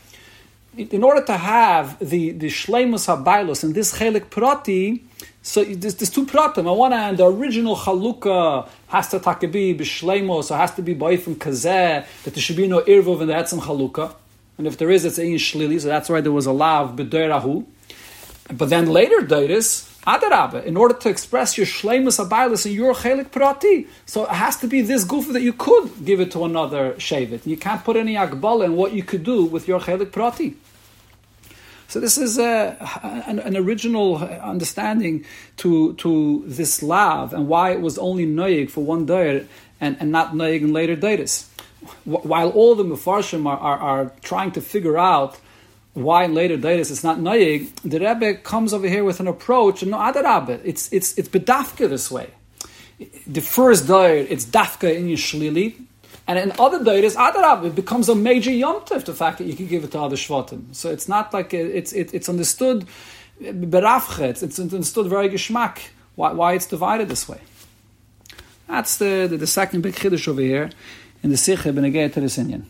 in 0.77 1.03
order 1.03 1.23
to 1.25 1.37
have 1.37 1.97
the 1.99 2.31
the 2.31 2.47
shleimus 2.47 3.07
habaylos 3.07 3.63
and 3.63 3.73
this 3.73 3.97
chelik 3.97 4.29
prati, 4.29 5.03
so 5.41 5.63
there's, 5.63 5.95
there's 5.95 6.09
two 6.09 6.25
pratim. 6.25 6.69
On 6.69 6.77
one 6.77 6.91
hand, 6.91 7.17
the 7.17 7.25
original 7.25 7.75
chalukah 7.75 8.67
has 8.87 9.09
to 9.09 9.19
take 9.19 9.51
be 9.51 9.73
b'shleimus, 9.73 10.45
so 10.45 10.55
has 10.55 10.73
to 10.75 10.81
be 10.81 10.93
by 10.93 11.17
from 11.17 11.35
kazeh 11.35 12.05
that 12.23 12.33
there 12.33 12.41
should 12.41 12.57
be 12.57 12.67
no 12.67 12.81
irvuv 12.81 13.21
in 13.21 13.27
the 13.27 13.33
etzem 13.33 13.59
chalukah, 13.59 14.13
and 14.57 14.67
if 14.67 14.77
there 14.77 14.89
is, 14.89 15.05
it's 15.05 15.17
in 15.17 15.33
shlili. 15.33 15.79
So 15.79 15.87
that's 15.87 16.09
why 16.09 16.21
there 16.21 16.31
was 16.31 16.45
a 16.45 16.51
lav 16.51 16.95
b'deirahu. 16.95 17.65
But 18.53 18.69
then 18.69 18.87
later, 18.87 19.21
deiris. 19.21 19.93
Adarabah, 20.07 20.63
in 20.63 20.77
order 20.77 20.93
to 20.93 21.09
express 21.09 21.57
your 21.57 21.67
shleimus 21.67 22.25
abaylis 22.25 22.65
and 22.65 22.73
your 22.73 22.93
chelik 22.93 23.29
prati, 23.29 23.87
so 24.05 24.23
it 24.23 24.29
has 24.29 24.55
to 24.55 24.65
be 24.65 24.79
this 24.81 25.03
goof 25.03 25.27
that 25.33 25.41
you 25.41 25.51
could 25.51 26.05
give 26.05 26.21
it 26.21 26.31
to 26.31 26.45
another 26.45 26.93
shavit. 26.93 27.45
You 27.45 27.57
can't 27.57 27.83
put 27.83 27.97
any 27.97 28.15
akbal 28.15 28.63
in 28.63 28.77
what 28.77 28.93
you 28.93 29.03
could 29.03 29.25
do 29.25 29.43
with 29.43 29.67
your 29.67 29.81
chelik 29.81 30.13
prati. 30.13 30.55
So 31.87 32.01
this 32.01 32.17
is 32.17 32.37
a, 32.37 32.75
an, 33.27 33.39
an, 33.39 33.55
original 33.55 34.17
understanding 34.17 35.25
to 35.57 35.93
to 35.95 36.43
this 36.45 36.83
lav 36.83 37.33
and 37.33 37.47
why 37.47 37.71
it 37.71 37.79
was 37.79 37.97
only 37.97 38.25
noyig 38.25 38.69
for 38.69 38.83
one 38.83 39.05
day 39.05 39.45
and, 39.79 39.95
and 39.99 40.11
not 40.11 40.33
noyig 40.33 40.61
in 40.61 40.73
later 40.73 40.97
days. 40.97 41.49
While 42.03 42.49
all 42.49 42.75
the 42.75 42.83
mufarshim 42.83 43.45
are, 43.45 43.57
are, 43.57 43.79
are, 43.79 44.11
trying 44.21 44.51
to 44.53 44.61
figure 44.61 44.97
out 44.97 45.39
why 45.93 46.25
in 46.25 46.33
later 46.33 46.57
days 46.57 46.91
it's 46.91 47.05
not 47.05 47.19
noyig, 47.19 47.73
the 47.83 47.99
Rebbe 47.99 48.35
comes 48.35 48.73
over 48.73 48.89
here 48.89 49.05
with 49.05 49.21
an 49.21 49.27
approach 49.27 49.81
and 49.81 49.91
no 49.91 49.97
adarabbe. 49.97 50.59
It's 50.65 50.91
it's 50.91 51.17
it's 51.17 51.29
bedafka 51.29 51.87
this 51.87 52.11
way. 52.11 52.31
The 53.27 53.41
first 53.41 53.87
day 53.87 54.27
it's 54.27 54.45
dafka 54.45 54.93
in 54.93 55.07
your 55.07 55.17
And 56.27 56.37
in 56.37 56.51
other 56.59 56.83
days, 56.83 57.15
Adarab, 57.15 57.65
it 57.65 57.75
becomes 57.75 58.09
a 58.09 58.15
major 58.15 58.51
yomtiv, 58.51 59.05
the 59.05 59.13
fact 59.13 59.37
that 59.37 59.45
you 59.45 59.55
can 59.55 59.67
give 59.67 59.85
it 59.85 59.91
to 59.91 59.99
other 59.99 60.17
shvatim. 60.17 60.75
So 60.75 60.91
it's 60.91 61.07
not 61.07 61.33
like 61.33 61.53
it's 61.53 61.93
it, 61.93 62.13
it's 62.13 62.27
understood 62.27 62.85
berafchet. 63.41 64.43
It's 64.43 64.59
understood 64.59 65.07
very 65.07 65.29
geschmack 65.29 65.79
why, 66.15 66.33
why 66.33 66.53
it's 66.53 66.65
divided 66.65 67.07
this 67.07 67.29
way. 67.29 67.39
That's 68.67 68.97
the, 68.97 69.27
the, 69.29 69.37
the 69.37 69.47
second 69.47 69.81
big 69.81 69.95
chiddush 69.95 70.27
over 70.27 70.41
here 70.41 70.69
in 71.23 71.29
the 71.29 71.37
Sikh 71.37 71.59
Benegay 71.59 72.11
to 72.13 72.19
this 72.19 72.37
Indian. 72.37 72.65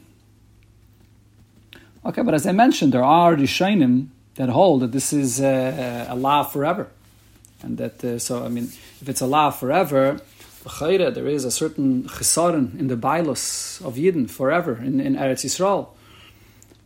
Okay, 2.05 2.21
but 2.21 2.33
as 2.33 2.45
I 2.45 2.51
mentioned, 2.51 2.93
there 2.93 3.03
are 3.03 3.35
Rishonim 3.35 4.07
that 4.35 4.49
hold 4.49 4.81
that 4.81 4.91
this 4.91 5.11
is 5.11 5.41
uh, 5.41 6.05
a 6.07 6.15
law 6.15 6.43
forever. 6.43 6.87
And 7.63 7.77
that, 7.79 8.03
uh, 8.03 8.19
so, 8.19 8.45
I 8.45 8.49
mean, 8.49 8.65
if 9.01 9.09
it's 9.09 9.21
a 9.21 9.25
law 9.25 9.49
forever, 9.49 10.21
there 10.69 11.27
is 11.27 11.45
a 11.45 11.51
certain 11.51 12.03
chesaron 12.03 12.79
in 12.79 12.87
the 12.87 12.95
bailos 12.95 13.83
of 13.85 13.95
Yidden 13.95 14.29
forever 14.29 14.77
in, 14.77 14.99
in 14.99 15.15
Eretz 15.15 15.45
Yisrael. 15.45 15.87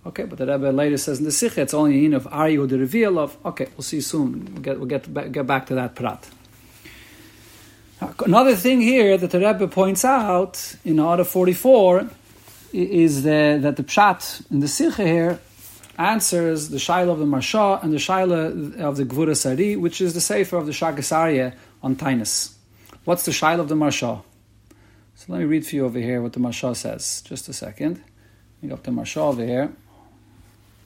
Okay, 0.06 0.24
but 0.24 0.39
the 0.39 0.48
Rebbe 0.48 0.72
later 0.72 0.98
says 0.98 1.20
in 1.20 1.26
the 1.26 1.32
Sikh, 1.32 1.58
it's 1.58 1.74
only 1.74 2.06
in 2.06 2.13
of 2.13 2.28
Ari 2.32 2.56
the 2.56 2.80
reveal 2.80 3.20
of. 3.20 3.38
Okay, 3.46 3.67
we'll 3.78 3.84
see 3.84 4.02
soon. 4.02 4.50
We'll 4.54 4.63
get, 4.63 4.80
we'll 4.80 4.88
get, 4.88 5.13
back, 5.13 5.32
get 5.32 5.46
back 5.46 5.67
to 5.67 5.76
that 5.76 5.96
prat. 5.96 6.28
Another 8.26 8.56
thing 8.56 8.82
here 8.82 9.15
that 9.15 9.30
the 9.30 9.39
Rebbe 9.39 9.67
points 9.67 10.04
out 10.04 10.76
in 10.84 11.00
Order 11.00 11.24
44 11.24 12.10
is 12.74 13.22
the, 13.22 13.60
that 13.62 13.76
the 13.76 13.84
pshat 13.84 14.50
in 14.50 14.60
the 14.60 14.67
Sikh 14.67 14.96
here 14.96 15.39
answers 16.00 16.70
the 16.70 16.78
Shaila 16.78 17.12
of 17.12 17.20
the 17.20 17.26
Maharsha 17.26 17.84
and 17.84 17.94
the 17.94 17.98
Shaila 17.98 18.80
of 18.80 18.98
the 18.98 19.06
Gevuras 19.06 19.48
Ari, 19.48 19.76
which 19.76 20.02
is 20.02 20.15
the 20.15 20.22
Sefer 20.22 20.58
of 20.58 20.65
the 20.65 20.72
Shaagas 20.72 21.12
Aryeh 21.12 21.54
on 21.84 21.96
Tainus. 21.96 22.56
What's 23.04 23.26
the 23.26 23.32
shail 23.32 23.60
of 23.60 23.68
the 23.68 23.76
Maharsha? 23.76 24.22
So 25.16 25.26
let 25.30 25.40
me 25.40 25.46
read 25.46 25.66
for 25.66 25.76
you 25.76 25.86
over 25.86 26.00
here 26.00 26.22
what 26.22 26.34
the 26.34 26.40
Maharsha 26.40 26.76
says. 26.76 27.24
Just 27.26 27.50
a 27.50 27.54
second. 27.54 28.04
You 28.62 28.70
got 28.70 28.84
the 28.84 28.92
Maharsha 28.92 29.18
over 29.18 29.44
here. 29.44 29.74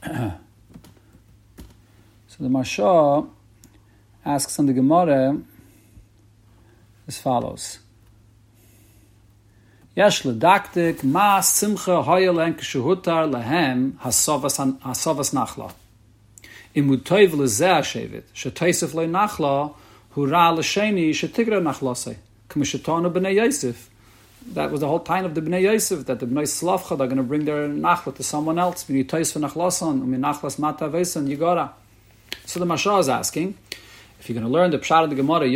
so 0.04 0.38
the 2.40 2.48
Maharsha 2.48 3.28
asks 4.26 4.58
on 4.60 4.66
the 4.66 4.74
Gemara 4.74 5.42
as 7.06 7.18
follows. 7.20 7.80
Yes, 9.94 10.22
ledaktik, 10.24 11.04
ma 11.04 11.42
simcha 11.42 12.02
hoyelen 12.02 12.56
kshuhutar 12.56 13.30
lehem 13.32 13.94
hasovas 14.00 15.34
nachla. 15.34 15.74
Im 16.74 16.90
utoiv 16.90 17.32
lezeh 17.32 17.80
shevet, 17.80 18.24
shetaisif 18.34 18.94
le 18.94 19.06
nachla, 19.06 19.74
that 24.54 24.72
was 24.72 24.80
the 24.80 24.88
whole 24.88 25.00
time 25.00 25.26
of 25.26 25.36
the 25.36 25.42
Bnei 25.42 25.64
Yosef, 25.64 26.06
that 26.06 26.20
the 26.20 26.26
Bnei 26.26 26.44
Slavcha, 26.44 26.92
are 26.92 26.96
going 26.96 27.18
to 27.18 27.24
bring 27.24 27.44
their 27.44 27.68
nachla 27.68 28.16
to 28.16 28.24
someone 28.24 28.58
else. 28.58 28.84
So 28.84 28.94
the 28.94 29.00
Maharsha 32.66 33.00
is 33.00 33.10
asking, 33.10 33.58
if 34.20 34.30
you're 34.30 34.40
going 34.40 34.46
to 34.46 34.54
learn 34.54 34.72
the 34.72 34.80
Pshat 34.80 35.04
of 35.04 35.10
the 35.10 35.16
Gemara, 35.18 35.50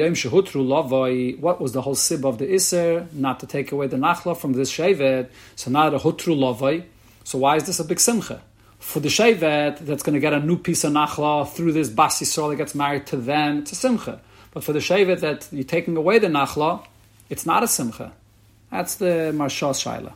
what 1.39 1.61
was 1.61 1.71
the 1.71 1.81
whole 1.81 1.95
sib 1.95 2.25
of 2.25 2.37
the 2.39 2.47
Isser? 2.47 3.13
Not 3.13 3.39
to 3.39 3.47
take 3.47 3.71
away 3.71 3.87
the 3.87 3.95
Nachla 3.95 4.35
from 4.35 4.53
this 4.53 4.69
Shevet. 4.71 5.29
So 5.55 5.71
now 5.71 5.89
the 5.89 5.99
Hutru 5.99 6.35
Lavoi. 6.35 6.83
So 7.23 7.37
why 7.37 7.55
is 7.55 7.63
this 7.63 7.79
a 7.79 7.85
big 7.85 8.01
simcha? 8.01 8.41
For 8.79 8.99
the 8.99 9.07
Shevet 9.07 9.79
that's 9.79 10.03
going 10.03 10.15
to 10.15 10.19
get 10.19 10.33
a 10.33 10.39
new 10.39 10.57
piece 10.57 10.83
of 10.83 10.91
Nachla 10.91 11.47
through 11.49 11.71
this 11.71 11.87
Bas 11.89 12.19
Yisrael 12.19 12.49
that 12.49 12.57
gets 12.57 12.75
married 12.75 13.05
to 13.07 13.15
them, 13.15 13.59
it's 13.59 13.71
a 13.71 13.75
simcha. 13.75 14.19
But 14.51 14.63
for 14.63 14.73
the 14.73 14.79
Shevet 14.79 15.19
that 15.19 15.47
you're 15.51 15.63
taking 15.63 15.95
away 15.95 16.19
the 16.19 16.27
Nachla, 16.27 16.85
it's 17.29 17.45
not 17.45 17.63
a 17.63 17.67
simcha. 17.67 18.11
That's 18.71 18.95
the 18.95 19.31
Marshal 19.33 19.71
Shaila. 19.71 20.13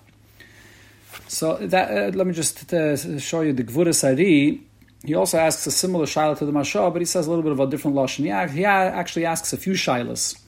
So 1.28 1.58
that, 1.58 1.92
uh, 1.92 2.18
let 2.18 2.28
me 2.28 2.34
just 2.34 2.74
uh, 2.74 3.20
show 3.20 3.42
you 3.42 3.54
the 3.54 3.64
Gevuras 3.64 4.04
Ari 4.04 4.62
he 5.06 5.16
also 5.16 5.38
asks 5.38 5.68
a 5.68 5.72
similar 5.72 6.06
shaila 6.06 6.38
to 6.38 6.46
the 6.46 6.54
Maharsha, 6.54 6.92
but 6.92 7.02
he 7.02 7.06
says 7.06 7.28
a 7.28 7.30
little 7.30 7.44
bit 7.44 7.52
of 7.52 7.60
a 7.60 7.68
different 7.68 7.98
lashon. 7.98 8.50
He, 8.50 8.58
he 8.58 8.66
actually 8.66 9.26
asks 9.26 9.52
a 9.52 9.58
few 9.58 9.74
shilas. 9.74 10.40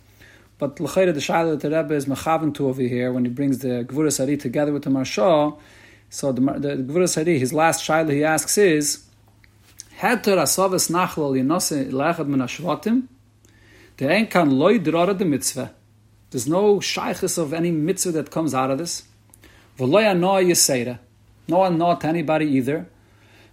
But 0.58 0.80
l'chayre 0.80 1.14
the 1.14 1.20
shaila 1.20 1.60
that 1.60 1.70
the 1.70 1.76
Rebbe 1.76 1.94
is 1.94 2.06
mechaven 2.06 2.54
to 2.56 2.70
over 2.70 2.82
here 2.82 3.12
when 3.12 3.26
he 3.26 3.32
brings 3.32 3.60
the 3.60 3.84
Gevuras 3.84 4.22
Ari 4.22 4.38
together 4.38 4.72
with 4.72 4.84
the 4.84 4.90
Maharsha. 4.90 5.58
So 6.10 6.32
the, 6.32 6.40
the, 6.40 6.76
the 6.78 6.84
Gevuras 6.84 7.18
Ari, 7.18 7.38
his 7.38 7.52
last 7.52 7.86
shaila 7.86 8.14
he 8.14 8.24
asks 8.24 8.58
is, 8.58 9.04
Heter 10.00 10.38
asavas 10.38 10.90
nachlal 10.90 11.34
yinose 11.38 11.92
lechad 11.92 12.28
min 12.28 12.40
ashvatim, 12.40 13.08
there 13.98 14.12
ain't 14.12 14.30
kan 14.30 14.52
loy 14.52 14.80
drara 14.80 15.18
de 15.18 15.26
mitzvah. 15.26 15.74
There's 16.32 16.48
no 16.48 16.80
shaykhis 16.80 17.38
of 17.38 17.54
any 17.54 17.72
mitzvah 17.72 18.12
that 18.14 18.32
comes 18.32 18.54
out 18.54 18.72
of 18.72 18.78
this. 18.78 19.04
V'loy 19.78 20.04
anoa 20.04 20.46
yisera. 20.46 21.00
No 21.48 21.60
one 21.60 21.78
not 21.78 22.04
anybody 22.04 22.46
either. 22.46 22.88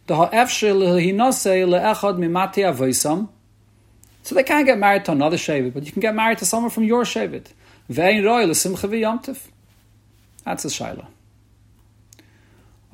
So 0.08 0.28
they 4.34 4.42
can't 4.42 4.66
get 4.66 4.78
married 4.78 5.04
to 5.04 5.12
another 5.12 5.36
Shavit, 5.36 5.74
but 5.74 5.84
you 5.84 5.92
can 5.92 6.00
get 6.00 6.14
married 6.14 6.38
to 6.38 6.46
someone 6.46 6.70
from 6.70 6.84
your 6.84 7.04
Shavit. 7.04 7.48
That's 7.88 8.64
a 10.64 10.68
Shaila. 10.68 11.06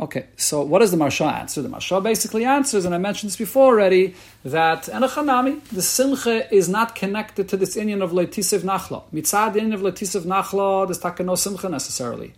Okay, 0.00 0.26
so 0.36 0.62
what 0.62 0.78
does 0.78 0.92
the 0.92 0.96
Maharsha 0.96 1.32
answer? 1.32 1.60
The 1.60 1.68
Maharsha 1.68 2.00
basically 2.00 2.44
answers, 2.44 2.84
and 2.84 2.94
I 2.94 2.98
mentioned 2.98 3.30
this 3.30 3.36
before 3.36 3.66
already, 3.66 4.14
that 4.44 4.84
Enochanami, 4.84 5.60
the 5.70 5.82
Simcha 5.82 6.54
is 6.54 6.68
not 6.68 6.94
connected 6.94 7.48
to 7.48 7.56
this 7.56 7.76
Indian 7.76 8.00
of 8.00 8.12
Leitisiv 8.12 8.60
Nachla. 8.60 9.02
Mitzad 9.12 9.56
Indian 9.56 9.72
of 9.72 9.80
Leitisiv 9.80 10.22
Nachla, 10.22 10.86
there's 10.86 11.26
no 11.26 11.34
Simcha 11.34 11.68
necessarily. 11.68 12.32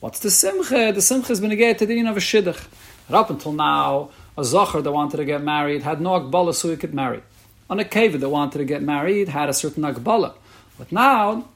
What's 0.00 0.18
the 0.18 0.30
Simcha? 0.30 0.90
The 0.92 1.00
Simcha 1.00 1.28
has 1.28 1.40
been 1.40 1.52
again 1.52 1.76
to 1.76 1.86
the 1.86 1.92
Indian 1.92 2.08
of 2.08 2.16
a 2.16 2.20
Shidduch. 2.20 2.66
Up 3.08 3.30
until 3.30 3.52
now, 3.52 4.10
a 4.36 4.40
Zocher 4.40 4.82
that 4.82 4.90
wanted 4.90 5.18
to 5.18 5.24
get 5.24 5.42
married 5.42 5.82
had 5.82 6.00
no 6.00 6.20
Akbala 6.20 6.54
so 6.54 6.70
he 6.70 6.76
could 6.76 6.92
marry. 6.92 7.22
On 7.70 7.78
a 7.78 7.84
Kaveh 7.84 8.18
that 8.18 8.28
wanted 8.28 8.58
to 8.58 8.64
get 8.64 8.82
married 8.82 9.28
had 9.28 9.48
a 9.48 9.52
certain 9.52 9.84
Akbala. 9.84 10.34
But 10.76 10.90
now, 10.90 11.48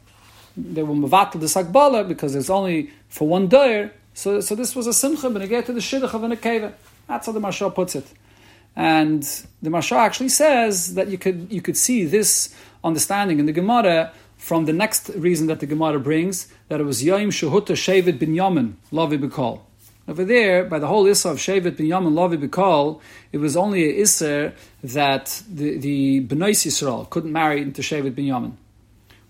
they 0.56 0.84
were 0.84 0.94
Mavatal 0.94 1.40
this 1.40 1.56
Akbala 1.56 2.06
because 2.06 2.36
it's 2.36 2.50
only 2.50 2.90
for 3.08 3.26
one 3.26 3.48
day. 3.48 3.90
So, 4.14 4.40
so 4.40 4.54
this 4.54 4.74
was 4.74 4.86
a 4.86 4.92
Simcha, 4.92 5.30
get 5.46 5.66
to 5.66 5.72
the 5.72 5.80
Shidduch 5.80 6.14
of 6.14 6.22
an 6.24 6.32
Akeva. 6.32 6.72
That's 7.06 7.26
how 7.26 7.32
the 7.32 7.40
Mashal 7.40 7.74
puts 7.74 7.94
it. 7.94 8.06
And 8.76 9.22
the 9.62 9.70
Mashal 9.70 9.96
actually 9.96 10.28
says 10.28 10.94
that 10.94 11.08
you 11.08 11.18
could, 11.18 11.48
you 11.50 11.60
could 11.60 11.76
see 11.76 12.04
this 12.04 12.54
understanding 12.84 13.38
in 13.38 13.46
the 13.46 13.52
Gemara 13.52 14.12
from 14.36 14.64
the 14.64 14.72
next 14.72 15.10
reason 15.10 15.46
that 15.48 15.60
the 15.60 15.66
Gemara 15.66 16.00
brings, 16.00 16.48
that 16.68 16.80
it 16.80 16.84
was 16.84 17.04
Yom 17.04 17.30
Shehuta 17.30 17.74
Shevet 17.74 18.18
Binyamin, 18.18 18.74
Lavi 18.92 19.18
B'Kol. 19.18 19.60
Over 20.10 20.24
there, 20.24 20.64
by 20.64 20.80
the 20.80 20.88
whole 20.88 21.06
Issa 21.06 21.28
of 21.28 21.36
Shevet 21.36 21.76
Binyamin 21.76 22.14
Lavi 22.14 22.36
Bikol, 22.36 23.00
it 23.30 23.38
was 23.38 23.56
only 23.56 23.84
a 23.84 24.02
Issa 24.02 24.52
that 24.82 25.42
the, 25.48 25.78
the 25.78 26.26
Bnei 26.26 26.50
Yisrael 26.50 27.08
couldn't 27.08 27.32
marry 27.32 27.62
into 27.62 27.80
Shevet 27.80 28.12
Binyamin. 28.12 28.54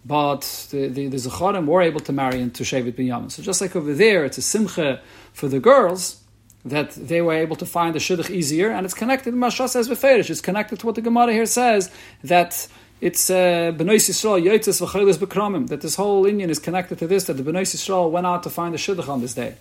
But 0.05 0.69
the, 0.71 0.89
the, 0.89 1.09
the 1.09 1.17
Zecharim 1.17 1.67
were 1.67 1.83
able 1.83 2.01
to 2.01 2.13
marry 2.13 2.41
into 2.41 2.63
Shevet 2.63 2.93
Binyamin. 2.93 3.31
So 3.31 3.43
just 3.43 3.61
like 3.61 3.77
over 3.77 3.93
there, 3.93 4.25
it's 4.25 4.39
a 4.39 4.43
Simcha 4.43 5.01
for 5.33 5.49
the 5.49 5.61
girls, 5.61 6.21
that 6.65 6.91
they 6.93 7.23
were 7.23 7.33
able 7.33 7.57
to 7.57 7.67
find 7.67 7.95
the 7.95 7.99
Shidduch 7.99 8.31
easier, 8.31 8.71
and 8.71 8.85
it's 8.85 8.95
connected, 8.95 9.33
Maharsha 9.35 9.69
says 9.69 9.89
Beferish, 9.89 10.29
it's 10.29 10.41
connected 10.41 10.79
to 10.81 10.87
what 10.87 10.95
the 10.95 11.01
Gemara 11.01 11.33
here 11.33 11.47
says, 11.47 11.91
that 12.23 12.69
it's 13.01 13.31
uh, 13.31 13.73
Bnei 13.75 13.97
Yisrael, 13.97 14.43
Yotzes 14.43 14.87
V'chelis 14.87 15.17
B'kramim, 15.17 15.69
that 15.69 15.81
this 15.81 15.97
whole 15.97 16.27
Indian 16.27 16.51
is 16.51 16.59
connected 16.59 16.99
to 16.99 17.07
this, 17.07 17.25
that 17.25 17.35
the 17.35 17.43
Bnei 17.43 17.63
Yisrael 17.63 18.11
went 18.11 18.27
out 18.27 18.43
to 18.43 18.51
find 18.51 18.75
the 18.75 18.79
Shidduch 18.79 19.09
on 19.09 19.23
this 19.23 19.33
day. 19.33 19.57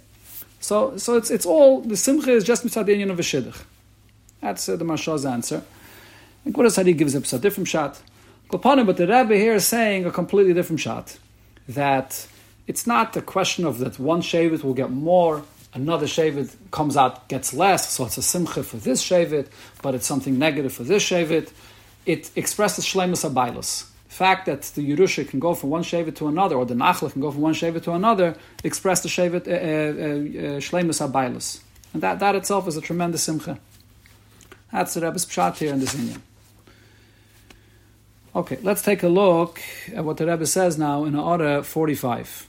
So, 0.59 0.97
so 0.97 1.15
it's, 1.15 1.31
it's 1.31 1.45
all, 1.45 1.81
the 1.81 1.95
simcha 1.95 2.31
is 2.31 2.43
just 2.43 2.65
mitzad 2.65 2.85
the 2.85 3.01
of 3.03 3.17
a 3.17 3.21
shidduch. 3.21 3.63
That's 4.41 4.67
uh, 4.67 4.75
the 4.75 4.83
Marshal's 4.83 5.25
answer. 5.25 5.63
And 6.43 6.53
Gevuras 6.53 6.77
Ari 6.77 6.93
gives 6.93 7.15
a 7.15 7.39
different 7.39 7.67
shot. 7.69 8.01
But 8.49 8.63
the 8.63 9.07
Rebbe 9.07 9.35
here 9.35 9.53
is 9.53 9.67
saying 9.67 10.05
a 10.05 10.11
completely 10.11 10.53
different 10.53 10.79
shot. 10.79 11.17
That 11.67 12.27
it's 12.67 12.87
not 12.87 13.15
a 13.15 13.21
question 13.21 13.65
of 13.65 13.77
that 13.79 13.99
one 13.99 14.21
shavit 14.21 14.63
will 14.63 14.73
get 14.73 14.89
more, 14.89 15.43
another 15.73 16.07
shavit 16.07 16.55
comes 16.71 16.97
out, 16.97 17.27
gets 17.29 17.53
less, 17.53 17.91
so 17.91 18.05
it's 18.05 18.17
a 18.17 18.23
simcha 18.23 18.63
for 18.63 18.77
this 18.77 19.03
shavit, 19.03 19.47
but 19.83 19.93
it's 19.93 20.07
something 20.07 20.39
negative 20.39 20.73
for 20.73 20.83
this 20.83 21.03
shavit. 21.07 21.51
It 22.07 22.31
expresses 22.35 22.85
shlemus 22.85 23.29
abailus 23.29 23.87
The 24.07 24.15
fact 24.15 24.47
that 24.47 24.63
the 24.73 24.81
Yerusha 24.95 25.29
can 25.29 25.39
go 25.39 25.53
from 25.53 25.69
one 25.69 25.83
Shevet 25.83 26.15
to 26.15 26.27
another, 26.27 26.55
or 26.55 26.65
the 26.65 26.73
Nachla 26.73 27.11
can 27.11 27.21
go 27.21 27.29
from 27.31 27.41
one 27.41 27.53
Shevet 27.53 27.83
to 27.83 27.91
another, 27.91 28.35
express 28.63 29.01
the 29.01 29.09
Shevet 29.09 29.47
uh, 29.47 29.51
uh, 29.51 29.55
uh, 29.55 30.59
Shlemus 30.59 31.07
Abailus. 31.07 31.61
And 31.93 32.01
that, 32.01 32.19
that 32.19 32.35
itself 32.35 32.67
is 32.67 32.77
a 32.77 32.81
tremendous 32.81 33.23
simcha. 33.23 33.59
That's 34.71 34.93
the 34.95 35.01
Rebbe's 35.01 35.25
pshat 35.25 35.57
here 35.57 35.73
in 35.73 35.79
the 35.79 35.85
Zinyan. 35.85 36.21
Okay, 38.35 38.59
let's 38.61 38.83
take 38.83 39.01
a 39.01 39.07
look 39.07 39.59
at 39.95 40.05
what 40.05 40.17
the 40.17 40.27
Rebbe 40.27 40.45
says 40.45 40.77
now 40.77 41.03
in 41.05 41.15
Order 41.15 41.63
45. 41.63 42.47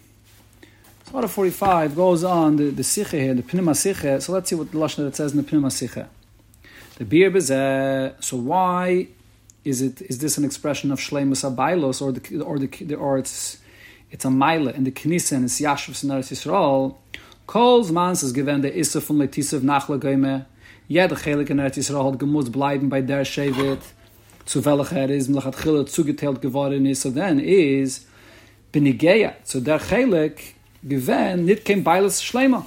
So 1.07 1.15
Order 1.15 1.29
45 1.29 1.97
goes 1.97 2.23
on 2.23 2.57
the, 2.57 2.65
the 2.65 2.85
Sikha 2.85 3.17
here, 3.17 3.33
the 3.33 3.43
Pnima 3.43 3.75
Sikha. 3.75 4.21
So 4.21 4.33
let's 4.33 4.51
see 4.51 4.57
what 4.57 4.73
the 4.73 4.77
Lashon 4.77 5.09
it 5.09 5.17
says 5.17 5.33
in 5.33 5.39
the 5.39 5.43
Pnima 5.43 5.73
Sikha. 5.73 6.11
The 6.97 7.05
Bir 7.07 7.31
Bezeh, 7.31 8.23
so 8.23 8.37
why 8.37 9.09
is 9.65 9.81
it 9.81 10.03
is 10.03 10.19
this 10.19 10.37
an 10.37 10.45
expression 10.45 10.91
of 10.91 10.99
shleimus 10.99 11.51
abaylos 11.51 12.03
or 12.03 12.13
the 12.13 12.43
or 12.43 12.59
the 12.59 12.95
or 12.95 13.19
it's 13.19 13.59
it's 14.11 14.25
a 14.25 14.31
mile 14.31 14.69
in 14.69 14.85
the 14.85 14.91
knisa 14.91 15.33
and 15.33 15.45
it's 15.45 15.61
yashuv 15.61 15.93
Eretz 15.93 16.31
Yisrael 16.31 16.97
Kol 17.47 17.85
mans 17.91 18.23
is 18.23 18.33
given 18.33 18.61
the 18.61 18.79
Issa 18.79 19.01
von 19.01 19.19
Letisev 19.19 19.61
Nachla 19.61 19.99
Goyme. 19.99 20.45
Jede 20.89 21.17
Chelik 21.17 21.51
in 21.51 21.59
Eretz 21.59 21.77
Yisrael 21.77 22.13
hat 22.13 22.19
gemusst 22.19 22.53
bleiben 22.53 22.89
bei 22.89 23.01
der 23.01 23.25
Shevet, 23.25 23.81
zu 24.47 24.65
welcher 24.65 24.97
er 24.97 25.11
is, 25.11 25.29
melach 25.29 25.45
hat 25.45 25.57
zugeteilt 25.91 26.41
geworden 26.41 26.87
is, 26.87 27.01
so 27.01 27.11
then 27.11 27.39
is, 27.41 28.07
Benigeya, 28.73 29.35
so 29.45 29.61
der 29.61 29.81
Chelik, 29.81 30.55
given, 30.83 31.45
nit 31.45 31.65
kein 31.65 31.83
Beiles 31.83 32.23
Shlema. 32.23 32.67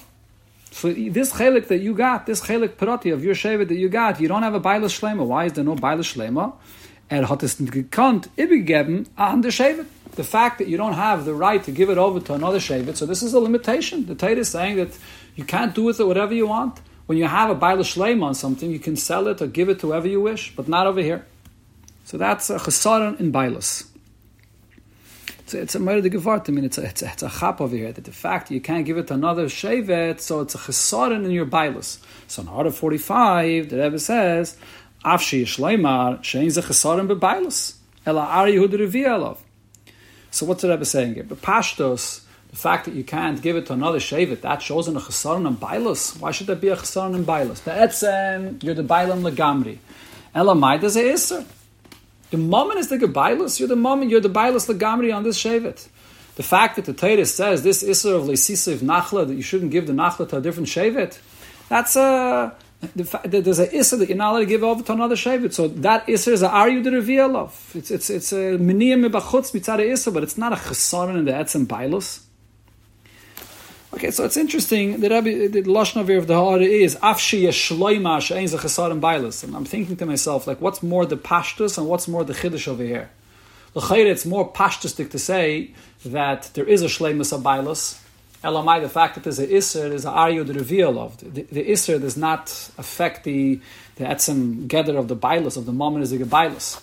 So 0.73 0.91
this 0.91 1.31
chelik 1.31 1.67
that 1.67 1.81
you 1.81 1.93
got, 1.93 2.25
this 2.25 2.41
chelik 2.41 2.77
parati 2.77 3.13
of 3.13 3.23
your 3.23 3.35
shevet 3.35 3.67
that 3.67 3.75
you 3.75 3.89
got, 3.89 4.19
you 4.19 4.27
don't 4.27 4.41
have 4.41 4.55
a 4.55 4.59
beilas 4.59 4.99
shlema. 4.99 5.23
Why 5.23 5.45
is 5.45 5.53
there 5.53 5.63
no 5.63 5.75
beilas 5.75 6.15
shlema? 6.15 6.53
Er 7.11 7.27
hat 7.27 7.43
es 7.43 7.55
gekannt, 7.57 8.27
ibigeben 8.35 9.05
an 9.15 9.41
der 9.41 9.51
shevet. 9.51 9.85
The 10.15 10.23
fact 10.23 10.57
that 10.57 10.67
you 10.67 10.77
don't 10.77 10.95
have 10.95 11.25
the 11.25 11.33
right 11.35 11.63
to 11.63 11.71
give 11.71 11.91
it 11.91 11.99
over 11.99 12.19
to 12.19 12.33
another 12.33 12.57
shevet, 12.57 12.97
so 12.97 13.05
this 13.05 13.21
is 13.21 13.35
a 13.35 13.39
limitation. 13.39 14.07
The 14.07 14.15
Torah 14.15 14.37
is 14.37 14.49
saying 14.49 14.77
that 14.77 14.97
you 15.35 15.43
can't 15.43 15.75
do 15.75 15.83
with 15.83 15.99
it 15.99 16.07
whatever 16.07 16.33
you 16.33 16.47
want. 16.47 16.81
When 17.05 17.19
you 17.19 17.27
have 17.27 17.51
a 17.51 17.55
beilas 17.55 17.93
shlema 17.93 18.23
on 18.23 18.33
something, 18.33 18.71
you 18.71 18.79
can 18.79 18.95
sell 18.95 19.27
it 19.27 19.43
or 19.43 19.47
give 19.47 19.69
it 19.69 19.79
to 19.81 19.87
whoever 19.87 20.07
you 20.07 20.21
wish, 20.21 20.55
but 20.55 20.67
not 20.67 20.87
over 20.87 21.01
here. 21.01 21.23
So 22.05 22.17
that's 22.17 22.49
a 22.49 22.57
chesaron 22.57 23.19
in 23.19 23.31
beilas 23.31 23.87
it's, 25.53 25.53
it's 25.53 25.75
a 25.75 25.79
murder. 25.79 26.07
I 26.07 26.51
mean, 26.51 26.65
it's 26.65 26.77
a, 26.77 26.83
it's 26.85 27.01
a, 27.01 27.07
it's 27.07 27.23
a 27.23 27.29
chap 27.29 27.61
over 27.61 27.75
here 27.75 27.91
that 27.91 28.03
the 28.03 28.11
fact 28.11 28.51
you 28.51 28.61
can't 28.61 28.85
give 28.85 28.97
it 28.97 29.07
to 29.07 29.13
another 29.13 29.45
shevet, 29.45 30.19
so 30.19 30.41
it's 30.41 30.55
a 30.55 30.57
chesaron 30.57 31.25
in 31.25 31.31
your 31.31 31.45
bilus. 31.45 31.99
So 32.27 32.41
in 32.41 32.47
Hara 32.47 32.71
45, 32.71 33.69
the 33.69 33.77
Rebbe 33.77 33.99
says, 33.99 34.57
Afshi 35.03 35.43
yishleimar, 35.43 36.19
shein 36.21 36.49
ze 36.49 36.61
chesaron 36.61 37.07
bebilus. 37.07 37.75
Ela 38.05 38.21
ari 38.21 38.55
hu 38.55 38.67
alav. 38.67 39.37
So 40.31 40.45
what's 40.45 40.61
the 40.61 40.69
Rebbe 40.69 40.85
saying 40.85 41.15
here? 41.15 41.23
But 41.23 41.41
pashtos, 41.41 42.23
the 42.49 42.55
fact 42.55 42.85
that 42.85 42.93
you 42.93 43.03
can't 43.03 43.41
give 43.41 43.55
it 43.55 43.65
to 43.67 43.73
another 43.73 43.99
shevet, 43.99 44.41
that 44.41 44.61
shows 44.61 44.87
in 44.87 44.95
a 44.95 44.99
chesaron 44.99 45.47
and 45.47 45.59
bilus. 45.59 46.17
Why 46.19 46.31
should 46.31 46.47
there 46.47 46.55
be 46.55 46.69
a 46.69 46.75
chesaron 46.75 47.15
and 47.15 47.25
bilus? 47.25 47.59
The 47.61 47.71
etzem, 47.71 48.63
you're 48.63 48.75
the 48.75 48.83
bilam 48.83 49.29
legamri. 49.29 49.77
Ela 50.33 50.79
there's 50.79 50.97
a 50.97 51.11
iser. 51.11 51.45
The 52.33 52.39
moment 52.39 52.79
is 52.79 52.87
the 52.87 52.97
gebailus. 52.97 53.59
You're 53.59 53.67
the 53.67 53.75
moment. 53.75 54.09
You're 54.09 54.19
the 54.19 54.27
bailus 54.27 54.67
legamri 54.67 55.15
on 55.15 55.21
this 55.21 55.37
shevet. 55.39 55.87
The 56.33 56.41
fact 56.41 56.77
that 56.77 56.85
the 56.85 56.93
Torah 56.93 57.27
says 57.27 57.61
this 57.61 57.83
isser 57.83 58.15
of 58.15 58.23
leisisiv 58.23 58.77
nachla 58.77 59.27
that 59.27 59.35
you 59.35 59.43
shouldn't 59.43 59.69
give 59.69 59.85
the 59.85 59.93
nachla 59.93 60.27
to 60.29 60.37
a 60.37 60.41
different 60.41 60.67
shevet, 60.67 61.19
that's 61.69 61.95
a 61.95 62.55
there's 62.95 63.59
a 63.59 63.67
isser 63.67 63.99
that 63.99 64.09
you're 64.09 64.17
not 64.17 64.31
allowed 64.31 64.39
to 64.39 64.45
give 64.47 64.63
over 64.63 64.81
to 64.81 64.93
another 64.93 65.15
shevet. 65.15 65.53
So 65.53 65.67
that 65.67 66.07
isser 66.07 66.31
is 66.31 66.41
a 66.41 66.49
aryu 66.49 66.83
reveal 66.91 67.37
of. 67.37 67.71
It's 67.75 67.91
it's 67.91 68.09
it's 68.09 68.31
a 68.31 68.57
miniyam 68.57 69.07
mebachutz 69.07 69.51
mitzad 69.53 69.77
isser, 69.77 70.11
but 70.11 70.23
it's 70.23 70.35
not 70.35 70.53
a 70.53 70.55
chesaron 70.55 71.19
in 71.19 71.25
the 71.25 71.33
etzem 71.33 71.67
bailus. 71.67 72.21
Okay, 73.93 74.09
so 74.09 74.25
it's 74.25 74.37
interesting. 74.37 75.01
The 75.01 75.09
Rabbi, 75.09 75.47
the 75.47 75.61
lashon 75.61 76.01
of 76.01 76.27
the 76.27 76.33
Hara 76.33 76.61
is 76.61 76.95
afshi 76.95 77.43
yeshloima 77.43 78.19
she'ein 78.21 78.47
zechasarim 78.47 78.99
bailas. 78.99 79.43
And 79.43 79.55
I'm 79.55 79.65
thinking 79.65 79.95
to 79.97 80.07
myself, 80.07 80.47
like, 80.47 80.59
what's 80.59 80.81
more 80.81 81.05
the 81.05 81.15
pashtus 81.15 81.77
and 81.77 81.87
what's 81.87 82.07
more 82.07 82.23
the 82.23 82.33
chiddush 82.33 82.67
over 82.67 82.81
here? 82.81 83.11
L'chayr, 83.75 84.07
it's 84.07 84.25
more 84.25 84.51
pashtustic 84.51 85.11
to 85.11 85.19
say 85.19 85.75
that 86.05 86.49
there 86.55 86.65
is 86.65 86.81
a 86.81 86.87
shleimus 86.87 87.31
of 87.33 87.41
bailas. 87.43 87.99
Elamai, 88.43 88.81
the 88.81 88.89
fact 88.89 89.13
that 89.13 89.23
there's 89.23 89.37
an 89.37 89.53
iser 89.53 89.93
is 89.93 90.05
an 90.05 90.45
the 90.47 90.53
reveal 90.53 90.99
of 90.99 91.17
the, 91.19 91.43
the 91.43 91.63
does 91.99 92.17
not 92.17 92.49
affect 92.79 93.23
the 93.23 93.61
the 93.95 94.05
etzem 94.05 94.67
gather 94.67 94.97
of 94.97 95.07
the 95.07 95.15
bailas 95.15 95.55
of 95.55 95.67
the 95.67 95.71
moment 95.71 96.03
is 96.03 96.11
a 96.11 96.17
bailas. 96.17 96.81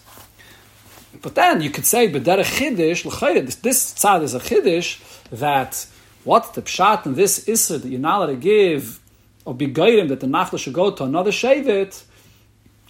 But 1.21 1.35
then 1.35 1.61
you 1.61 1.71
could 1.71 1.87
say, 1.87 2.07
but 2.07 2.25
that 2.25 2.39
a 2.39 2.43
chiddush 2.43 3.03
this, 3.45 3.57
this 3.57 3.95
tzad 3.95 4.23
is 4.23 4.35
a 4.35 4.41
chiddush 4.41 5.01
that 5.31 5.87
What's 6.25 6.51
the 6.51 6.63
pshat 6.63 7.07
in 7.07 7.15
this 7.15 7.49
issa 7.49 7.79
that 7.79 7.89
you're 7.89 7.99
not 7.99 8.19
allowed 8.19 8.27
to 8.27 8.37
give 8.37 9.01
or 9.45 9.55
be 9.55 9.67
that 9.67 10.21
the 10.21 10.27
nachla 10.27 10.59
should 10.59 10.75
go 10.75 10.91
to 10.91 11.05
another 11.05 11.31
shevet? 11.31 12.05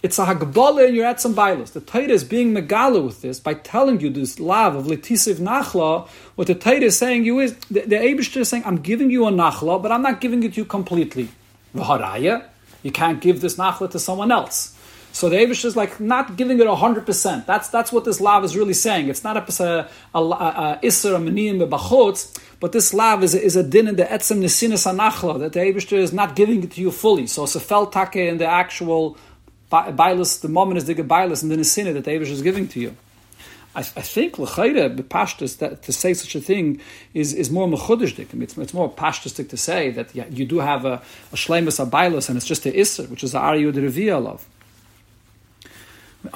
It's 0.03 0.19
a 0.19 0.25
hagbala 0.25 0.88
in 0.88 0.95
your 0.95 1.05
etzem 1.05 1.35
bailos. 1.35 1.73
The 1.73 1.81
Torah 1.81 2.09
is 2.09 2.25
being 2.25 2.55
megala 2.55 3.05
with 3.05 3.21
this 3.21 3.38
by 3.38 3.55
telling 3.55 4.01
you 4.01 4.09
this 4.11 4.40
love 4.40 4.75
of 4.75 4.87
letisiv 4.87 5.37
nachla. 5.37 6.09
What 6.37 6.49
the 6.49 6.55
Torah 6.55 6.81
is 6.81 6.97
saying 6.97 7.25
you 7.25 7.38
is 7.38 7.55
the, 7.71 7.83
the 7.83 8.03
is 8.03 8.49
saying, 8.49 8.64
I'm 8.64 8.79
giving 8.79 9.11
you 9.11 9.27
a 9.27 9.31
nachla, 9.31 9.81
but 9.81 9.93
I'm 9.93 10.03
not 10.03 10.21
giving 10.21 10.43
it 10.43 10.55
to 10.55 10.62
you 10.62 10.64
completely. 10.64 11.29
V'haraya, 11.75 12.47
you 12.83 12.90
can't 12.90 13.21
give 13.21 13.43
this 13.43 13.57
nachla 13.57 13.90
to 13.90 13.99
someone 13.99 14.33
else. 14.33 14.77
So 15.12 15.29
the 15.29 15.37
Abish 15.37 15.64
is 15.64 15.77
like 15.77 15.99
not 16.01 16.37
giving 16.37 16.61
it 16.61 16.66
hundred 16.66 17.05
percent. 17.07 17.46
That's 17.46 17.68
that's 17.68 17.92
what 17.92 18.05
this 18.05 18.20
lav 18.20 18.44
is 18.44 18.57
really 18.57 18.75
saying. 18.75 19.09
It's 19.09 19.25
not 19.25 19.37
a 19.37 19.62
a, 19.62 19.88
a, 20.14 20.20
a 20.20 20.79
iser 20.85 21.14
a 21.14 21.18
meniyim 21.18 21.59
but 22.61 22.73
this 22.73 22.94
lav 22.94 23.25
is 23.25 23.35
a, 23.35 23.42
is 23.42 23.57
a 23.57 23.62
din 23.62 23.88
in 23.88 23.96
the 23.96 24.05
etzem 24.05 24.38
nesinas 24.38 24.87
anachla 24.87 25.38
that 25.40 25.53
the 25.53 25.61
Abish 25.61 25.92
is 25.92 26.12
not 26.12 26.37
giving 26.37 26.62
it 26.62 26.73
to 26.73 26.81
you 26.81 26.90
fully. 26.90 27.27
So 27.27 27.44
it's 27.44 27.57
a 27.57 27.61
fel 27.61 27.87
take 27.87 28.16
in 28.16 28.38
the 28.38 28.46
actual 28.46 29.16
bailus. 29.73 30.40
The 30.40 30.49
moment 30.49 30.79
is 30.79 30.85
the 30.85 30.94
bailus 30.94 31.42
and 31.42 31.51
the 31.51 31.57
nesina 31.57 31.92
that 31.94 32.05
the 32.05 32.11
Abish 32.12 32.31
is 32.31 32.42
giving 32.42 32.68
to 32.68 32.81
you. 32.81 32.96
I, 33.75 33.81
I 33.81 33.83
think 33.83 34.38
l'chayre 34.38 34.94
bepashtus 34.94 35.59
that 35.59 35.83
to 35.83 35.92
say 35.92 36.12
such 36.12 36.35
a 36.35 36.40
thing 36.40 36.81
is, 37.14 37.33
is 37.33 37.51
more 37.51 37.68
mechudishdik. 37.68 38.29
I 38.33 38.35
mean, 38.35 38.42
it's, 38.42 38.59
it's 38.59 38.75
more 38.75 38.92
pashtusdik 38.92 39.49
to 39.51 39.57
say 39.57 39.90
that 39.90 40.14
yeah, 40.14 40.27
you 40.29 40.44
do 40.44 40.59
have 40.59 40.85
a, 40.85 41.03
a 41.33 41.37
shlemus 41.37 41.79
a 41.81 41.88
bailus 41.88 42.29
and 42.29 42.37
it's 42.37 42.46
just 42.46 42.66
a 42.66 42.79
iser, 42.79 43.05
which 43.05 43.23
is 43.23 43.33
the 43.33 43.38
reviya 43.38 44.27
of. 44.27 44.46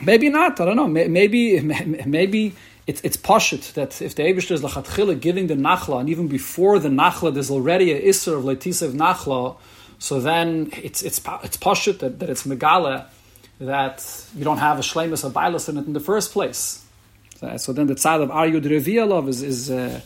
Maybe 0.03 0.29
not. 0.29 0.61
I 0.61 0.65
don't 0.65 0.77
know. 0.77 0.89
Maybe 0.89 1.61
maybe 2.07 2.55
it's 2.87 3.01
it's 3.03 3.17
poshut 3.17 3.73
that 3.75 4.01
if 4.03 4.15
the 4.15 4.23
Eibushter 4.23 4.53
is 4.53 4.63
lachatchila 4.63 5.21
giving 5.21 5.47
the 5.47 5.55
nachla, 5.55 6.01
and 6.01 6.09
even 6.09 6.29
before 6.29 6.79
the 6.79 6.89
nachla, 6.89 7.33
there's 7.33 7.51
already 7.51 7.93
a 7.93 8.01
isser 8.03 8.39
of 8.39 8.45
letisev 8.45 8.93
nachla. 8.93 9.57
So 9.99 10.21
then 10.21 10.71
it's 10.83 11.03
it's 11.03 11.19
it's 11.19 11.57
poshut 11.57 11.99
that, 12.01 12.19
that 12.19 12.31
it's 12.31 12.47
megala 12.47 13.07
that 13.61 14.27
you 14.35 14.45
don't 14.45 14.59
have 14.59 14.79
a 14.79 14.83
shlemus 14.83 15.25
of 15.25 15.33
bilas 15.33 15.69
in 15.69 15.79
it 15.79 15.87
in 15.87 15.93
the 15.93 16.01
first 16.01 16.33
place. 16.33 16.85
So, 17.37 17.57
so 17.57 17.73
then 17.73 17.87
the 17.87 17.95
tzad 17.95 18.23
of 18.23 18.31
aryud 18.31 18.65
revialov 18.65 19.29
is 19.29 19.43
is. 19.43 19.71
Uh, 19.71 20.01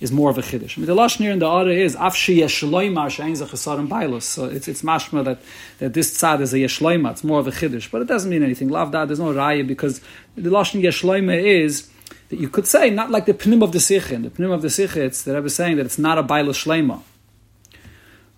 is 0.00 0.12
more 0.12 0.30
of 0.30 0.38
a 0.38 0.42
chiddush. 0.42 0.78
I 0.78 0.80
mean, 0.80 0.86
the 0.86 0.94
lashon 0.94 1.30
in 1.30 1.38
the 1.40 1.48
order 1.48 1.70
is 1.70 1.96
afshi 1.96 2.38
yeshloima 2.38 3.06
shein 3.06 3.32
zechesarim 3.32 3.88
bailos. 3.88 4.22
So 4.22 4.44
it's 4.44 4.68
it's 4.68 4.82
mashma 4.82 5.24
that, 5.24 5.40
that 5.78 5.94
this 5.94 6.16
tzad 6.16 6.40
is 6.40 6.52
a 6.54 6.58
yeshloima. 6.58 7.12
It's 7.12 7.24
more 7.24 7.40
of 7.40 7.48
a 7.48 7.50
chiddush, 7.50 7.90
but 7.90 8.02
it 8.02 8.08
doesn't 8.08 8.30
mean 8.30 8.42
anything. 8.42 8.68
Love 8.68 8.92
that 8.92 9.08
there's 9.08 9.18
no 9.18 9.32
raya 9.32 9.66
because 9.66 10.00
the 10.36 10.50
lashon 10.50 10.82
yeshloima 10.82 11.42
is 11.42 11.88
that 12.28 12.38
you 12.38 12.48
could 12.48 12.66
say 12.66 12.90
not 12.90 13.10
like 13.10 13.26
the 13.26 13.34
pnim 13.34 13.62
of 13.62 13.72
the 13.72 13.78
sichin. 13.78 14.22
The 14.22 14.30
pnim 14.30 14.52
of 14.52 14.62
the 14.62 14.68
sichin, 14.68 14.98
it's 14.98 15.22
that 15.22 15.34
I 15.34 15.40
was 15.40 15.54
saying 15.54 15.76
that 15.76 15.86
it's 15.86 15.98
not 15.98 16.18
a 16.18 16.22
bailos 16.22 16.64
shleima. 16.64 17.02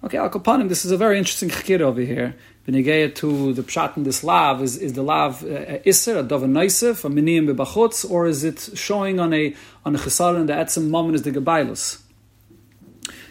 Okay, 0.02 0.16
al 0.16 0.30
kapanim. 0.30 0.68
This 0.68 0.84
is 0.84 0.92
a 0.92 0.96
very 0.96 1.18
interesting 1.18 1.50
chikir 1.50 1.80
over 1.80 2.00
here. 2.00 2.34
Benegaya 2.68 3.14
to 3.14 3.54
the 3.54 3.62
pshat 3.62 3.96
in 3.96 4.02
this 4.02 4.22
lav 4.22 4.62
is, 4.62 4.76
is 4.76 4.92
the 4.92 5.02
lav 5.02 5.42
uh, 5.44 5.78
iser 5.86 6.18
a 6.18 6.22
dov 6.22 6.42
noisef 6.42 7.04
a 7.06 7.08
miniyim 7.08 7.50
bebachutz 7.50 8.08
or 8.08 8.26
is 8.26 8.44
it 8.44 8.70
showing 8.74 9.18
on 9.18 9.32
a 9.32 9.54
on 9.86 9.94
a 9.94 9.98
chesar 9.98 10.36
and 10.36 10.46
the 10.46 10.52
etzem 10.52 10.90
moment 10.90 11.14
is 11.14 11.22
the 11.22 11.32
gebailus. 11.32 12.02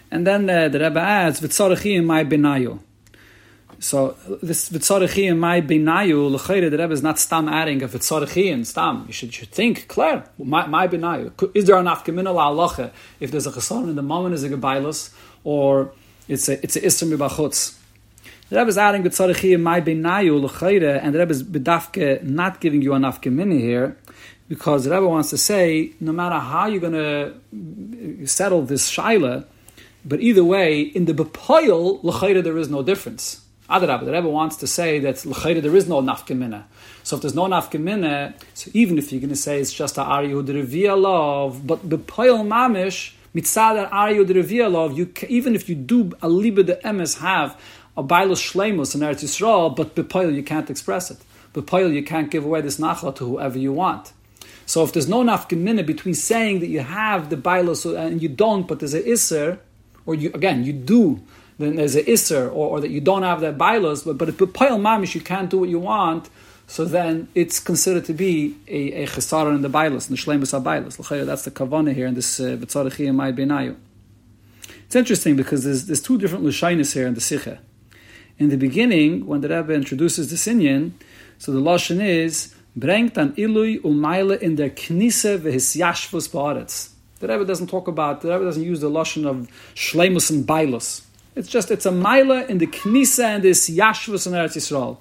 And 0.09 0.25
then 0.25 0.49
uh, 0.49 0.67
the 0.67 0.79
Rebbe 0.79 0.99
adds 0.99 1.41
v'tzorachim 1.41 2.05
my 2.05 2.23
benayu. 2.23 2.79
So 3.77 4.17
this 4.41 4.71
v'tzorachim 4.71 5.37
my 5.37 5.61
benayu 5.61 6.31
l'chayre 6.31 6.71
the 6.71 6.79
Rebbe 6.79 6.93
is 6.93 7.03
not 7.03 7.19
stam 7.19 7.47
adding 7.47 7.83
a 7.83 7.87
v'tzorachim 7.87 8.65
stam. 8.65 9.05
You 9.05 9.13
should, 9.13 9.27
you 9.27 9.33
should 9.33 9.51
think 9.51 9.87
clear 9.87 10.23
my, 10.39 10.65
my 10.65 10.87
benayu. 10.87 11.51
Is 11.55 11.65
there 11.65 11.77
an 11.77 11.85
afkamina 11.85 12.33
la'alacha 12.33 12.91
if 13.19 13.29
there's 13.29 13.45
a 13.45 13.51
chesar 13.51 13.83
and 13.83 13.95
the 13.95 14.01
moment 14.01 14.33
is 14.33 14.43
a 14.43 14.49
gebailus 14.49 15.13
or 15.43 15.91
it's 16.27 16.49
a 16.49 16.61
it's 16.63 16.75
a 16.75 16.83
iser 16.83 17.05
mibachutz. 17.05 17.78
The 18.49 18.57
Rebbe 18.57 18.69
is 18.69 18.79
adding 18.79 19.03
tzarichi 19.03 19.61
my 19.61 19.79
benayu 19.79 20.41
l'chayre, 20.41 20.99
and 21.03 21.13
the 21.13 21.19
Rebbe 21.19 21.29
is 21.29 21.43
bedafke 21.43 22.23
not 22.23 22.59
giving 22.59 22.81
you 22.81 22.95
enough 22.95 23.21
gemini 23.21 23.59
here, 23.59 23.95
because 24.47 24.85
the 24.85 24.89
Rebbe 24.89 25.07
wants 25.07 25.29
to 25.29 25.37
say, 25.37 25.91
no 25.99 26.11
matter 26.11 26.39
how 26.39 26.65
you're 26.65 26.81
going 26.81 26.93
to 26.93 28.25
settle 28.25 28.63
this 28.63 28.91
shaila, 28.91 29.45
but 30.03 30.19
either 30.21 30.43
way, 30.43 30.81
in 30.81 31.05
the 31.05 31.13
bepoil 31.13 31.99
l'chayre 32.01 32.43
there 32.43 32.57
is 32.57 32.69
no 32.69 32.81
difference. 32.81 33.45
Adarab, 33.69 34.03
the 34.03 34.11
Rebbe 34.11 34.27
wants 34.27 34.55
to 34.55 34.65
say 34.65 34.97
that 34.97 35.23
l'chayre 35.27 35.61
there 35.61 35.75
is 35.75 35.87
no 35.87 36.01
nafkemina. 36.01 36.63
So 37.03 37.17
if 37.17 37.21
there's 37.21 37.35
no 37.35 37.43
nafkemina, 37.43 38.33
so 38.55 38.71
even 38.73 38.97
if 38.97 39.11
you're 39.11 39.21
going 39.21 39.29
to 39.29 39.35
say 39.35 39.59
it's 39.59 39.71
just 39.71 39.99
a 39.99 40.01
aryu 40.01 40.43
the 40.43 40.95
love, 40.95 41.67
but 41.67 41.87
bepoil 41.87 42.43
mamish 42.43 43.13
mitzad 43.35 43.91
aryu 43.91 44.25
the 44.25 44.67
love, 44.69 44.97
you 44.97 45.13
even 45.27 45.53
if 45.53 45.69
you 45.69 45.75
do 45.75 46.05
a 46.23 46.27
libe 46.27 46.65
the 46.65 46.79
emes 46.83 47.19
have 47.19 47.55
a 47.99 48.03
bailus 48.03 48.41
shlemus 48.49 48.95
in 48.95 49.01
Eretz 49.01 49.23
Yisrael, 49.25 49.75
but 49.75 49.93
bepoil 49.93 50.33
you 50.33 50.41
can't 50.41 50.69
express 50.69 51.11
it. 51.11 51.19
Bepoil 51.53 51.93
you 51.93 52.03
can't 52.11 52.31
give 52.31 52.45
away 52.45 52.61
this 52.61 52.77
nachla 52.79 53.13
to 53.17 53.25
whoever 53.25 53.59
you 53.59 53.73
want. 53.73 54.13
So 54.65 54.83
if 54.85 54.93
there's 54.93 55.09
no 55.09 55.21
nafkin 55.21 55.85
between 55.85 56.13
saying 56.13 56.61
that 56.61 56.67
you 56.67 56.79
have 56.79 57.29
the 57.29 57.35
bailus 57.35 57.81
and 57.97 58.21
you 58.21 58.29
don't, 58.29 58.65
but 58.69 58.79
there's 58.79 58.93
an 58.93 59.03
iser, 59.05 59.59
or 60.05 60.15
you 60.15 60.31
again 60.33 60.63
you 60.63 60.71
do, 60.71 61.19
then 61.57 61.75
there's 61.75 61.95
an 61.95 62.05
iser, 62.07 62.47
or, 62.47 62.65
or 62.71 62.79
that 62.79 62.91
you 62.91 63.01
don't 63.01 63.23
have 63.23 63.41
that 63.41 63.57
bailus, 63.57 64.05
but 64.05 64.17
but 64.17 64.29
if 64.29 64.37
bepoil 64.37 64.79
mamish 64.79 65.13
you 65.13 65.21
can't 65.21 65.49
do 65.49 65.57
what 65.59 65.69
you 65.69 65.79
want. 65.79 66.29
So 66.67 66.85
then 66.85 67.27
it's 67.33 67.59
considered 67.59 68.05
to 68.05 68.13
be 68.13 68.55
a, 68.67 69.03
a 69.03 69.07
chesara 69.07 69.55
in 69.55 69.63
the 69.63 69.69
bailus, 69.69 70.07
in 70.07 70.15
the 70.15 70.21
shlemus 70.21 70.51
ha 70.51 70.59
bailus. 70.59 71.25
That's 71.25 71.43
the 71.43 71.51
kavana 71.51 71.93
here 71.95 72.05
in 72.05 72.13
this 72.13 72.39
v'tzarechiyah 72.39 73.71
uh. 73.71 73.75
It's 74.85 74.95
interesting 74.95 75.35
because 75.35 75.63
there's, 75.63 75.85
there's 75.87 76.01
two 76.01 76.17
different 76.17 76.45
Lashinis 76.45 76.93
here 76.93 77.05
in 77.05 77.15
the 77.15 77.21
Sikha. 77.21 77.59
In 78.39 78.47
the 78.47 78.55
beginning, 78.55 79.25
when 79.25 79.41
the 79.41 79.49
Rebbe 79.49 79.73
introduces 79.73 80.29
the 80.29 80.37
Sinyan, 80.37 80.93
so 81.37 81.51
the 81.51 81.59
Lashon 81.59 82.01
is, 82.01 82.55
brengt 82.77 83.17
an 83.17 83.33
ilui 83.33 83.81
umayle 83.81 84.39
in 84.39 84.55
der 84.55 84.69
knise 84.69 85.37
vehisyashvus 85.37 86.29
ba'aretz. 86.29 86.91
The 87.19 87.27
Rebbe 87.27 87.43
doesn't 87.43 87.67
talk 87.67 87.89
about, 87.89 88.21
the 88.21 88.29
Rebbe 88.31 88.45
doesn't 88.45 88.63
use 88.63 88.79
the 88.79 88.89
Lashon 88.89 89.27
of 89.27 89.49
shleimus 89.75 90.31
and 90.31 90.47
bailus. 90.47 91.03
It's 91.35 91.49
just, 91.49 91.69
it's 91.69 91.85
a 91.85 91.91
maila 91.91 92.47
in 92.47 92.59
the 92.59 92.67
knisa 92.67 93.25
and 93.25 93.43
this 93.43 93.69
yashvus 93.69 94.25
in 94.25 94.31
Eretz 94.31 94.55
Yisrael. 94.55 94.97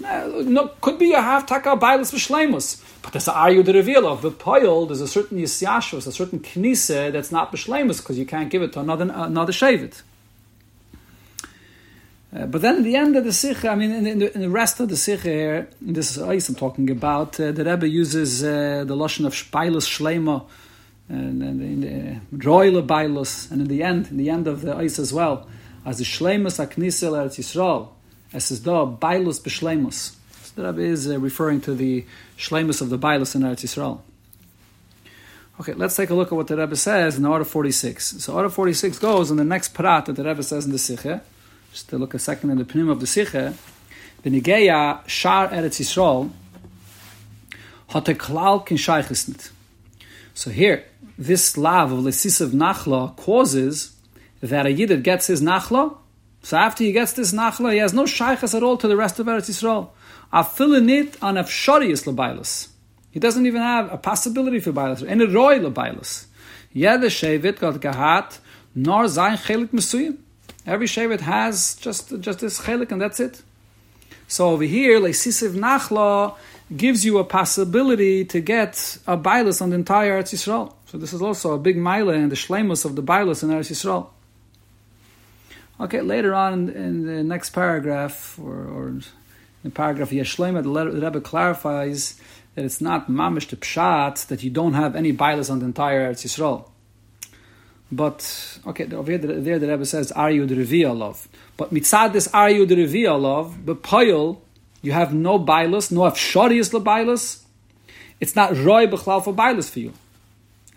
No, 0.00 0.68
could 0.80 0.98
be 0.98 1.12
a 1.12 1.22
half 1.22 1.46
taka 1.46 1.76
bailus 1.76 2.12
b'shleimus. 2.12 2.82
But 3.00 3.12
there's 3.12 3.28
are 3.28 3.52
you 3.52 3.62
the 3.62 3.74
reveal 3.74 4.08
of 4.08 4.22
the 4.22 4.32
poil? 4.32 4.86
There's 4.86 5.00
a 5.00 5.06
certain 5.06 5.38
yisyashus, 5.38 6.08
a 6.08 6.12
certain 6.12 6.40
knisa 6.40 7.12
that's 7.12 7.30
not 7.30 7.52
b'shleimus 7.52 7.98
because 7.98 8.18
you 8.18 8.26
can't 8.26 8.50
give 8.50 8.62
it 8.62 8.72
to 8.72 8.80
another 8.80 9.08
another 9.14 9.52
shavit. 9.52 10.02
Uh, 12.36 12.44
but 12.44 12.60
then 12.60 12.82
the 12.82 12.96
end 12.96 13.16
of 13.16 13.24
the 13.24 13.32
sikha, 13.32 13.70
I 13.70 13.74
mean, 13.76 13.92
in, 13.92 14.06
in, 14.06 14.18
the, 14.18 14.34
in 14.34 14.40
the, 14.42 14.50
rest 14.50 14.78
of 14.80 14.88
the 14.90 14.96
sikha 14.96 15.28
here, 15.28 15.68
this 15.80 16.10
is 16.16 16.22
ice 16.22 16.48
I'm 16.48 16.54
talking 16.54 16.90
about. 16.90 17.40
Uh, 17.40 17.50
the 17.52 17.64
Rebbe 17.64 17.88
uses 17.88 18.44
uh, 18.44 18.84
the 18.86 18.94
lashon 18.94 19.24
of 19.24 19.32
bailus 19.32 19.86
shleima 19.86 20.44
and, 21.08 21.42
in 21.42 21.80
the 21.80 22.44
royal 22.44 22.82
bailus, 22.82 23.50
and 23.50 23.62
in 23.62 23.68
the 23.68 23.82
end, 23.82 24.08
in 24.08 24.18
the 24.18 24.28
end 24.28 24.48
of 24.48 24.60
the 24.62 24.76
ice 24.76 24.98
as 24.98 25.14
well, 25.14 25.48
as 25.86 25.98
the 25.98 26.04
shleimus 26.04 26.58
aknisel 26.58 27.12
eretz 27.12 27.38
Yisrael, 27.38 27.88
as 28.34 28.50
is 28.50 28.60
da 28.60 28.84
bailus 28.84 29.40
b'shleimus. 29.40 30.16
So 30.42 30.62
the 30.62 30.72
Rebbe 30.72 30.82
is 30.82 31.08
uh, 31.08 31.18
referring 31.18 31.62
to 31.62 31.74
the 31.74 32.04
shleimus 32.36 32.82
of 32.82 32.90
the 32.90 32.98
bailus 32.98 33.34
in 33.34 33.42
Eretz 33.42 33.64
Yisrael. 33.64 34.00
Okay, 35.58 35.72
let's 35.72 35.96
take 35.96 36.10
a 36.10 36.14
look 36.14 36.28
at 36.28 36.34
what 36.34 36.48
the 36.48 36.56
Rebbe 36.56 36.76
says 36.76 37.16
in 37.16 37.22
the 37.22 37.30
order 37.30 37.46
46. 37.46 38.22
So 38.22 38.34
order 38.34 38.50
46 38.50 38.98
goes 38.98 39.30
in 39.30 39.38
the 39.38 39.44
next 39.44 39.72
prat 39.72 40.04
that 40.04 40.16
the 40.16 40.24
Rebbe 40.24 40.42
says 40.42 40.66
in 40.66 40.72
the 40.72 40.78
Sikha. 40.78 41.22
Just 41.76 41.90
to 41.90 41.98
look 41.98 42.14
a 42.14 42.18
second 42.18 42.48
in 42.48 42.56
the 42.56 42.64
pnim 42.64 42.90
of 42.90 43.00
the 43.00 43.06
Sikha. 43.06 43.52
Benigeya 44.24 45.06
shar 45.06 45.48
Eretz 45.48 45.78
Yisrael 45.78 46.30
hat 47.88 48.04
klal 48.04 48.64
kin 48.64 48.78
shaykhisnit. 48.78 49.50
So 50.32 50.48
here, 50.48 50.86
this 51.18 51.58
love 51.58 51.92
of 51.92 51.98
lesisav 51.98 52.52
nachla 52.52 53.14
causes 53.18 53.94
that 54.40 54.64
a 54.64 54.72
yid 54.72 55.02
gets 55.02 55.26
his 55.26 55.42
nachla 55.42 55.98
so 56.42 56.56
after 56.56 56.82
he 56.82 56.92
gets 56.92 57.12
this 57.12 57.34
nachla, 57.34 57.72
he 57.72 57.78
has 57.78 57.92
no 57.92 58.04
shaykhs 58.04 58.54
at 58.54 58.62
all 58.62 58.78
to 58.78 58.88
the 58.88 58.96
rest 58.96 59.18
of 59.18 59.26
Eretz 59.26 59.50
Yisrael. 59.50 59.90
Afilinit 60.32 61.22
on 61.22 61.34
afsharius 61.34 62.06
lebailus. 62.06 62.68
He 63.10 63.20
doesn't 63.20 63.44
even 63.44 63.60
have 63.60 63.92
a 63.92 63.98
possibility 63.98 64.60
for 64.60 64.72
bailus. 64.72 65.06
Any 65.06 65.26
roy 65.26 65.58
lebailus. 65.58 66.24
Yeder 66.74 67.10
shevet 67.10 67.58
got 67.58 67.74
gahat 67.74 68.38
nor 68.74 69.04
zayin 69.04 69.36
chelik 69.36 69.68
mesuyim. 69.68 70.16
Every 70.66 70.86
shevet 70.86 71.20
has 71.20 71.76
just 71.76 72.18
just 72.20 72.40
this 72.40 72.60
chelik 72.60 72.90
and 72.90 73.00
that's 73.00 73.20
it. 73.20 73.42
So 74.28 74.50
over 74.50 74.64
here, 74.64 75.00
leisisiv 75.00 75.54
nachla 75.54 76.36
gives 76.76 77.04
you 77.04 77.18
a 77.18 77.24
possibility 77.24 78.24
to 78.24 78.40
get 78.40 78.98
a 79.06 79.16
bailus 79.16 79.62
on 79.62 79.70
the 79.70 79.76
entire 79.76 80.20
Eretz 80.20 80.34
Yisrael. 80.34 80.72
So 80.86 80.98
this 80.98 81.12
is 81.12 81.22
also 81.22 81.52
a 81.52 81.58
big 81.58 81.76
mile 81.76 82.08
and 82.08 82.32
the 82.32 82.36
shlemus 82.36 82.84
of 82.84 82.96
the 82.96 83.02
bailus 83.02 83.44
in 83.44 83.50
Eretz 83.50 83.70
Yisrael. 83.70 84.08
Okay, 85.78 86.00
later 86.00 86.34
on 86.34 86.70
in, 86.70 87.06
the 87.06 87.22
next 87.22 87.50
paragraph, 87.50 88.38
or, 88.42 88.66
or 88.66 88.88
in 88.88 89.04
the 89.62 89.70
paragraph 89.70 90.10
Yeshlema, 90.10 90.62
the, 90.62 91.00
Rebbe 91.00 91.20
clarifies 91.20 92.18
that 92.54 92.64
it's 92.64 92.80
not 92.80 93.08
mamish 93.08 93.46
to 93.48 93.56
pshat 93.56 94.26
that 94.26 94.42
you 94.42 94.50
don't 94.50 94.72
have 94.72 94.96
any 94.96 95.12
bilas 95.12 95.50
on 95.50 95.60
the 95.60 95.66
entire 95.66 96.10
Eretz 96.10 96.24
Yisrael. 96.24 96.68
But 97.90 98.58
okay, 98.66 98.92
over 98.92 99.12
here 99.12 99.18
there 99.18 99.58
the 99.58 99.68
Rebbe 99.68 99.86
says 99.86 100.12
reveal 100.16 101.02
of? 101.02 101.28
But 101.56 101.72
mitzad 101.72 102.12
this 102.12 102.26
of? 103.24 103.66
But 103.66 103.82
poyel 103.82 104.38
you 104.82 104.92
have 104.92 105.12
no 105.14 105.38
bilas, 105.38 105.90
no 105.90 106.02
afsharius 106.02 106.72
le 106.72 106.80
bilas. 106.80 107.42
It's 108.20 108.36
not 108.36 108.56
roy 108.56 108.86
b'chlal 108.86 109.22
for 109.24 109.34
bilas 109.34 109.68
for 109.70 109.80
you. 109.80 109.92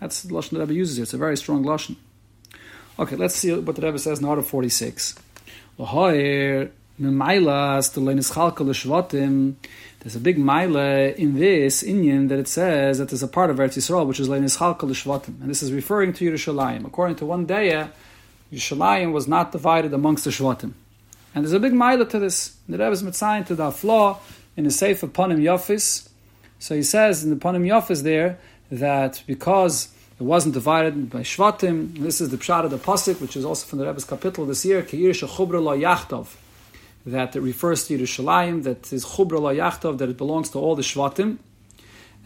That's 0.00 0.22
the 0.22 0.34
lashon 0.34 0.50
the 0.50 0.60
Rebbe 0.60 0.74
uses. 0.74 0.98
It's 0.98 1.14
a 1.14 1.18
very 1.18 1.36
strong 1.36 1.64
lashon. 1.64 1.96
Okay, 2.98 3.16
let's 3.16 3.36
see 3.36 3.54
what 3.54 3.76
the 3.76 3.82
Rebbe 3.82 3.98
says 3.98 4.18
in 4.18 4.24
order 4.24 4.42
46. 4.42 5.14
There's 7.02 7.16
a 10.16 10.20
big 10.20 10.38
mile 10.38 10.76
in 10.76 11.38
this 11.38 11.82
Inyan 11.82 12.28
that 12.28 12.38
it 12.38 12.46
says 12.46 12.98
that 12.98 13.08
there's 13.08 13.22
a 13.22 13.28
part 13.28 13.48
of 13.48 13.56
Eretz 13.56 13.78
Yisrael 13.78 14.06
which 14.06 14.20
is 14.20 14.28
Leinis 14.28 14.58
Chalka 14.58 14.82
L'Shvatim. 14.82 15.40
And 15.40 15.48
this 15.48 15.62
is 15.62 15.72
referring 15.72 16.12
to 16.12 16.30
Yerushalayim. 16.30 16.84
According 16.84 17.16
to 17.16 17.24
one 17.24 17.46
day, 17.46 17.88
Yerushalayim 18.52 19.12
was 19.12 19.26
not 19.26 19.50
divided 19.50 19.94
amongst 19.94 20.24
the 20.24 20.30
Shvatim. 20.30 20.74
And 21.34 21.42
there's 21.42 21.54
a 21.54 21.60
big 21.60 21.72
mile 21.72 22.04
to 22.04 22.18
this. 22.18 22.56
The 22.68 22.76
Rebbe 22.76 22.90
is 22.90 23.02
mitzayin 23.02 23.46
to 23.46 23.54
the 23.54 23.70
flaw 23.70 24.18
in 24.58 24.64
the 24.64 24.70
Sefer 24.70 25.06
Panim 25.06 25.40
Yofis. 25.40 26.06
So 26.58 26.74
he 26.74 26.82
says 26.82 27.24
in 27.24 27.30
the 27.30 27.36
Panim 27.36 27.64
Yofis 27.64 28.02
there 28.02 28.38
that 28.70 29.22
because 29.26 29.88
it 30.18 30.24
wasn't 30.24 30.52
divided 30.52 31.08
by 31.08 31.20
Shvatim. 31.20 31.98
This 31.98 32.20
is 32.20 32.28
the 32.28 32.36
Pshat 32.36 32.64
of 32.64 32.70
the 32.70 32.76
Pasuk, 32.76 33.22
which 33.22 33.36
is 33.36 33.44
also 33.46 33.66
from 33.66 33.78
the 33.78 33.86
Rebbe's 33.86 34.04
capital 34.04 34.44
this 34.44 34.66
year, 34.66 34.82
Keir 34.82 35.12
Shechubra 35.12 35.62
Lo 35.62 35.74
Yachtov, 35.74 36.36
that 37.06 37.36
it 37.36 37.40
refers 37.40 37.86
to 37.86 37.98
Yerushalayim, 37.98 38.62
that 38.64 38.92
is 38.92 39.04
Chubra 39.04 39.40
Lo 39.40 39.54
Yachtov, 39.54 39.98
that 39.98 40.08
it 40.08 40.16
belongs 40.16 40.50
to 40.50 40.58
all 40.58 40.74
the 40.74 40.82
Shvatim. 40.82 41.38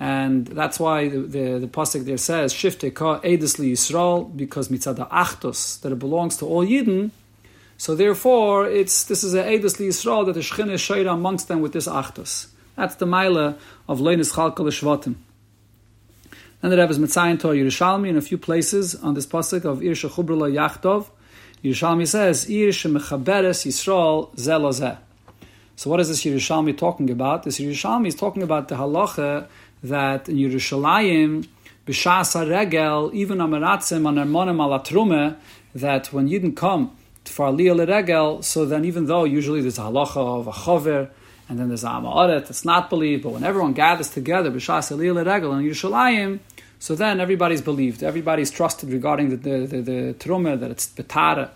And 0.01 0.47
that's 0.47 0.81
why 0.81 1.09
the, 1.09 1.19
the, 1.19 1.59
the 1.61 1.69
Pasuk 1.69 2.05
there 2.05 2.19
says, 2.19 2.53
Shifte 2.53 2.93
Ka 2.93 3.21
Yisrael, 3.21 4.37
because 4.37 4.69
Mitzad 4.69 5.09
Achtos, 5.09 5.81
that 5.83 5.93
it 5.93 5.99
belongs 5.99 6.37
to 6.39 6.47
all 6.47 6.67
Yidden. 6.67 7.11
So 7.77 7.95
therefore, 7.95 8.69
it's 8.69 9.05
this 9.05 9.23
is 9.23 9.35
a 9.35 9.45
Edis 9.45 9.79
Li 9.79 9.89
Yisrael, 9.89 10.27
that 10.27 10.33
the 10.33 10.41
Shechina 10.41 10.73
is 10.73 11.07
amongst 11.07 11.49
them 11.49 11.61
with 11.61 11.73
this 11.73 11.87
Achtos. 11.87 12.49
That's 12.77 12.97
the 12.97 13.07
Maila 13.07 13.57
of 13.89 14.01
Leinis 14.01 14.33
Chalkal 14.33 14.67
Shvatim. 14.67 15.15
And 16.65 16.73
the 16.73 16.79
Rebbe 16.79 16.91
is 16.91 16.99
Mitzayin 16.99 17.39
to 17.41 17.49
Yerushalmi 17.49 18.09
in 18.09 18.17
a 18.17 18.23
few 18.23 18.39
places 18.39 18.95
on 18.95 19.13
this 19.13 19.27
pasuk 19.27 19.65
of 19.65 19.83
Ir 19.83 19.93
Shechubrula 19.93 20.51
Yachtov. 20.51 21.11
Yerushalmi 21.65 22.07
says, 22.07 22.51
Ir 22.51 22.69
Shemechaberes 22.69 23.65
Yisrael 23.65 24.35
Zelazeh. 24.37 24.99
So 25.77 25.89
what 25.89 25.99
is 25.99 26.09
this 26.09 26.23
Yerushalmi 26.23 26.77
talking 26.77 27.09
about? 27.09 27.45
This 27.45 27.59
Yerushalmi 27.59 28.09
is 28.09 28.15
talking 28.15 28.43
about 28.43 28.69
the 28.69 28.75
halacha 28.75 29.47
that 29.83 30.29
in 30.29 30.37
Yerushalayim, 30.37 31.49
B'shas 31.87 32.51
regel, 32.51 33.11
even 33.15 33.39
Amaratzim 33.39 34.07
on 34.07 34.17
Alatrume, 34.17 35.37
that 35.75 36.13
when 36.13 36.29
Yidden 36.29 36.55
come 36.55 36.95
for 37.25 37.47
Aliyah 37.47 37.89
Regel, 37.89 38.43
so 38.43 38.67
then 38.67 38.85
even 38.85 39.07
though 39.07 39.25
usually 39.25 39.63
there's 39.63 39.79
a 39.79 39.83
halacha 39.83 40.19
of 40.19 40.47
a 40.47 40.53
chover, 40.53 41.09
and 41.49 41.59
then 41.59 41.69
there's 41.69 41.85
a 41.85 41.89
Amaret 41.89 42.47
that's 42.47 42.67
not 42.67 42.91
believed, 42.91 43.23
but 43.23 43.33
when 43.33 43.43
everyone 43.43 43.73
gathers 43.73 44.11
together, 44.11 44.51
B'shas 44.51 44.95
Aliyah 44.95 45.25
Regel 45.25 45.55
in 45.55 45.65
Yerushalayim, 45.65 46.41
so 46.85 46.95
then 46.95 47.19
everybody's 47.19 47.63
believed, 47.63 48.03
everybody's 48.03 48.51
trusted 48.51 48.91
regarding 48.91 49.31
the, 49.31 49.37
the, 49.37 49.67
the, 49.67 49.81
the 49.81 50.15
Truma, 50.19 50.61
that 50.61 50.71
it's 50.71 50.87
Betara. 50.87 51.49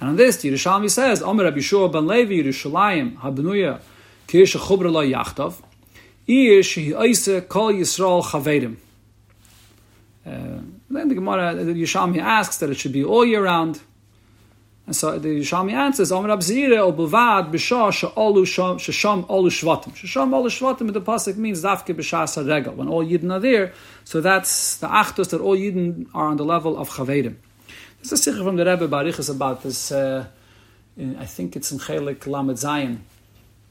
And 0.00 0.08
on 0.08 0.16
this, 0.16 0.38
Yerushalmi 0.38 0.90
says, 0.90 1.22
Omer 1.22 1.44
Rabbi 1.44 1.60
Shua 1.60 1.88
ben 1.88 2.08
Levi, 2.08 2.42
Yerushalayim, 2.42 3.16
Habnuya, 3.18 3.78
Kirsh 4.26 4.56
Chubra 4.56 4.90
Lo 4.90 5.06
Yachtov, 5.06 5.62
Ir 6.26 6.62
Shehi 6.62 6.98
Oise 6.98 7.46
Kol 7.48 7.74
Yisrael 7.74 8.24
Chavedim. 8.24 8.74
Uh, 10.26 10.62
then 10.90 11.10
the 11.10 11.14
Gemara, 11.14 11.54
the 11.54 11.72
Yerushalmi 11.72 12.18
asks 12.18 12.56
that 12.56 12.68
it 12.68 12.76
should 12.76 12.92
be 12.92 13.04
all 13.04 13.24
year 13.24 13.44
round. 13.44 13.80
And 14.86 14.94
so 14.94 15.18
the 15.18 15.40
Yerushalmi 15.40 15.72
answers, 15.72 16.12
Omer 16.12 16.28
Abzire 16.28 16.78
ol 16.78 16.92
Bavad 16.92 17.52
b'shah 17.52 17.92
she'olu 17.92 18.46
shesham 18.46 19.26
olu 19.26 19.50
shvatim. 19.50 19.92
Shesham 19.94 20.30
olu 20.30 20.46
shvatim 20.46 20.92
the 20.92 21.00
pasuk 21.00 21.36
means 21.36 21.64
dafke 21.64 21.92
b'shas 21.92 22.46
regel 22.46 22.74
when 22.74 22.88
all 22.88 23.04
Yidden 23.04 23.32
are 23.32 23.40
there. 23.40 23.72
So 24.04 24.20
that's 24.20 24.76
the 24.76 24.86
achtos 24.86 25.30
that 25.30 25.40
all 25.40 25.56
Yidden 25.56 26.06
are 26.14 26.28
on 26.28 26.36
the 26.36 26.44
level 26.44 26.78
of 26.78 26.88
chavedim. 26.90 27.34
There's 27.98 28.12
a 28.12 28.16
sikh 28.16 28.36
from 28.36 28.54
the 28.54 28.64
Rebbe 28.64 28.86
Barichas 28.86 29.28
about 29.28 29.64
this. 29.64 29.90
Uh, 29.90 30.26
in, 30.96 31.16
I 31.16 31.24
think 31.24 31.56
it's 31.56 31.72
in 31.72 31.78
Chelik 31.78 32.24
Lamed 32.28 32.56
Zayin, 32.56 32.98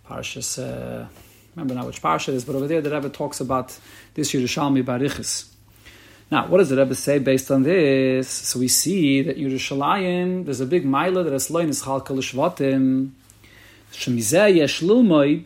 Parshas. 0.06 0.60
Uh, 0.60 1.08
remember 1.56 1.76
now 1.76 1.86
which 1.86 2.02
parsha 2.02 2.30
it 2.30 2.36
is, 2.36 2.44
but 2.44 2.56
over 2.56 2.68
there 2.68 2.82
the 2.82 2.92
Rebbe 2.92 3.10
talks 3.10 3.40
about 3.40 3.78
this 4.16 4.34
Yerushalmi 4.34 4.84
Barichas. 4.84 5.55
Now, 6.32 6.48
what 6.48 6.58
does 6.58 6.70
the 6.70 6.78
Rebbe 6.78 6.96
say 6.96 7.20
based 7.20 7.52
on 7.52 7.64
this? 7.64 8.28
So 8.28 8.60
we 8.60 8.68
see 8.68 9.22
that 9.22 9.38
Yerushalayim, 9.38 10.46
there's 10.46 10.60
a 10.60 10.66
big 10.66 10.84
mila 10.86 11.24
that 11.24 11.34
is 11.34 11.50
loin 11.50 11.70
is 11.70 11.84
chalka 11.84 12.10
l'shvatim. 12.10 13.12
Shemizeh 13.92 14.56
yesh 14.56 14.82
lilmoi 14.82 15.44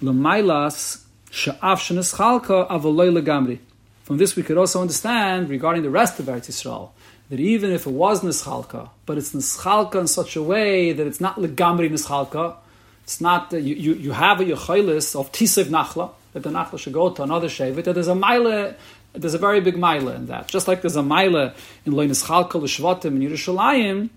l'mailas 0.00 1.04
she'af 1.30 1.80
shenes 1.80 2.14
chalka 2.16 2.68
avoloi 2.68 3.12
legamri. 3.12 3.58
From 4.04 4.16
this 4.16 4.34
we 4.34 4.42
could 4.42 4.56
also 4.56 4.80
understand 4.80 5.50
regarding 5.50 5.82
the 5.82 5.90
rest 5.90 6.18
of 6.18 6.26
Eretz 6.26 6.48
Yisrael 6.48 6.90
that 7.30 7.40
even 7.40 7.70
if 7.70 7.86
it 7.86 7.92
was 7.92 8.22
nischalka, 8.22 8.90
but 9.06 9.18
it's 9.18 9.32
nischalka 9.34 9.96
in 9.96 10.06
such 10.06 10.36
a 10.36 10.42
way 10.42 10.92
that 10.92 11.06
it's 11.06 11.20
not 11.20 11.36
legamri 11.36 11.90
nischalka, 11.90 12.56
it's 13.02 13.20
not 13.20 13.50
that 13.50 13.62
you, 13.62 13.74
you, 13.74 13.94
you 13.94 14.12
have 14.12 14.40
a 14.40 14.44
yechilis 14.44 15.18
of 15.18 15.32
tisiv 15.32 15.64
nachla, 15.64 16.10
that 16.32 16.42
the 16.42 16.50
nachla 16.50 16.78
should 16.78 16.92
go 16.92 17.10
to 17.10 17.22
another 17.22 17.48
shevet, 17.48 17.84
that 17.84 17.94
there's 17.94 18.08
a 18.08 18.14
mile 18.14 18.74
there's 19.14 19.34
a 19.34 19.38
very 19.38 19.60
big 19.60 19.78
mile 19.78 20.08
in 20.08 20.26
that. 20.26 20.48
Just 20.48 20.68
like 20.68 20.82
there's 20.82 20.96
a 20.96 21.02
mile 21.02 21.36
in 21.36 21.92
Loinis 21.92 22.24
Chalka 22.26 22.60
L'Shvatim 22.60 23.16
in 23.16 23.20
Yerushalayim, 23.20 24.10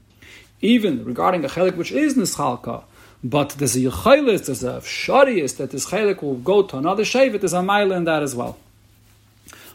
even 0.61 1.05
regarding 1.05 1.45
a 1.45 1.47
chelik 1.47 1.75
which 1.75 1.91
is 1.91 2.15
nischalka, 2.15 2.83
but 3.23 3.49
there's 3.51 3.75
a 3.75 3.79
yechelis, 3.79 4.47
there's 4.47 4.63
a 4.63 4.79
sharius 4.81 5.57
that 5.57 5.71
this 5.71 5.85
chelik 5.85 6.21
will 6.21 6.35
go 6.35 6.63
to 6.63 6.77
another 6.77 7.03
shevet, 7.03 7.39
there's 7.39 7.53
a 7.53 7.61
mile 7.61 7.91
in 7.91 8.05
that 8.05 8.23
as 8.23 8.35
well. 8.35 8.57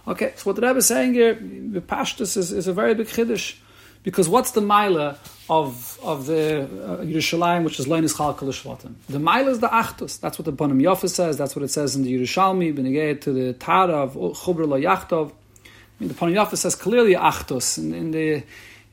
Okay, 0.06 0.32
so 0.36 0.50
what 0.50 0.56
the 0.56 0.62
Rebbe 0.62 0.78
is 0.78 0.86
saying 0.86 1.14
here, 1.14 1.34
the 1.34 1.80
pashtus 1.80 2.36
is, 2.36 2.50
is 2.50 2.66
a 2.66 2.72
very 2.72 2.94
big 2.94 3.06
chiddush. 3.06 3.56
Because 4.02 4.28
what's 4.28 4.50
the 4.50 4.60
mile 4.60 5.16
of 5.48 5.98
of 6.02 6.26
the 6.26 6.62
uh, 6.62 7.04
Yerushalayim, 7.04 7.64
which 7.64 7.78
is 7.78 7.86
Leinis 7.86 8.16
Chalkal 8.16 8.48
Shvatim? 8.48 8.94
The 9.08 9.20
mile 9.20 9.48
is 9.48 9.60
the 9.60 9.68
Achtus. 9.68 10.18
That's 10.18 10.38
what 10.38 10.44
the 10.46 10.52
Bonim 10.52 10.82
Yofa 10.82 11.08
says. 11.08 11.38
That's 11.38 11.54
what 11.54 11.62
it 11.62 11.68
says 11.68 11.94
in 11.94 12.02
the 12.02 12.12
Yerushalmi, 12.12 12.74
Benegay 12.76 13.20
to 13.20 13.32
the 13.32 13.52
Tara 13.52 14.02
of 14.02 14.14
Chubra 14.14 14.66
Lo 14.66 14.80
Yachtov. 14.80 15.30
I 15.30 15.70
mean, 16.00 16.08
the 16.08 16.14
Bonim 16.14 16.34
Yofa 16.34 16.56
says 16.56 16.74
clearly 16.74 17.14
Achtus. 17.14 17.78
In, 17.78 17.94
in 17.94 18.10
the 18.10 18.42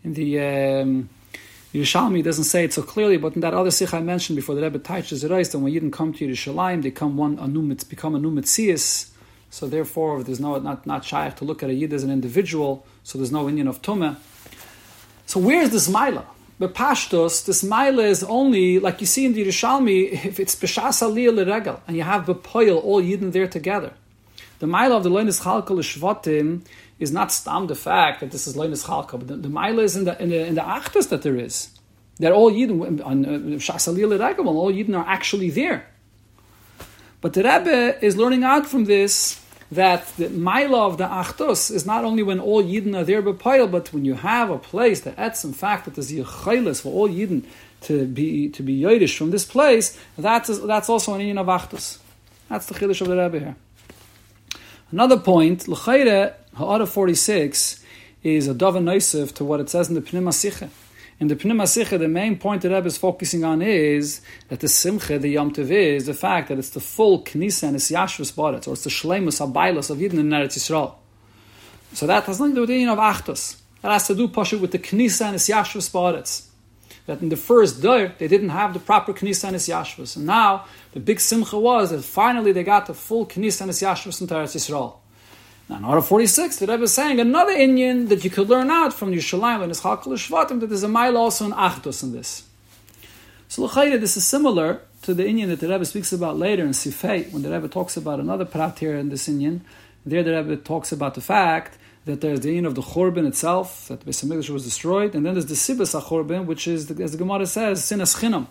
in 0.03 0.13
the 0.13 0.39
um, 0.39 1.09
Yerushalmi 1.73 2.23
doesn't 2.23 2.45
say 2.45 2.63
it 2.63 2.73
so 2.73 2.83
clearly, 2.83 3.17
but 3.17 3.33
in 3.33 3.41
that 3.41 3.53
other 3.53 3.71
sikh 3.71 3.93
I 3.93 4.01
mentioned 4.01 4.35
before, 4.35 4.53
the 4.55 4.61
Rebbe 4.61 4.79
teaches 4.79 5.23
it 5.23 5.29
that 5.29 5.59
when 5.59 5.73
Yidden 5.73 5.91
come 5.91 6.13
to 6.13 6.27
Yerushalayim, 6.27 6.83
they 6.83 6.91
come 6.91 7.17
one 7.17 7.39
a 7.39 7.47
new, 7.47 7.75
become 7.75 8.13
a 8.13 8.19
new 8.19 8.31
mitzias. 8.31 9.09
So 9.49 9.67
therefore, 9.67 10.23
there's 10.23 10.39
no 10.39 10.59
not 10.59 10.85
not 10.85 11.03
shaykh 11.03 11.35
to 11.37 11.45
look 11.45 11.63
at 11.63 11.71
a 11.71 11.73
Yid 11.73 11.93
as 11.93 12.03
an 12.03 12.11
individual. 12.11 12.85
So 13.03 13.17
there's 13.17 13.31
no 13.31 13.45
Inyan 13.45 13.67
of 13.67 13.81
tumah. 13.81 14.17
So 15.29 15.39
where's 15.39 15.69
this 15.69 15.87
Maila? 15.87 16.25
But 16.57 16.73
Pashtos, 16.73 17.45
this 17.45 17.63
Maila 17.63 18.03
is 18.03 18.23
only, 18.23 18.79
like 18.79 18.99
you 18.99 19.05
see 19.05 19.27
in 19.27 19.33
the 19.33 19.45
Yerushalmi, 19.45 20.25
if 20.25 20.39
it's 20.39 20.55
B'shas 20.55 21.03
Aliyah 21.07 21.35
L'regel, 21.35 21.79
and 21.87 21.95
you 21.95 22.01
have 22.01 22.25
B'poil, 22.25 22.83
all 22.83 22.99
Yidden 22.99 23.31
there 23.31 23.47
together. 23.47 23.93
The 24.57 24.65
Maila 24.65 24.97
of 24.97 25.03
the 25.03 25.11
Loinis 25.11 25.43
Chalka 25.43 25.69
L'shvatim 25.69 26.65
is 26.97 27.11
not 27.11 27.31
stam 27.31 27.67
the 27.67 27.75
fact 27.75 28.21
that 28.21 28.31
this 28.31 28.47
is 28.47 28.55
Loinis 28.55 28.83
Chalka, 28.87 29.19
but 29.19 29.27
the, 29.27 29.35
the 29.35 29.77
is 29.83 29.95
in 29.95 30.05
the, 30.05 30.19
in 30.19 30.29
the, 30.29 30.47
in 30.47 30.55
the 30.55 31.07
that 31.11 31.21
there 31.21 31.37
is. 31.37 31.77
That 32.17 32.31
all 32.31 32.51
Yidden, 32.51 33.05
on 33.05 33.23
uh, 33.23 33.29
B'shas 33.29 33.87
Aliyah 33.93 34.09
L'regel, 34.09 34.47
all 34.47 34.73
Yidden 34.73 34.97
are 34.97 35.07
actually 35.07 35.51
there. 35.51 35.85
But 37.21 37.33
the 37.33 37.43
Rebbe 37.43 38.03
is 38.03 38.17
learning 38.17 38.43
out 38.43 38.65
from 38.65 38.85
this 38.85 39.35
that 39.71 40.07
the 40.17 40.27
Maila 40.27 40.87
of 40.87 40.97
the 40.97 41.05
Achtos 41.05 41.71
is 41.71 41.85
not 41.85 42.03
only 42.03 42.23
when 42.23 42.39
all 42.39 42.63
Yidden 42.63 42.95
are 42.95 43.03
there 43.03 43.21
b'payil, 43.21 43.69
but 43.69 43.93
when 43.93 44.03
you 44.03 44.15
have 44.15 44.49
a 44.49 44.57
place, 44.57 45.01
the 45.01 45.11
etzim 45.11 45.53
fact 45.53 45.85
that 45.85 45.95
there's 45.95 46.11
Yichailis 46.11 46.81
for 46.81 46.91
all 46.91 47.09
Yidden 47.09 47.43
to 47.81 48.05
be 48.05 48.49
to 48.49 48.63
be 48.63 48.81
Yidish 48.81 49.17
from 49.17 49.31
this 49.31 49.45
place, 49.45 49.97
that's, 50.17 50.57
that's 50.59 50.89
also 50.89 51.13
an 51.13 51.21
Inyan 51.21 51.39
of 51.39 51.47
Achtos. 51.47 51.99
That's 52.49 52.65
the 52.65 52.73
Chiddush 52.73 53.01
of 53.01 53.07
the 53.07 53.17
Rebbe 53.17 53.39
here. 53.39 53.55
Another 54.91 55.19
point, 55.19 55.67
L'chayre, 55.67 56.33
Ha'ara 56.55 56.87
46, 56.87 57.83
is 58.23 58.47
a 58.47 58.55
Noisif 58.55 59.33
to 59.35 59.45
what 59.45 59.59
it 59.59 59.69
says 59.69 59.87
in 59.87 59.95
the 59.95 60.01
Pnei 60.01 60.23
Masiche. 60.23 60.69
In 61.19 61.27
the 61.27 61.35
Pnei 61.35 61.51
Masicha, 61.51 61.99
the 61.99 62.07
main 62.07 62.37
point 62.37 62.61
that 62.61 62.71
Rebbe 62.71 62.87
is 62.87 62.97
focusing 62.97 63.43
on 63.43 63.61
is 63.61 64.21
that 64.47 64.61
the 64.61 64.69
Simcha, 64.69 65.19
the 65.19 65.31
Yom 65.31 65.51
Tov, 65.51 65.69
is 65.69 66.05
the 66.05 66.13
fact 66.13 66.47
that 66.47 66.57
it's 66.57 66.69
the 66.69 66.79
full 66.79 67.23
Knisa 67.23 67.63
and 67.63 67.75
it's 67.75 67.91
Yashvus 67.91 68.31
Baretz, 68.33 68.69
or 68.69 68.73
it's 68.73 68.85
the 68.85 68.89
Shleimus 68.89 69.45
Abaylos 69.45 69.89
of 69.89 69.97
Yidden 69.97 70.13
in 70.13 70.29
Eretz 70.29 70.57
Yisrael. 70.57 70.93
So 71.91 72.07
that 72.07 72.23
has 72.23 72.39
nothing 72.39 72.53
to 72.53 72.55
do 72.55 72.61
with 72.61 72.69
the 72.69 72.75
union 72.75 72.89
of 72.89 72.99
Achtos. 72.99 73.59
That 73.81 73.91
has 73.91 74.07
to 74.07 74.15
do, 74.15 74.29
Pasha, 74.29 74.57
with 74.57 74.71
the 74.71 74.79
Knisa 74.79 75.25
and 75.25 75.35
its 75.35 75.49
Yashvus 75.49 75.91
Baretz. 75.91 76.47
That 77.05 77.21
in 77.21 77.27
the 77.27 77.35
first 77.35 77.81
day, 77.81 78.13
they 78.17 78.29
didn't 78.29 78.49
have 78.49 78.73
the 78.73 78.79
proper 78.79 79.11
Knisa 79.11 79.45
and 79.45 79.57
its 79.57 79.67
Yashvus. 79.67 80.15
And 80.15 80.25
now, 80.25 80.65
the 80.93 81.01
big 81.01 81.19
Simcha 81.19 81.59
was 81.59 81.89
that 81.89 82.03
finally 82.03 82.53
they 82.53 82.63
got 82.63 82.85
the 82.85 82.93
full 82.93 83.25
Knisa 83.25 83.61
and 83.61 83.71
its 83.71 83.81
Yashvus 83.81 84.21
into 84.21 84.35
Eretz 84.35 84.55
Yisrael. 84.55 84.95
Now, 85.69 85.77
in 85.77 85.85
order 85.85 86.01
46, 86.01 86.57
the 86.57 86.65
Rebbe 86.65 86.83
is 86.83 86.93
saying 86.93 87.19
another 87.19 87.53
Inyan 87.53 88.09
that 88.09 88.23
you 88.23 88.31
could 88.31 88.49
learn 88.49 88.71
out 88.71 88.91
from 88.91 89.11
Yerushalayim 89.11 89.61
and 89.61 89.71
Ischal 89.71 90.01
Shvatim, 90.01 90.59
that 90.61 90.67
there's 90.67 90.81
a 90.81 90.87
mile 90.87 91.15
also 91.15 91.45
in 91.45 91.51
Achdus 91.51 92.01
in 92.01 92.11
this. 92.11 92.47
So, 93.47 93.65
L'chayre, 93.65 93.99
this 93.99 94.17
is 94.17 94.25
similar 94.25 94.81
to 95.03 95.13
the 95.13 95.23
Inyan 95.23 95.47
that 95.49 95.59
the 95.59 95.69
Rebbe 95.69 95.85
speaks 95.85 96.11
about 96.11 96.37
later 96.37 96.63
in 96.63 96.71
Sifei, 96.71 97.31
when 97.31 97.43
the 97.43 97.51
Rebbe 97.51 97.67
talks 97.67 97.95
about 97.95 98.19
another 98.19 98.45
prat 98.45 98.79
here 98.79 98.97
in 98.97 99.09
this 99.09 99.29
Inyan. 99.29 99.61
There, 100.07 100.23
the 100.23 100.41
Rebbe 100.41 100.57
talks 100.57 100.91
about 100.91 101.13
the 101.13 101.21
fact 101.21 101.77
that 102.05 102.21
there's 102.21 102.39
the 102.39 102.57
Inyan 102.57 102.65
of 102.65 102.73
the 102.73 102.81
Churban 102.81 103.27
itself, 103.27 103.89
that 103.89 103.99
the 103.99 104.11
Beis 104.11 104.49
was 104.49 104.63
destroyed, 104.63 105.13
and 105.13 105.23
then 105.23 105.35
there's 105.35 105.45
the 105.45 105.53
Sibas 105.53 105.99
HaChurban, 105.99 106.45
which 106.45 106.67
is, 106.67 106.89
as 106.89 107.11
the 107.11 107.17
Gemara 107.17 107.45
says, 107.45 107.81
Sinas 107.81 108.19
Chinam. 108.19 108.47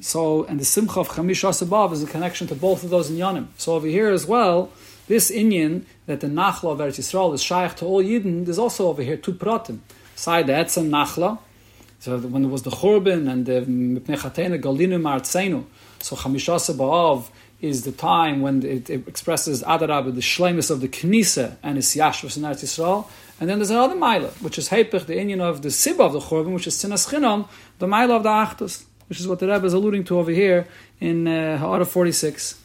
So, 0.00 0.44
and 0.44 0.58
the 0.58 0.64
Simcha 0.64 1.00
of 1.00 1.08
Chamish 1.08 1.44
Asabav 1.44 1.92
is 1.92 2.02
a 2.02 2.06
connection 2.06 2.46
to 2.46 2.54
both 2.54 2.82
of 2.82 2.90
those 2.90 3.10
in 3.10 3.16
Yanim. 3.16 3.48
So 3.58 3.74
over 3.74 3.86
here 3.86 4.10
as 4.10 4.26
well, 4.26 4.72
this 5.06 5.30
Inyan 5.30 5.84
that 6.06 6.20
the 6.20 6.26
Nachla 6.26 6.72
of 6.72 6.78
Eretz 6.78 6.98
Yisrael 6.98 7.34
is 7.34 7.42
shaykh 7.42 7.76
to 7.76 7.84
all 7.84 8.02
Yidden, 8.02 8.44
there's 8.44 8.58
also 8.58 8.88
over 8.88 9.02
here 9.02 9.16
two 9.16 9.32
pratim. 9.32 9.80
Side 10.16 10.46
the 10.46 10.52
Etzem 10.52 10.88
Nachla, 10.88 11.38
so 12.04 12.18
when 12.18 12.42
there 12.42 12.50
was 12.50 12.62
the 12.62 12.70
Churban 12.70 13.30
and 13.30 13.46
the 13.46 13.62
Mipnei 13.62 14.60
Galinu 14.60 15.00
Martzenu, 15.00 15.64
so 16.00 16.14
Chamishasa 16.16 16.74
Ba'av 16.74 17.30
is 17.62 17.84
the 17.84 17.92
time 17.92 18.42
when 18.42 18.62
it, 18.62 18.90
it 18.90 19.08
expresses 19.08 19.62
Adarab, 19.62 20.14
the 20.14 20.20
shlemus 20.20 20.70
of 20.70 20.82
the 20.82 20.88
Knisa 20.88 21.56
and 21.62 21.78
its 21.78 21.96
Yashvus 21.96 22.36
in 22.36 22.42
Eretz 22.42 22.62
Yisrael. 22.62 23.08
And 23.40 23.48
then 23.48 23.58
there's 23.58 23.70
another 23.70 23.96
Maila, 23.96 24.30
which 24.42 24.58
is 24.58 24.68
Hepech, 24.68 25.06
the 25.06 25.14
Inyan 25.14 25.40
of 25.40 25.62
the 25.62 25.70
Sibba 25.70 26.00
of 26.00 26.12
the 26.12 26.20
Churban, 26.20 26.52
which 26.52 26.66
is 26.66 26.76
Sinas 26.76 27.08
Chinam, 27.08 27.48
the 27.78 27.86
Maila 27.86 28.16
of 28.16 28.22
the 28.22 28.28
Achtus, 28.28 28.84
which 29.08 29.18
is 29.18 29.26
what 29.26 29.38
the 29.38 29.48
Rebbe 29.48 29.64
is 29.64 29.72
alluding 29.72 30.04
to 30.04 30.18
over 30.18 30.30
here 30.30 30.68
in 31.00 31.26
uh, 31.26 31.56
Ha'ara 31.56 31.86
46. 31.86 32.60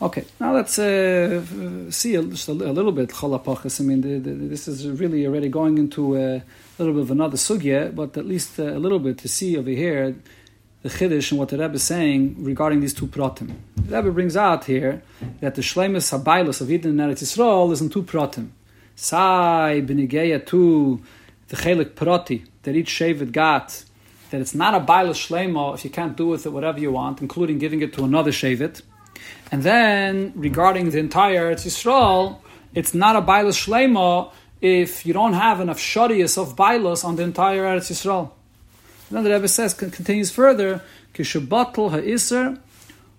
Okay, 0.00 0.26
now 0.38 0.52
let's 0.52 0.78
uh, 0.78 1.42
see 1.90 2.16
a, 2.16 2.22
just 2.22 2.48
a, 2.48 2.52
a, 2.52 2.72
little 2.72 2.92
bit 2.92 3.08
chalapachas. 3.08 3.80
I 3.80 3.84
mean, 3.84 4.02
the, 4.02 4.18
the, 4.18 4.30
this 4.30 4.68
is 4.68 4.86
really 4.86 5.26
already 5.26 5.48
going 5.48 5.78
into 5.78 6.16
a 6.16 6.42
little 6.78 6.92
bit 6.92 7.02
of 7.02 7.10
another 7.10 7.38
sugya, 7.38 7.94
but 7.94 8.14
at 8.18 8.26
least 8.26 8.58
a 8.58 8.78
little 8.78 8.98
bit 8.98 9.16
to 9.18 9.28
see 9.28 9.56
over 9.56 9.70
here 9.70 10.14
the 10.82 10.90
chiddush 10.90 11.30
and 11.30 11.38
what 11.38 11.48
the 11.48 11.56
Rebbe 11.56 11.76
is 11.76 11.82
saying 11.82 12.44
regarding 12.44 12.80
these 12.80 12.92
two 12.92 13.06
pratim. 13.06 13.54
The 13.76 13.96
Rebbe 13.96 14.10
brings 14.12 14.36
out 14.36 14.66
here 14.66 15.02
that 15.40 15.54
the 15.54 15.62
shleimus 15.62 16.12
habailus 16.12 16.60
of 16.60 16.70
Eden 16.70 17.00
and 17.00 17.10
Eretz 17.10 17.22
Yisrael 17.22 17.72
is 17.72 17.80
in 17.80 17.88
two 17.88 18.02
pratim. 18.02 18.50
Sai 18.96 19.82
benigeya 19.82 20.44
to 20.46 21.00
the 21.48 21.56
chelik 21.56 21.94
prati 21.94 22.44
that 22.64 22.76
each 22.76 22.90
shevet 22.90 23.32
got 23.32 23.82
that 24.30 24.42
it's 24.42 24.54
not 24.54 24.74
a 24.74 24.80
bailus 24.80 25.26
shleima 25.26 25.74
if 25.74 25.84
you 25.84 25.90
can't 25.90 26.18
do 26.18 26.26
with 26.26 26.44
it 26.44 26.50
whatever 26.50 26.78
you 26.78 26.92
want, 26.92 27.22
including 27.22 27.56
giving 27.56 27.80
it 27.80 27.94
to 27.94 28.04
another 28.04 28.30
shevet. 28.30 28.82
And 29.52 29.62
then 29.62 30.32
regarding 30.34 30.90
the 30.90 30.98
entire 30.98 31.54
Eretz 31.54 31.64
Yisrael, 31.66 32.38
it's 32.74 32.94
not 32.94 33.16
a 33.16 33.22
Bailas 33.22 33.66
Shlema 33.66 34.32
if 34.60 35.06
you 35.06 35.12
don't 35.12 35.34
have 35.34 35.60
enough 35.60 35.78
sharias 35.78 36.36
of 36.36 36.56
Bailas 36.56 37.04
on 37.04 37.16
the 37.16 37.22
entire 37.22 37.62
Eretz 37.62 37.90
Yisrael. 37.90 38.30
And 39.08 39.18
then 39.18 39.24
the 39.24 39.30
Rebbe 39.30 39.48
says, 39.48 39.72
continues 39.74 40.30
further, 40.30 40.82
Kishabatal 41.14 41.90
ha'isr, 41.92 42.58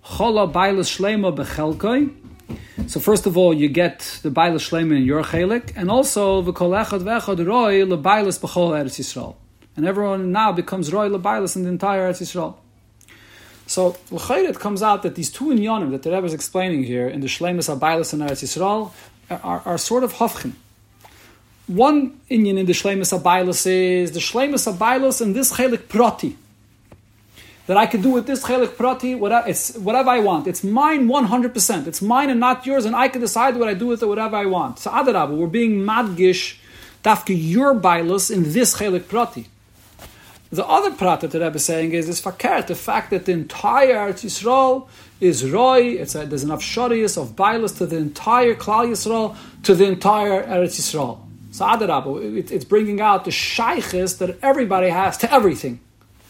chola 0.04 0.48
Bailas 0.48 0.98
Shlema 0.98 1.36
bechelkoi. 1.36 2.14
So 2.88 3.00
first 3.00 3.26
of 3.26 3.38
all, 3.38 3.54
you 3.54 3.68
get 3.68 4.20
the 4.22 4.30
Bailas 4.30 4.70
Shlema 4.70 4.98
in 4.98 5.04
your 5.04 5.24
chelik, 5.24 5.74
and 5.76 5.90
also 5.90 6.42
the 6.42 6.54
Kol 6.54 6.72
Echad 6.72 7.02
Vechad 7.02 7.46
Roy 7.46 7.82
LeBailas 7.82 8.40
B'chol 8.40 8.72
Eretz 8.72 9.00
Yisrael. 9.00 9.36
And 9.76 9.86
everyone 9.86 10.32
now 10.32 10.52
becomes 10.52 10.94
Roy 10.94 11.10
LeBailas 11.10 11.56
in 11.56 11.64
the 11.64 11.70
entire 11.70 12.10
Eretz 12.12 12.22
Yisrael. 12.22 12.56
So 13.68 13.98
it 14.10 14.60
comes 14.60 14.82
out 14.82 15.04
that 15.04 15.16
these 15.16 15.30
two 15.30 15.46
inyanim 15.46 15.92
that 15.92 16.04
the 16.04 16.12
Rebbe 16.12 16.26
is 16.26 16.34
explaining 16.34 16.84
here 16.84 17.08
in 17.08 17.20
the 17.20 17.28
Shleimus 17.28 17.68
Abaylas 17.74 18.14
and 18.14 18.22
Eretz 18.22 18.42
Yisrael 18.42 18.94
are, 19.30 19.62
are, 19.66 19.78
sort 19.78 20.06
of 20.06 20.14
hafchin. 20.14 20.54
One 21.68 22.18
inyan 22.32 22.58
in 22.60 22.66
the 22.66 22.72
Shleimus 22.72 23.12
Abaylas 23.18 23.68
is 23.68 24.14
the 24.14 24.22
Shleimus 24.22 24.72
Abaylas 24.72 25.20
and 25.22 25.36
this 25.36 25.52
chelik 25.52 25.90
prati. 25.90 26.38
That 27.66 27.76
I 27.76 27.88
can 27.88 28.02
do 28.02 28.12
with 28.12 28.26
this 28.26 28.42
chelik 28.42 28.78
prati 28.78 29.16
whatever, 29.16 29.50
it's 29.50 29.76
whatever 29.76 30.12
I 30.12 30.20
want. 30.20 30.48
It's 30.48 30.64
mine 30.64 31.10
100%. 31.10 31.88
It's 31.88 32.02
mine 32.02 32.30
and 32.30 32.40
not 32.40 32.66
yours, 32.66 32.86
and 32.86 32.96
I 32.96 33.10
can 33.10 33.20
decide 33.20 33.58
what 33.58 33.68
I 33.68 33.74
do 33.74 33.88
with 33.88 34.02
it, 34.02 34.06
whatever 34.06 34.38
I 34.38 34.46
want. 34.46 34.80
So 34.80 34.92
Adarabah, 34.92 35.36
we're 35.36 35.48
being 35.48 35.82
madgish, 35.82 36.58
dafke 37.04 37.36
your 37.38 37.76
bailas 37.76 38.34
in 38.34 38.54
this 38.54 38.78
chelik 38.78 39.10
prati. 39.10 39.48
The 40.50 40.66
other 40.66 40.92
prat 40.92 41.22
that 41.22 41.32
the 41.32 41.42
Rebbe 41.42 41.56
is 41.56 41.66
saying 41.66 41.92
is 41.92 42.08
this 42.08 42.22
fakert, 42.22 42.68
the 42.68 42.76
fact 42.76 43.10
that 43.10 43.26
the 43.26 43.34
entire 43.34 43.96
Eretz 43.96 44.24
Yisrael 44.24 44.88
is 45.20 45.50
roy, 45.50 45.82
it's 45.82 46.16
a, 46.16 46.26
there's 46.26 46.44
enough 46.44 46.62
sharias 46.62 47.22
of 47.22 47.36
bilas 47.36 47.78
to 47.80 47.86
the 47.86 47.98
entire 47.98 48.56
Klal 48.56 48.88
Yisrael, 48.88 49.36
to 49.64 49.76
the 49.76 49.86
entire 49.86 50.44
Eretz 50.46 50.80
Yisrael. 50.80 51.20
So 51.52 51.66
Adarabba, 51.66 52.38
it, 52.38 52.52
it's 52.52 52.64
bringing 52.64 53.02
out 53.02 53.26
the 53.26 53.32
shaykhis 53.32 54.20
that 54.20 54.38
everybody 54.42 54.90
has 54.90 55.18
to 55.18 55.34
everything. 55.34 55.82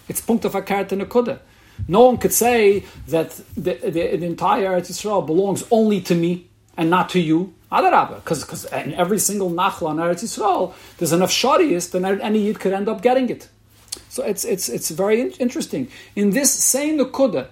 It's 0.07 0.21
punkt 0.21 0.45
fakert 0.45 0.91
and 0.91 1.01
nekuda. 1.03 1.39
No 1.87 2.05
one 2.05 2.17
could 2.17 2.33
say 2.33 2.85
that 3.09 3.39
the, 3.55 3.75
the, 3.75 4.17
the 4.17 4.25
entire 4.25 4.65
Eretz 4.65 4.89
Yisrael 4.89 5.23
belongs 5.27 5.63
only 5.69 6.01
to 6.01 6.15
me 6.15 6.47
and 6.75 6.89
not 6.89 7.09
to 7.09 7.19
you. 7.19 7.53
Adarabba, 7.71 8.15
because 8.15 8.65
in 8.65 8.93
every 8.95 9.19
single 9.19 9.51
nachla 9.51 9.89
on 9.89 9.97
Eretz 9.97 10.23
Yisrael, 10.23 10.73
there's 10.97 11.13
enough 11.13 11.29
sharias 11.29 11.91
that 11.91 12.03
any 12.21 12.39
yid 12.39 12.59
could 12.59 12.73
end 12.73 12.89
up 12.89 13.03
getting 13.03 13.29
it. 13.29 13.49
So 14.17 14.23
it's 14.23 14.45
it's 14.45 14.67
it's 14.67 14.89
very 14.89 15.21
interesting. 15.45 15.89
In 16.15 16.31
this 16.31 16.51
same 16.51 16.97
Nukuda, 16.97 17.49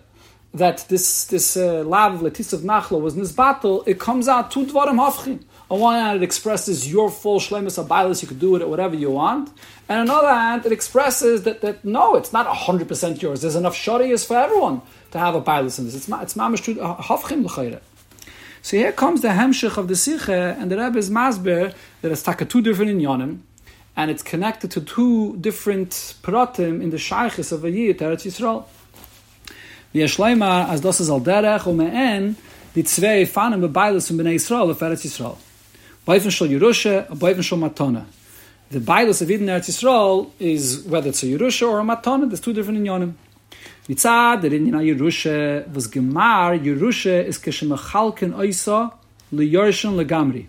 that 0.56 0.78
this 0.90 1.26
this 1.26 1.56
uh, 1.56 1.84
lav 1.84 2.22
letis 2.22 2.54
of 2.54 2.62
nachla 2.62 3.00
was 3.00 3.14
nisbatel, 3.14 3.88
it 3.88 4.00
comes 4.00 4.28
out 4.28 4.50
two 4.50 4.66
dvarim 4.66 4.98
hafchin. 5.06 5.44
On 5.70 5.80
one 5.80 5.94
hand, 5.94 6.16
it 6.22 6.24
expresses 6.24 6.92
your 6.92 7.12
full 7.12 7.40
shlemus 7.40 7.78
abilis, 7.84 8.24
you 8.24 8.28
could 8.28 8.40
do 8.40 8.56
it 8.56 8.64
at 8.64 8.70
whatever 8.70 8.96
you 8.96 9.12
want. 9.12 9.52
And 9.88 10.00
on 10.00 10.06
the 10.08 10.14
other 10.14 10.34
hand, 10.34 10.66
it 10.66 10.72
expresses 10.72 11.44
that, 11.44 11.62
that 11.62 11.86
no, 11.86 12.16
it's 12.16 12.34
not 12.34 12.48
100% 12.48 13.22
yours. 13.22 13.42
There's 13.42 13.56
enough 13.56 13.76
sharias 13.76 14.26
for 14.26 14.38
everyone 14.38 14.82
to 15.12 15.20
have 15.20 15.36
a 15.36 15.42
bilis 15.42 15.78
in 15.78 15.86
this. 15.86 15.96
It's, 15.96 16.10
it's 16.10 16.34
mamish 16.34 16.64
hafchim 17.10 17.46
l'chayre. 17.46 17.82
So 18.64 18.78
here 18.78 18.92
comes 18.92 19.22
the 19.22 19.28
hemshich 19.28 19.78
of 19.78 19.88
the 19.88 19.96
Sikha, 19.96 20.56
and 20.60 20.72
the 20.72 20.78
Rebbe 20.78 20.98
is 20.98 21.12
masber 21.12 21.76
that 22.02 22.12
it's 22.12 22.24
taka 22.24 22.46
two 22.46 22.64
different 22.64 22.90
inyanim, 22.92 23.42
and 23.98 24.12
it's 24.12 24.24
connected 24.24 24.72
to 24.72 24.82
two 24.82 25.38
different 25.38 25.90
pratim 26.22 26.82
in 26.82 26.90
the 26.90 26.98
shaykhis 26.98 27.52
of 27.52 27.64
a 27.64 27.72
year, 27.72 27.94
Teretz 27.94 28.26
Yisrael. 28.26 28.66
V'yeshleimar, 29.94 30.70
as 30.70 30.82
das 30.82 31.00
is 31.00 31.10
al 31.10 31.22
derech, 31.22 31.66
um 31.66 31.78
me'en, 31.78 32.36
die 32.74 32.84
zwei 32.84 33.26
fanen 33.26 33.62
bebeilis 33.62 34.08
von 34.08 34.18
Bnei 34.18 34.36
Yisrael 34.36 34.70
of 34.70 34.80
Eretz 34.80 35.06
Yisrael. 35.06 35.38
Beifen 36.06 36.30
shal 36.30 36.48
Yerusha, 36.48 37.08
Beifen 37.08 37.42
shal 37.42 37.58
Matona. 37.58 38.06
The 38.70 38.80
beilis 38.80 39.22
of 39.22 39.32
Eden 39.32 39.48
Eretz 39.48 39.70
Yisrael 39.70 40.32
is 40.40 40.84
whether 40.84 41.10
it's 41.10 41.24
a 41.24 41.28
Yerusha 41.28 41.68
or 41.68 41.80
a 41.80 41.84
Matona, 41.84 42.28
there's 42.28 42.42
two 42.42 42.52
different 42.52 42.80
inyanim. 42.80 43.14
Mitzad, 43.88 44.42
der 44.42 44.54
in 44.54 44.72
Yerusha 44.72 45.72
was 45.72 45.88
gemar, 45.88 46.60
Yerusha 46.62 47.24
is 47.24 47.38
keshemachalken 47.38 48.34
oisa 48.34 48.92
liyorshan 49.34 49.96
legamri. 49.96 50.48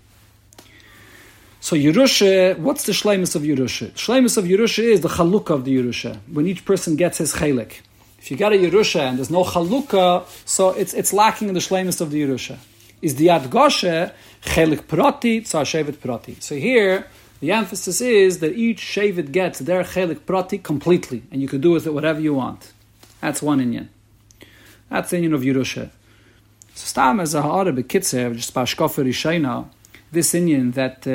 So 1.66 1.74
Yerusha, 1.74 2.56
what's 2.58 2.84
the 2.84 2.92
shleimus 2.92 3.34
of 3.34 3.42
Yerusha? 3.42 3.90
Shleimus 3.90 4.36
of 4.36 4.44
Yerusha 4.44 4.84
is 4.84 5.00
the 5.00 5.08
chalukah 5.08 5.50
of 5.50 5.64
the 5.64 5.76
Yerusha, 5.76 6.16
when 6.32 6.46
each 6.46 6.64
person 6.64 6.94
gets 6.94 7.18
his 7.18 7.32
chalik. 7.32 7.80
If 8.20 8.30
you 8.30 8.36
get 8.36 8.52
a 8.52 8.54
Yerusha 8.54 9.00
and 9.00 9.18
there's 9.18 9.30
no 9.30 9.42
chalukah, 9.42 10.26
so 10.48 10.70
it's, 10.70 10.94
it's 10.94 11.12
lacking 11.12 11.48
in 11.48 11.54
the 11.54 11.60
shleimus 11.60 12.00
of 12.00 12.12
the 12.12 12.22
Yerusha. 12.22 12.58
Is 13.02 13.16
the 13.16 13.26
Adgoshe 13.26 14.12
chelik 14.42 14.86
prati, 14.86 15.40
tzar 15.40 15.64
shevet 15.64 15.98
prati. 15.98 16.36
So 16.38 16.54
here, 16.54 17.08
the 17.40 17.50
emphasis 17.50 18.00
is 18.00 18.38
that 18.38 18.52
each 18.52 18.82
shevet 18.82 19.32
gets 19.32 19.58
their 19.58 19.82
chelik 19.82 20.24
prati 20.24 20.58
completely, 20.58 21.24
and 21.32 21.42
you 21.42 21.48
can 21.48 21.60
do 21.60 21.72
with 21.72 21.84
it 21.84 21.92
whatever 21.92 22.20
you 22.20 22.34
want. 22.34 22.72
That's 23.20 23.42
one 23.42 23.58
Inyan. 23.58 23.88
That's 24.88 25.10
the 25.10 25.16
Inyan 25.16 25.34
of 25.34 25.40
Yerusha. 25.40 25.90
So 26.76 26.86
Stam 26.86 27.18
as 27.18 27.34
a 27.34 27.42
Ha'ara 27.42 27.72
Bekitzer, 27.72 28.36
just 28.36 28.54
Pashkofer 28.54 29.04
Rishayna, 29.04 29.68
this 30.16 30.32
Inyan 30.32 30.72
that 30.72 30.98
uh, 31.06 31.12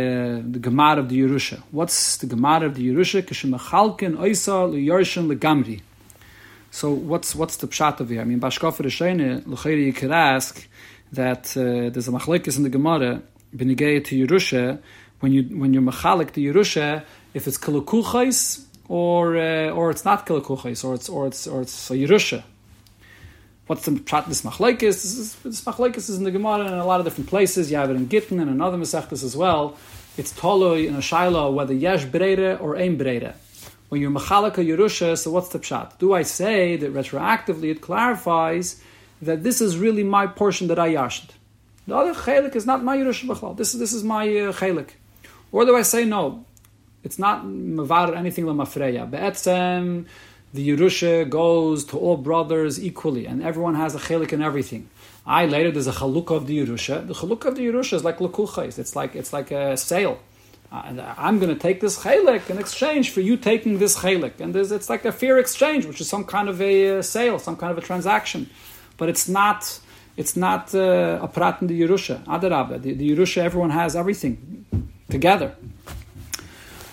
the 0.55 0.59
Gemar 0.67 0.99
of 0.99 1.09
the 1.09 1.19
Yerusha. 1.23 1.57
What's 1.71 2.17
the 2.17 2.27
Gemar 2.27 2.63
of 2.67 2.75
the 2.75 2.83
Yerusha? 2.89 3.23
Kishemachalkin 3.23 4.13
Oisa 4.25 4.69
L'Yorshan 4.71 5.27
L'Gamri. 5.27 5.81
So 6.69 6.91
what's 6.91 7.33
what's 7.33 7.57
the 7.57 7.67
pshat 7.67 7.99
of 7.99 8.09
here? 8.09 8.21
I 8.21 8.25
mean, 8.25 8.39
Bashkofer 8.39 8.83
Rishayna, 8.89 9.45
L'Chayri 9.47 9.85
you 9.85 9.93
could 9.93 10.11
ask 10.11 10.67
that 11.11 11.57
uh, 11.57 11.89
there's 11.91 12.07
a 12.07 12.11
machlekes 12.11 12.55
in 12.57 12.63
the 12.63 12.69
Gemara, 12.69 13.23
Benigay 13.55 14.05
to 14.05 14.13
Yerusha, 14.23 14.79
when 15.19 15.31
you 15.31 15.41
when 15.61 15.73
you're 15.73 15.81
machalik 15.91 16.31
to 16.33 16.39
Yerusha, 16.39 17.03
if 17.33 17.47
it's 17.47 17.57
kalakuchais, 17.57 18.65
or 18.87 19.37
uh, 19.37 19.77
or 19.77 19.89
it's 19.89 20.05
not 20.05 20.27
kilkuchis, 20.27 20.85
or 20.85 20.93
it's 20.93 21.09
or 21.09 21.25
it's 21.25 21.47
or 21.47 21.61
it's 21.63 21.89
a 21.89 21.95
yerusha. 21.95 22.43
What's 23.71 23.85
the 23.85 23.91
pshat 23.91 24.27
this 24.27 24.41
machlekes? 24.41 24.79
This, 24.81 25.33
this 25.35 25.63
machlekes 25.63 26.09
is 26.09 26.17
in 26.17 26.25
the 26.25 26.31
Gemara 26.31 26.67
in 26.67 26.73
a 26.73 26.85
lot 26.85 26.99
of 26.99 27.05
different 27.05 27.29
places. 27.29 27.71
You 27.71 27.77
have 27.77 27.89
it 27.89 27.95
in 27.95 28.09
Gittin 28.09 28.41
and 28.41 28.49
another 28.49 28.75
mesechtes 28.75 29.23
as 29.23 29.33
well. 29.33 29.77
It's 30.17 30.33
toloi 30.33 30.89
in 30.89 30.95
a 30.95 30.97
shaila 30.97 31.53
whether 31.53 31.73
yesh 31.73 32.03
breire 32.03 32.57
or 32.59 32.75
aim 32.75 32.97
breire. 32.97 33.33
When 33.87 34.01
you're 34.01 34.11
machalaka 34.11 34.55
yerusha, 34.55 35.17
so 35.17 35.31
what's 35.31 35.47
the 35.47 35.59
pshat? 35.59 35.99
Do 35.99 36.13
I 36.13 36.23
say 36.23 36.75
that 36.75 36.93
retroactively 36.93 37.71
it 37.71 37.79
clarifies 37.79 38.81
that 39.21 39.41
this 39.41 39.61
is 39.61 39.77
really 39.77 40.03
my 40.03 40.27
portion 40.27 40.67
that 40.67 40.77
I 40.77 40.87
yashed? 40.87 41.31
The 41.87 41.95
other 41.95 42.13
chelik 42.13 42.57
is 42.57 42.65
not 42.65 42.83
my 42.83 42.97
yerusha 42.97 43.55
This 43.55 43.73
is 43.73 43.79
this 43.79 43.93
is 43.93 44.03
my 44.03 44.27
uh, 44.27 44.51
chelik. 44.51 44.89
Or 45.53 45.63
do 45.63 45.77
I 45.77 45.83
say 45.83 46.03
no? 46.03 46.43
it's 47.03 47.17
not 47.17 47.43
mavar 47.43 48.15
anything 48.15 48.45
lemafreya. 48.45 49.09
Be'etzem, 49.09 50.05
the 50.53 50.67
Yerusha 50.69 51.29
goes 51.29 51.85
to 51.85 51.97
all 51.97 52.17
brothers 52.17 52.83
equally, 52.83 53.25
and 53.25 53.41
everyone 53.41 53.75
has 53.75 53.95
a 53.95 53.99
chelik 53.99 54.33
in 54.33 54.41
everything. 54.41 54.89
I 55.25 55.45
later 55.45 55.71
there's 55.71 55.87
a 55.87 55.91
chalukah 55.91 56.35
of 56.35 56.47
the 56.47 56.57
Yerusha. 56.65 57.07
The 57.07 57.13
chalukah 57.13 57.45
of 57.45 57.55
the 57.55 57.65
Yerusha 57.67 57.93
is 57.93 58.03
like 58.03 58.17
lekuchais. 58.17 58.77
It's 58.79 58.95
like 58.95 59.15
it's 59.15 59.31
like 59.31 59.51
a 59.51 59.77
sale. 59.77 60.19
Uh, 60.71 61.13
I'm 61.17 61.39
going 61.39 61.53
to 61.53 61.59
take 61.59 61.81
this 61.81 61.99
chelik 61.99 62.49
in 62.49 62.57
exchange 62.57 63.11
for 63.11 63.21
you 63.21 63.37
taking 63.37 63.77
this 63.79 63.97
chelik, 63.97 64.39
and 64.39 64.55
it's 64.55 64.89
like 64.89 65.05
a 65.05 65.11
fair 65.11 65.37
exchange, 65.37 65.85
which 65.85 66.01
is 66.01 66.09
some 66.09 66.25
kind 66.25 66.49
of 66.49 66.61
a 66.61 66.97
uh, 66.97 67.01
sale, 67.01 67.39
some 67.39 67.55
kind 67.55 67.71
of 67.71 67.77
a 67.77 67.81
transaction, 67.81 68.49
but 68.97 69.09
it's 69.09 69.27
not. 69.27 69.79
It's 70.17 70.35
not 70.35 70.75
uh, 70.75 71.19
a 71.21 71.27
prat 71.29 71.61
in 71.61 71.67
the 71.67 71.81
Yerusha. 71.81 72.21
Adarabah, 72.25 72.81
the, 72.81 72.93
the 72.93 73.15
Yerusha, 73.15 73.37
everyone 73.37 73.69
has 73.69 73.95
everything 73.95 74.65
together. 75.09 75.55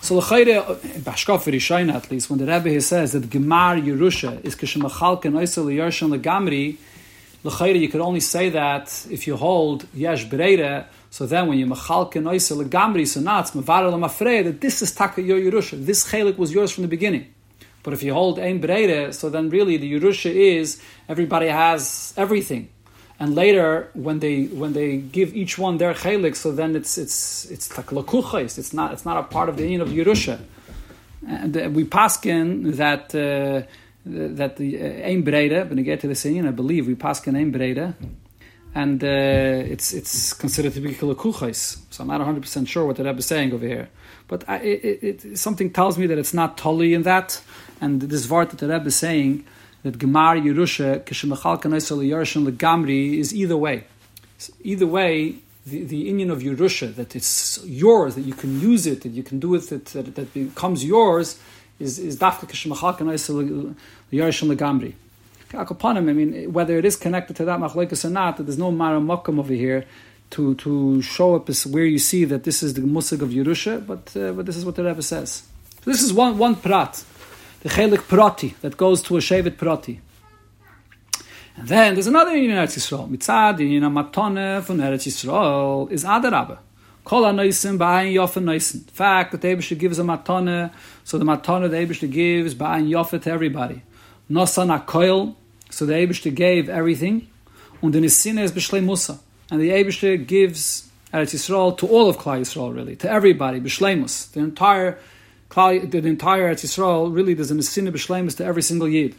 So 0.08 0.16
l'chayre, 0.16 0.64
b'ashkaf 1.04 1.42
v'rishayna 1.42 1.92
at 1.92 2.10
least, 2.10 2.30
when 2.30 2.38
the 2.38 2.46
Rebbe 2.46 2.70
here 2.70 2.80
says 2.80 3.12
that 3.12 3.24
Gemar 3.24 3.78
Yerusha 3.78 4.42
is 4.42 4.56
k'shemachal 4.56 5.22
k'noisel 5.22 5.66
l'yarshan 5.66 6.08
l'gamri, 6.08 6.78
l'chayre 7.44 7.78
you 7.78 7.90
could 7.90 8.00
only 8.00 8.20
say 8.20 8.48
that 8.48 9.06
if 9.10 9.26
you 9.26 9.36
hold 9.36 9.84
yesh 9.92 10.24
breire, 10.24 10.86
so 11.10 11.26
then 11.26 11.46
when 11.46 11.58
you 11.58 11.66
machal 11.66 12.10
k'noisel 12.10 12.56
l'gamri, 12.56 13.06
so 13.06 13.20
now 13.20 13.40
it's 13.40 13.50
mevarer 13.50 13.92
l'mafrei, 13.92 14.44
that 14.44 14.62
this 14.62 14.80
is 14.80 14.94
taka 14.94 15.20
your 15.20 15.38
Yerusha, 15.38 15.84
this 15.84 16.10
chelik 16.10 16.38
was 16.38 16.54
yours 16.54 16.70
from 16.70 16.84
the 16.84 16.88
beginning. 16.88 17.26
But 17.82 17.92
if 17.92 18.02
you 18.02 18.14
hold 18.14 18.38
ein 18.38 18.62
breire, 18.62 19.12
so 19.12 19.28
then 19.28 19.50
really 19.50 19.76
the 19.76 19.92
Yerusha 19.92 20.30
is, 20.30 20.82
everybody 21.06 21.48
has 21.48 22.14
everything 22.16 22.70
and 23.20 23.34
later 23.34 23.90
when 23.94 24.20
they 24.20 24.44
when 24.44 24.72
they 24.74 24.98
give 24.98 25.34
each 25.34 25.58
one 25.58 25.78
their 25.78 25.92
chelik, 25.92 26.36
so 26.36 26.52
then 26.52 26.76
it's 26.76 26.96
it's 26.96 27.46
it's 27.46 27.76
like 27.76 27.86
lakuchais. 27.86 28.58
It's 28.58 28.72
not 28.72 28.92
it's 28.92 29.04
not 29.04 29.16
a 29.16 29.24
part 29.24 29.48
of 29.48 29.56
the 29.56 29.64
union 29.64 29.80
of 29.80 29.88
Yerusha. 29.88 30.38
And 31.26 31.56
uh, 31.56 31.68
we 31.70 31.84
paskin 31.84 32.76
that 32.76 33.14
uh, 33.14 33.66
that 34.06 34.56
the 34.56 34.80
uh, 34.80 35.08
ein 35.08 35.22
breda. 35.22 35.64
When 35.64 35.78
you 35.78 35.84
get 35.84 36.00
to 36.00 36.08
the 36.08 36.14
scene, 36.14 36.46
I 36.46 36.52
believe 36.52 36.86
we 36.86 36.94
paskin 36.94 37.36
ein 37.36 37.50
breda, 37.50 37.96
and 38.72 39.02
uh, 39.02 39.06
it's 39.06 39.92
it's 39.92 40.32
considered 40.32 40.74
to 40.74 40.80
be 40.80 40.94
lakuchais. 40.94 41.78
So 41.90 42.02
I'm 42.02 42.08
not 42.08 42.20
100 42.20 42.40
percent 42.40 42.68
sure 42.68 42.86
what 42.86 42.96
the 42.96 43.04
Rebbe 43.04 43.18
is 43.18 43.26
saying 43.26 43.52
over 43.52 43.66
here, 43.66 43.88
but 44.28 44.44
I, 44.48 44.58
it, 44.58 45.24
it, 45.24 45.38
something 45.38 45.70
tells 45.70 45.98
me 45.98 46.06
that 46.06 46.18
it's 46.18 46.34
not 46.34 46.56
totally 46.56 46.94
in 46.94 47.02
that. 47.02 47.40
And 47.80 48.00
this 48.00 48.26
vart 48.26 48.50
that 48.50 48.60
the 48.60 48.68
Rebbe 48.68 48.86
is 48.86 48.96
saying 48.96 49.44
that 49.82 49.98
Gemar 49.98 50.42
Yerusha 50.42 51.04
Kishemachal 51.04 51.62
Kanesel 51.62 52.06
Yerushim 52.06 52.50
Legamri 52.50 53.18
is 53.18 53.34
either 53.34 53.56
way. 53.56 53.84
Either 54.62 54.86
way, 54.86 55.36
the, 55.66 55.84
the 55.84 55.96
union 55.96 56.30
of 56.30 56.40
Yerusha, 56.40 56.94
that 56.94 57.14
it's 57.16 57.64
yours, 57.64 58.14
that 58.14 58.22
you 58.22 58.34
can 58.34 58.60
use 58.60 58.86
it, 58.86 59.02
that 59.02 59.10
you 59.10 59.22
can 59.22 59.38
do 59.38 59.48
with 59.48 59.72
it, 59.72 59.86
that, 59.86 60.14
that 60.14 60.32
becomes 60.34 60.84
yours, 60.84 61.38
is 61.78 61.98
is 61.98 62.18
Dafka 62.18 62.48
Kishemachal 62.48 62.98
Kanesel 62.98 63.74
Yerushim 64.12 64.54
Legamri. 64.54 64.94
I 65.54 66.00
mean, 66.00 66.52
whether 66.52 66.76
it 66.76 66.84
is 66.84 66.96
connected 66.96 67.36
to 67.36 67.44
that 67.46 67.58
machlekes 67.58 68.04
or 68.04 68.10
not, 68.10 68.36
there's 68.36 68.58
no 68.58 68.70
mara 68.70 69.00
makam 69.00 69.38
over 69.38 69.54
here 69.54 69.86
to 70.30 70.54
to 70.56 71.00
show 71.00 71.36
up 71.36 71.48
as 71.48 71.66
where 71.66 71.84
you 71.84 71.98
see 71.98 72.24
that 72.26 72.44
this 72.44 72.62
is 72.62 72.74
the 72.74 72.82
musig 72.82 73.22
of 73.22 73.30
Yerusha, 73.30 73.86
but 73.86 74.14
uh, 74.16 74.32
but 74.32 74.44
this 74.44 74.56
is 74.56 74.64
what 74.64 74.76
the 74.76 74.84
Rebbe 74.84 75.02
says. 75.02 75.44
So 75.82 75.90
this 75.90 76.02
is 76.02 76.12
one 76.12 76.36
one 76.36 76.54
prat 76.56 77.02
the 77.60 77.68
chelik 77.68 78.06
prati 78.08 78.54
that 78.60 78.76
goes 78.76 79.02
to 79.02 79.16
a 79.16 79.20
shevet 79.20 79.56
prati. 79.56 80.00
And 81.56 81.66
then 81.66 81.94
there's 81.94 82.06
another 82.06 82.36
in 82.36 82.50
Eretz 82.50 82.76
Yisrael. 82.76 83.08
Mitzad 83.08 83.58
in 83.60 83.82
matone 83.92 84.62
from 84.62 84.78
Eretz 84.78 85.08
Yisrael 85.08 85.90
is 85.90 86.04
adarabah. 86.04 86.58
Kol 87.02 87.24
ha-noisim 87.24 87.78
ba'ayin 87.78 88.14
yofen 88.14 88.44
noisim. 88.44 88.88
Fact 88.90 89.32
that 89.32 89.40
the 89.40 89.48
Eibishter 89.48 89.76
gives 89.76 89.98
a 89.98 90.02
matone, 90.02 90.70
so 91.02 91.18
the 91.18 91.24
matone 91.24 91.68
the 91.68 91.76
Eibishter 91.76 92.10
gives 92.10 92.54
ba'ayin 92.54 92.88
yofen 92.88 93.20
to 93.22 93.30
everybody. 93.30 93.82
Nosan 94.30 94.68
ha-koil, 94.68 95.34
so 95.70 95.84
the 95.84 95.94
Eibishter 95.94 96.32
gave 96.32 96.68
everything. 96.68 97.26
Und 97.82 97.92
the 97.92 97.98
Nisine 97.98 98.40
is 98.40 98.52
b'shlei 98.52 98.84
musa. 98.84 99.18
And 99.50 99.60
the 99.60 99.70
Eibishter 99.70 100.24
gives 100.24 100.88
Eretz 101.12 101.34
Yisrael 101.34 101.76
to 101.78 101.88
all 101.88 102.08
of 102.08 102.18
Klal 102.18 102.40
Yisrael, 102.40 102.72
really, 102.72 102.94
to 102.96 103.10
everybody, 103.10 103.58
b'shleimus. 103.58 104.30
The 104.30 104.40
entire 104.40 104.98
the 105.50 105.98
entire 106.04 106.52
Eretz 106.52 106.64
Yisrael, 106.64 107.14
really 107.14 107.34
there's 107.34 107.50
a 107.50 107.54
Nesina 107.54 107.90
B'Shleimus 107.90 108.36
to 108.36 108.44
every 108.44 108.62
single 108.62 108.88
Yid. 108.88 109.14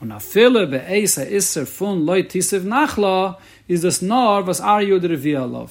Und 0.00 0.12
afile 0.12 0.66
be'esa 0.70 1.26
isser 1.26 1.66
fun 1.66 2.06
loy 2.06 2.22
tisiv 2.22 2.62
nachla 2.62 3.36
is 3.66 3.82
das 3.82 4.00
nor 4.00 4.42
was 4.44 4.60
are 4.60 4.82
you 4.82 5.00
the 5.00 5.08
reveal 5.08 5.68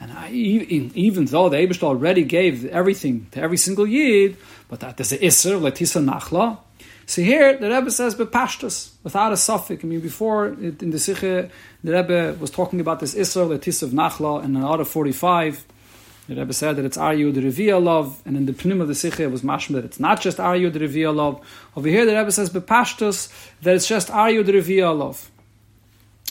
And 0.00 0.12
I, 0.12 0.30
even 0.30 1.24
though 1.26 1.48
the 1.48 1.56
Abish 1.56 1.82
already 1.82 2.24
gave 2.24 2.64
everything 2.66 3.26
to 3.32 3.40
every 3.40 3.56
single 3.56 3.86
Yid, 3.86 4.36
but 4.68 4.80
that 4.80 4.96
there's 4.96 5.12
an 5.12 5.18
isser 5.18 5.60
letisa 5.60 6.04
nachla. 6.04 6.58
So 7.06 7.22
here 7.22 7.56
the 7.56 7.70
Rebbe 7.70 7.90
says 7.90 8.16
bepashtus 8.16 8.90
without 9.04 9.32
a 9.32 9.36
suffix. 9.36 9.84
I 9.84 9.86
mean, 9.86 10.00
before 10.00 10.48
in 10.48 10.90
the 10.90 10.98
Sikhe, 10.98 11.48
the 11.84 11.92
Rebbe 11.92 12.36
was 12.40 12.50
talking 12.50 12.80
about 12.80 12.98
this 13.00 13.14
isser 13.14 13.46
letisa 13.48 13.88
nachla 13.90 14.44
in 14.44 14.56
another 14.56 14.84
45. 14.84 15.64
The 16.28 16.34
Rebbe 16.34 16.52
said 16.52 16.76
that 16.76 16.84
it's 16.84 16.98
Aryu 16.98 17.32
the 17.32 17.40
Revia 17.40 17.82
love, 17.82 18.20
and 18.26 18.36
in 18.36 18.44
the 18.44 18.52
Pnim 18.52 18.82
of 18.82 18.88
the 18.88 18.94
Sikha 18.94 19.22
it 19.22 19.30
was 19.30 19.40
mashma 19.40 19.76
that 19.76 19.84
it's 19.86 19.98
not 19.98 20.20
just 20.20 20.36
Aryu 20.36 20.70
the 20.70 20.80
Revia 20.80 21.14
love. 21.14 21.40
Over 21.74 21.88
here 21.88 22.04
the 22.04 22.14
Rebbe 22.14 22.30
says 22.30 22.50
Bepashtus 22.50 23.32
that 23.62 23.74
it's 23.74 23.88
just 23.88 24.08
Aryu 24.08 24.44
the 24.44 24.52
Revia 24.52 24.96
love. 24.96 25.30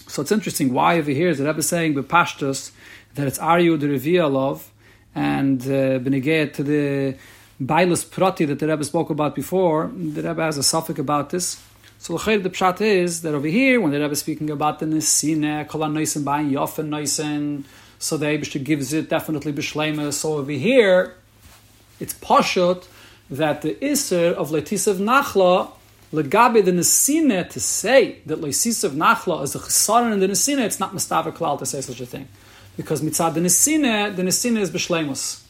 So 0.07 0.21
it's 0.21 0.31
interesting 0.31 0.71
why 0.71 0.99
over 0.99 1.09
here 1.09 1.29
is 1.29 1.39
the 1.39 1.45
Rebbe 1.45 1.63
saying 1.63 1.95
Bepashtus 1.95 2.71
that 3.15 3.25
it's 3.25 3.39
Aryu 3.39 3.79
the 3.79 3.87
Revia 3.87 4.31
love, 4.31 4.71
and 5.15 5.61
uh, 5.63 5.97
to 5.97 6.63
the 6.63 7.15
Bailus 7.59 8.09
Prati 8.09 8.45
that 8.45 8.59
the 8.59 8.67
Rebbe 8.67 8.83
spoke 8.83 9.09
about 9.09 9.33
before, 9.33 9.87
the 9.87 10.21
Rebbe 10.21 10.43
has 10.43 10.59
a 10.59 10.63
suffix 10.63 10.99
about 10.99 11.31
this. 11.31 11.59
So 11.97 12.15
the 12.15 12.37
the 12.37 12.51
pshat 12.51 12.81
is 12.81 13.23
that 13.23 13.33
over 13.33 13.47
here, 13.47 13.81
when 13.81 13.91
the 13.91 13.99
Rebbe 13.99 14.11
is 14.11 14.19
speaking 14.19 14.51
about 14.51 14.77
the 14.77 14.85
Nesine, 14.85 15.67
Kol 15.67 15.81
Noisen 15.81 16.23
Bain 16.23 16.51
Yofen 16.51 16.89
Noisen, 16.89 17.63
so 17.99 18.17
the 18.17 18.25
Abishter 18.25 18.63
gives 18.63 18.93
it 18.93 19.09
definitely 19.09 19.53
Bishleima. 19.53 20.13
So 20.13 20.35
over 20.35 20.51
here, 20.51 21.15
it's 21.99 22.13
Pashut 22.13 22.87
that 23.29 23.61
the 23.61 23.75
Isser 23.75 24.33
of 24.33 24.49
Letisav 24.49 24.97
Nachla, 24.97 25.71
Legabe 26.13 26.63
the 26.63 26.71
Nesine, 26.71 27.49
to 27.49 27.59
say 27.59 28.19
that 28.25 28.39
Letisav 28.39 28.91
Nachla 28.91 29.43
is 29.43 29.55
a 29.55 29.59
Chesaron 29.59 30.13
in 30.13 30.19
the 30.19 30.27
Nesine, 30.27 30.63
it's 30.63 30.79
not 30.79 30.93
Mustafa 30.93 31.31
Klal 31.31 31.59
to 31.59 31.65
say 31.65 31.81
such 31.81 31.99
a 31.99 32.05
thing. 32.05 32.27
Because 32.77 33.01
mitzad 33.01 33.33
the 33.33 33.41
Nesine, 33.41 34.15
the 34.15 34.23
Nesine 34.23 34.59
is 34.59 34.71
Bishleimus. 34.71 35.43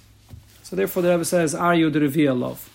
So 0.63 0.75
therefore 0.75 1.03
the 1.03 1.11
Rebbe 1.11 1.25
says, 1.25 1.53
Are 1.53 1.75
you 1.75 1.89
the 1.89 1.99
Reviya 1.99 2.37
love? 2.37 2.69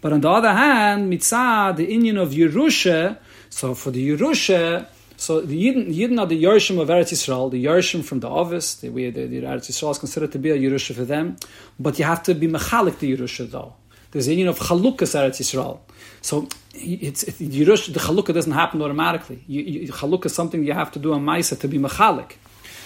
But 0.00 0.14
on 0.14 0.22
the 0.22 0.30
other 0.30 0.52
hand, 0.52 1.12
mitzad, 1.12 1.76
the 1.76 1.92
Indian 1.92 2.16
of 2.16 2.30
Yerusha, 2.30 3.18
so 3.50 3.74
for 3.74 3.90
the 3.90 4.10
Yerusha, 4.10 4.86
so 5.20 5.42
the 5.42 5.66
Yidden, 5.66 5.94
Yidden 5.94 6.18
are 6.18 6.24
the 6.24 6.42
Yerusha 6.42 6.80
of 6.80 6.88
Eretz 6.88 7.12
Yisrael, 7.12 7.50
the 7.50 7.62
Yerusha 7.62 8.02
from 8.02 8.20
the 8.20 8.28
Ovis, 8.30 8.76
the, 8.76 8.88
the, 8.88 9.10
the 9.10 9.42
Eretz 9.42 9.68
Yisrael 9.70 9.90
is 9.90 9.98
considered 9.98 10.32
to 10.32 10.38
be 10.38 10.48
a 10.48 10.56
Yerusha 10.56 10.94
for 10.94 11.04
them, 11.04 11.36
but 11.78 11.98
you 11.98 12.06
have 12.06 12.22
to 12.22 12.32
be 12.32 12.48
mechalik 12.48 13.00
the 13.00 13.14
Yerusha 13.14 13.50
though. 13.50 13.74
There's 14.12 14.28
a 14.28 14.30
union 14.30 14.48
of 14.48 14.58
Chalukas 14.58 15.14
Eretz 15.14 15.40
Yisrael. 15.42 15.80
So 16.22 16.48
it's, 16.72 17.22
it's 17.24 17.38
Yerush, 17.38 17.92
the 17.92 18.00
Chalukah 18.00 18.32
doesn't 18.32 18.52
happen 18.52 18.80
automatically. 18.80 19.44
You, 19.46 19.92
Chalukah 19.92 20.26
is 20.26 20.34
something 20.34 20.64
you 20.64 20.72
have 20.72 20.90
to 20.92 20.98
do 20.98 21.12
a 21.12 21.18
Maisa 21.18 21.60
to 21.60 21.68
be 21.68 21.78
mechalik. 21.78 22.36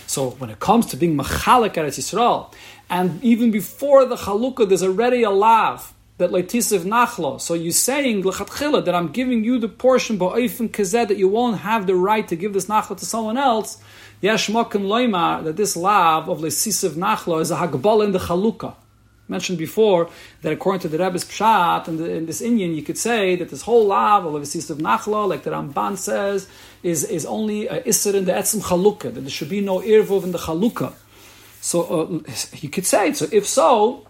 So 0.08 0.30
when 0.30 0.50
it 0.50 0.58
comes 0.58 0.86
to 0.86 0.96
being 0.96 1.16
mechalik 1.16 1.74
Eretz 1.74 2.00
Yisrael, 2.00 2.52
and 2.90 3.22
even 3.22 3.52
before 3.52 4.06
the 4.06 4.16
Chalukah, 4.16 4.68
there's 4.68 4.82
already 4.82 5.22
a 5.22 5.30
lav 5.30 5.93
that 6.18 6.30
leitisiv 6.30 6.84
nachlo. 6.84 7.40
So 7.40 7.54
you're 7.54 7.72
saying 7.72 8.22
lechatchila 8.22 8.84
that 8.84 8.94
I'm 8.94 9.08
giving 9.08 9.42
you 9.42 9.58
the 9.58 9.68
portion 9.68 10.18
ba'oifim 10.18 10.70
kazed 10.70 11.08
that 11.08 11.16
you 11.16 11.28
won't 11.28 11.58
have 11.60 11.86
the 11.86 11.96
right 11.96 12.26
to 12.28 12.36
give 12.36 12.52
this 12.52 12.66
nachlo 12.66 12.96
to 12.96 13.04
someone 13.04 13.36
else. 13.36 13.78
Yesh 14.20 14.48
mokim 14.48 14.86
loima 14.86 15.42
that 15.42 15.56
this 15.56 15.76
lav 15.76 16.28
of 16.28 16.38
leitisiv 16.38 16.90
nachlo 16.90 17.40
is 17.40 17.50
a 17.50 17.56
hagbal 17.56 18.04
in 18.04 18.12
the 18.12 18.20
chalukah. 18.20 18.76
Mentioned 19.26 19.58
before 19.58 20.10
that 20.42 20.52
according 20.52 20.80
to 20.80 20.88
the 20.88 20.98
Rebbe's 20.98 21.24
pshat 21.24 21.88
and 21.88 21.98
in 22.00 22.26
this 22.26 22.42
Inyan, 22.42 22.76
you 22.76 22.82
could 22.82 22.98
say 22.98 23.34
that 23.36 23.48
this 23.48 23.62
whole 23.62 23.86
lav 23.86 24.24
of 24.24 24.34
leitisiv 24.34 24.76
nachlo, 24.76 25.28
like 25.28 25.42
the 25.42 25.50
Ramban 25.50 25.96
says, 25.96 26.48
is 26.84 27.02
is 27.04 27.26
only 27.26 27.66
a 27.66 27.82
isser 27.82 28.14
in 28.14 28.26
the 28.26 28.32
etzim 28.32 28.60
chalukah. 28.60 29.12
That 29.14 29.22
there 29.22 29.30
should 29.30 29.48
be 29.48 29.60
no 29.60 29.80
irvov 29.80 30.22
in 30.22 30.30
the 30.30 30.38
chalukah. 30.38 30.92
So 31.60 31.82
uh, 31.82 32.32
you 32.60 32.68
could 32.68 32.86
say 32.86 33.12
so. 33.14 33.26
If 33.32 33.48
so, 33.48 34.06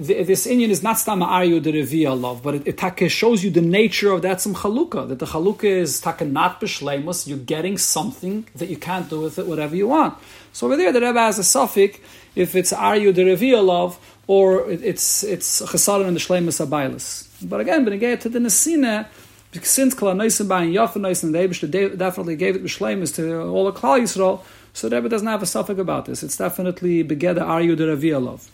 the, 0.00 0.22
this 0.24 0.46
Inyan 0.46 0.70
is 0.70 0.82
not 0.82 0.96
stama 0.96 1.28
aryu 1.28 1.62
the 1.62 1.72
reveal 1.72 2.16
love, 2.16 2.42
but 2.42 2.54
it, 2.54 2.82
it 3.02 3.08
shows 3.08 3.44
you 3.44 3.50
the 3.50 3.60
nature 3.60 4.12
of 4.12 4.22
that 4.22 4.40
some 4.40 4.54
chalukah. 4.54 5.08
That 5.08 5.18
the 5.18 5.26
chalukah 5.26 5.64
is 5.64 6.00
taka 6.00 6.24
not 6.24 6.60
b'shleimus. 6.60 7.26
You're 7.26 7.38
getting 7.38 7.78
something 7.78 8.46
that 8.56 8.68
you 8.68 8.76
can't 8.76 9.08
do 9.08 9.20
with 9.20 9.38
it 9.38 9.46
whatever 9.46 9.76
you 9.76 9.88
want. 9.88 10.18
So 10.52 10.66
over 10.66 10.76
there, 10.76 10.92
the 10.92 11.00
Rebbe 11.00 11.20
has 11.20 11.38
a 11.38 11.44
suffix 11.44 11.98
if 12.34 12.54
it's 12.54 12.72
aryu 12.72 13.14
the 13.14 13.24
reveal 13.24 13.62
love 13.62 13.98
or 14.26 14.70
it, 14.70 14.82
it's 14.82 15.22
it's 15.22 15.62
chesaron 15.62 16.06
and 16.06 16.16
the 16.16 16.20
shleimus 16.20 16.64
abaylis. 16.64 17.28
But 17.42 17.60
again, 17.60 17.84
when 17.84 17.98
get 17.98 18.20
to 18.22 18.28
the 18.28 18.38
nesina. 18.38 19.06
Since 19.52 19.94
Kala 19.94 20.14
Noisim 20.14 20.46
Bayin 20.46 20.72
Yafa 20.72 21.00
Noisim, 21.00 21.32
the 21.32 21.96
definitely 21.96 22.36
gave 22.36 22.54
it 22.54 22.62
B'Shleimus 22.62 23.12
to 23.16 23.42
all 23.48 23.64
the 23.64 23.72
Klal 23.72 24.00
Yisrael, 24.00 24.44
so 24.72 24.88
the 24.88 24.94
Rebbe 24.94 25.08
doesn't 25.08 25.26
have 25.26 25.42
a 25.42 25.46
suffix 25.46 25.80
about 25.80 26.06
this. 26.06 26.22
It's 26.22 26.36
definitely 26.36 27.02
Begeda 27.02 27.40
Aryu 27.40 27.76
the 27.76 27.82
Revi'alov. 27.86 28.48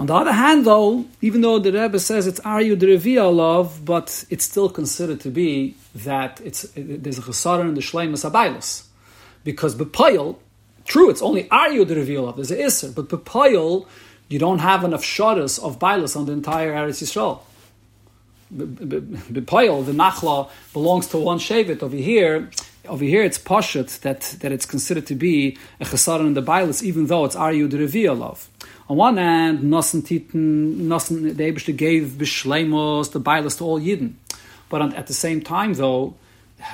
On 0.00 0.06
the 0.06 0.14
other 0.14 0.32
hand, 0.32 0.64
though, 0.64 1.04
even 1.20 1.42
though 1.42 1.58
the 1.58 1.70
Rebbe 1.72 1.98
says 1.98 2.26
it's 2.26 2.40
Aryu 2.40 2.74
Derevia 2.74 3.30
love, 3.30 3.84
but 3.84 4.24
it's 4.30 4.46
still 4.46 4.70
considered 4.70 5.20
to 5.20 5.30
be 5.30 5.74
that 5.94 6.40
it's 6.42 6.64
it, 6.74 7.02
there's 7.02 7.18
a 7.18 7.20
chesaron 7.20 7.68
in 7.68 7.74
the 7.74 7.82
Shleimus 7.82 8.24
Abaylos. 8.24 8.84
Because 9.44 9.74
Bepayel, 9.74 10.38
true, 10.86 11.10
it's 11.10 11.20
only 11.20 11.44
Aryu 11.44 11.84
Derevia 11.84 12.24
love, 12.24 12.36
there's 12.36 12.50
an 12.50 12.60
Isser, 12.60 12.94
but 12.94 13.10
Bepayel, 13.10 13.86
you 14.28 14.38
don't 14.38 14.60
have 14.60 14.84
enough 14.84 15.02
shadas 15.02 15.62
of 15.62 15.78
Bailos 15.78 16.16
on 16.16 16.24
the 16.24 16.32
entire 16.32 16.72
Eretz 16.72 17.02
Yisrael. 17.02 17.40
Bepayel, 18.50 19.84
the 19.84 19.92
Nachla, 19.92 20.48
belongs 20.72 21.08
to 21.08 21.18
one 21.18 21.38
Shevet. 21.38 21.82
Over 21.82 21.96
here, 21.96 22.48
over 22.88 23.04
here 23.04 23.22
it's 23.22 23.38
Pashat 23.38 24.00
that, 24.00 24.22
that 24.40 24.50
it's 24.50 24.64
considered 24.64 25.06
to 25.08 25.14
be 25.14 25.58
a 25.78 25.84
chesaron 25.84 26.28
in 26.28 26.32
the 26.32 26.42
Bailos, 26.42 26.82
even 26.82 27.06
though 27.06 27.26
it's 27.26 27.36
Aryu 27.36 27.68
Derevia 27.68 28.18
love. 28.18 28.48
On 28.90 28.96
one 28.96 29.18
hand, 29.18 29.60
Nossen 29.60 30.02
Titen, 30.02 30.88
Nossen, 30.88 31.36
the 31.36 31.44
Eberste 31.44 31.76
gave 31.76 32.16
Bishleimos, 32.18 33.12
the 33.12 33.20
Bailas 33.20 33.56
to 33.58 33.64
all 33.64 33.80
Yidden. 33.80 34.14
But 34.68 34.92
at 34.94 35.06
the 35.06 35.14
same 35.14 35.42
time, 35.42 35.74
though, 35.74 36.16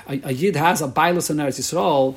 a, 0.08 0.18
a 0.24 0.32
Yid 0.32 0.56
has 0.56 0.80
a 0.80 0.88
Bailas 0.88 1.28
in 1.28 1.36
Eretz 1.36 1.60
Yisrael, 1.60 2.16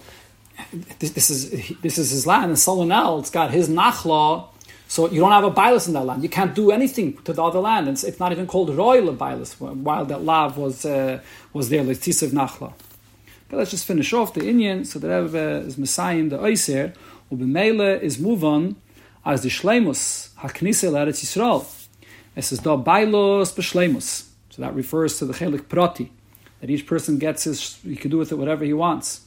this, 1.00 1.12
this, 1.12 1.30
is, 1.30 1.78
this 1.82 1.98
is 1.98 2.12
his 2.12 2.26
land, 2.26 2.46
and 2.46 2.58
someone 2.58 2.94
else 2.94 3.30
got 3.30 3.52
his 3.52 3.68
Nachla, 3.68 4.48
so 4.88 5.10
you 5.10 5.20
don't 5.20 5.34
have 5.34 5.44
a 5.44 5.52
Bailas 5.52 5.88
in 5.90 5.94
that 5.96 6.06
land. 6.06 6.24
You 6.24 6.30
can't 6.30 6.56
do 6.56 6.72
anything 6.72 7.18
to 7.24 7.34
the 7.34 7.44
other 7.44 7.60
land. 7.60 7.90
It's, 7.90 8.06
it's 8.06 8.22
not 8.22 8.32
even 8.32 8.48
called 8.48 8.70
royal 8.70 9.14
Bailas, 9.14 9.60
while 9.60 10.06
that 10.06 10.24
lav 10.24 10.58
was, 10.58 10.86
uh, 10.86 11.20
was 11.52 11.68
there, 11.68 11.84
Nachla. 11.84 12.72
But 13.50 13.58
let's 13.58 13.72
just 13.72 13.86
finish 13.86 14.14
off 14.14 14.34
the 14.34 14.42
Inyan. 14.42 14.88
So 14.88 14.98
the 14.98 15.10
Rebbe 15.24 15.66
is 15.66 15.78
Messiah, 15.78 16.24
the 16.24 16.38
Oiser, 16.38 16.96
Ubemele 17.30 18.02
is 18.02 18.18
move 18.18 18.46
as 19.26 19.44
the 19.44 19.50
shleimus 19.50 20.34
haknise 20.36 20.92
l'eretz 20.92 21.24
Yisrael. 21.24 21.66
It 22.36 22.44
says 22.44 22.60
da 22.60 22.78
bailos 22.78 23.54
b'shleimus. 23.56 24.28
So 24.50 24.62
that 24.62 24.74
refers 24.74 25.18
to 25.20 25.26
the 25.26 25.34
chelik 25.34 25.68
prati, 25.68 26.12
that 26.62 26.70
each 26.70 26.86
person 26.86 27.18
gets 27.18 27.44
his, 27.44 27.76
he 27.84 27.96
can 27.96 28.12
do 28.12 28.18
with 28.18 28.32
it 28.32 28.36
whatever 28.36 28.66
he 28.66 28.74
wants. 28.74 29.22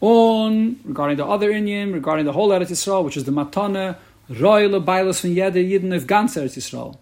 On 0.00 0.80
regarding 0.84 1.16
the 1.16 1.26
other 1.26 1.50
Inyan, 1.52 1.92
regarding 1.92 2.26
the 2.26 2.32
whole 2.32 2.48
Eretz 2.50 2.70
Yisrael, 2.70 3.04
which 3.04 3.16
is 3.16 3.24
the 3.24 3.32
matana 3.32 3.96
royal 4.28 4.80
bailos 4.80 5.20
von 5.20 5.34
jeder 5.34 5.60
yidden 5.60 5.94
of 5.94 6.06
ganz 6.06 6.36
Eretz 6.36 6.56
Yisrael, 6.56 6.96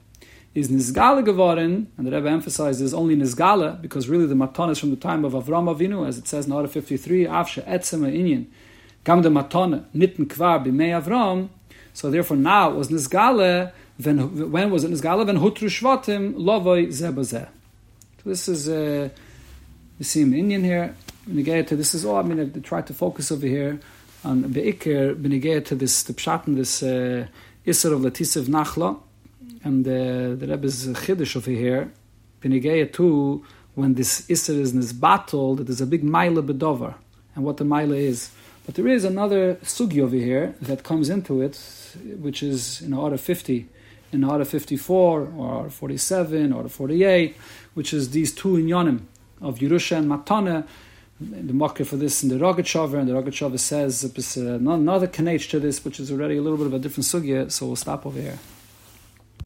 is 0.55 0.69
nizgale 0.69 1.25
geworden, 1.25 1.87
and 1.97 2.07
the 2.07 2.11
Rebbe 2.11 2.29
emphasizes 2.29 2.93
only 2.93 3.15
nizgale 3.15 3.81
because 3.81 4.09
really 4.09 4.27
the 4.27 4.35
matana 4.35 4.73
is 4.73 4.79
from 4.79 4.91
the 4.91 4.97
time 4.97 5.25
of 5.25 5.33
Avram 5.33 5.75
Avinu, 5.75 6.07
as 6.07 6.19
it 6.19 6.27
says 6.27 6.47
in 6.47 6.53
Order 6.53 6.69
53, 6.69 7.27
afshe 7.27 7.65
etzem 7.67 8.01
Inyan. 8.01 8.47
gam 9.05 9.23
the 9.23 9.29
matana 9.29 9.85
nitten 9.95 10.27
kvar 10.27 10.65
b'mei 10.65 11.01
Avram, 11.01 11.49
so 11.93 12.11
therefore 12.11 12.37
now 12.37 12.71
it 12.71 12.77
was 12.77 12.89
Nizgale, 12.89 13.73
when, 14.03 14.51
when 14.51 14.71
was 14.71 14.85
it 14.85 14.91
Nizgale? 14.91 15.27
When 15.27 15.39
Hutru 15.39 15.69
Shvatim, 15.69 16.35
Lovoi 16.35 16.89
Zebazeh. 16.89 17.49
So 18.23 18.29
this 18.29 18.49
is, 18.49 18.69
uh, 18.69 19.09
you 19.99 20.05
see 20.05 20.23
in 20.23 20.33
Inyan 20.33 20.65
here, 20.65 20.95
to 21.65 21.77
this 21.77 21.95
is 21.95 22.05
all, 22.05 22.17
I 22.17 22.23
mean, 22.23 22.53
I 22.55 22.59
try 22.61 22.83
to 22.83 22.93
focus 22.95 23.31
over 23.31 23.47
here 23.47 23.79
on 24.25 24.43
Be'ikr, 24.43 25.15
Benigaya 25.15 25.65
to 25.67 25.75
this, 25.75 26.03
the 26.03 26.13
Pshat 26.13 26.47
in 26.47 26.55
this 26.57 26.83
uh, 26.83 27.27
Isser 27.67 27.93
of 27.93 28.01
Latisev 28.01 28.45
Nachla, 28.45 28.99
and 29.63 29.87
uh, 29.87 30.35
the 30.39 30.47
Rebbe's 30.49 30.87
Chiddush 30.89 31.37
over 31.37 31.51
here, 31.51 31.93
Benigaya 32.43 32.93
to 32.95 33.45
when 33.75 33.95
this 33.95 34.23
Isser 34.23 34.59
is 34.59 34.73
in 34.73 34.81
this 34.81 34.93
battle, 34.93 35.55
that 35.57 35.65
there's 35.65 35.81
a 35.81 35.87
big 35.87 36.03
Maila 36.03 36.45
Bedover, 36.45 36.95
and 37.35 37.45
what 37.45 37.59
the 37.59 37.65
Maila 37.65 37.97
is. 37.97 38.31
But 38.67 38.75
there 38.75 38.89
is 38.89 39.05
another 39.05 39.55
sugi 39.57 40.03
over 40.03 40.17
here 40.17 40.55
that 40.63 40.83
comes 40.83 41.09
into 41.09 41.41
it, 41.41 41.55
which 42.19 42.43
is 42.43 42.81
in 42.81 42.93
order 42.93 43.17
50, 43.17 43.69
in 44.13 44.25
order 44.25 44.45
54, 44.45 45.33
or 45.37 45.71
47, 45.71 46.53
or 46.53 46.69
48, 46.69 47.37
which 47.75 47.93
is 47.93 48.11
these 48.11 48.35
two 48.35 48.55
inyanim 48.57 49.03
of 49.41 49.59
Yerusha 49.59 49.97
and 49.99 50.11
Matana. 50.11 50.67
The 51.21 51.53
marker 51.53 51.85
for 51.85 51.97
this 51.97 52.23
in 52.23 52.31
the 52.31 52.37
Rogachover, 52.37 52.99
and 52.99 53.07
the 53.07 53.13
Rogachover 53.13 53.59
says 53.59 54.05
uh, 54.05 54.55
another 54.55 55.07
kanech 55.07 55.51
to 55.51 55.61
this, 55.61 55.85
which 55.85 56.01
is 56.01 56.11
already 56.11 56.39
a 56.39 56.43
little 56.43 56.57
bit 56.57 56.67
of 56.67 56.73
a 56.73 56.79
different 56.79 57.05
sugya, 57.05 57.51
so 57.51 57.67
we'll 57.67 57.77
stop 57.77 58.07
over 58.07 58.19
here. 58.19 58.39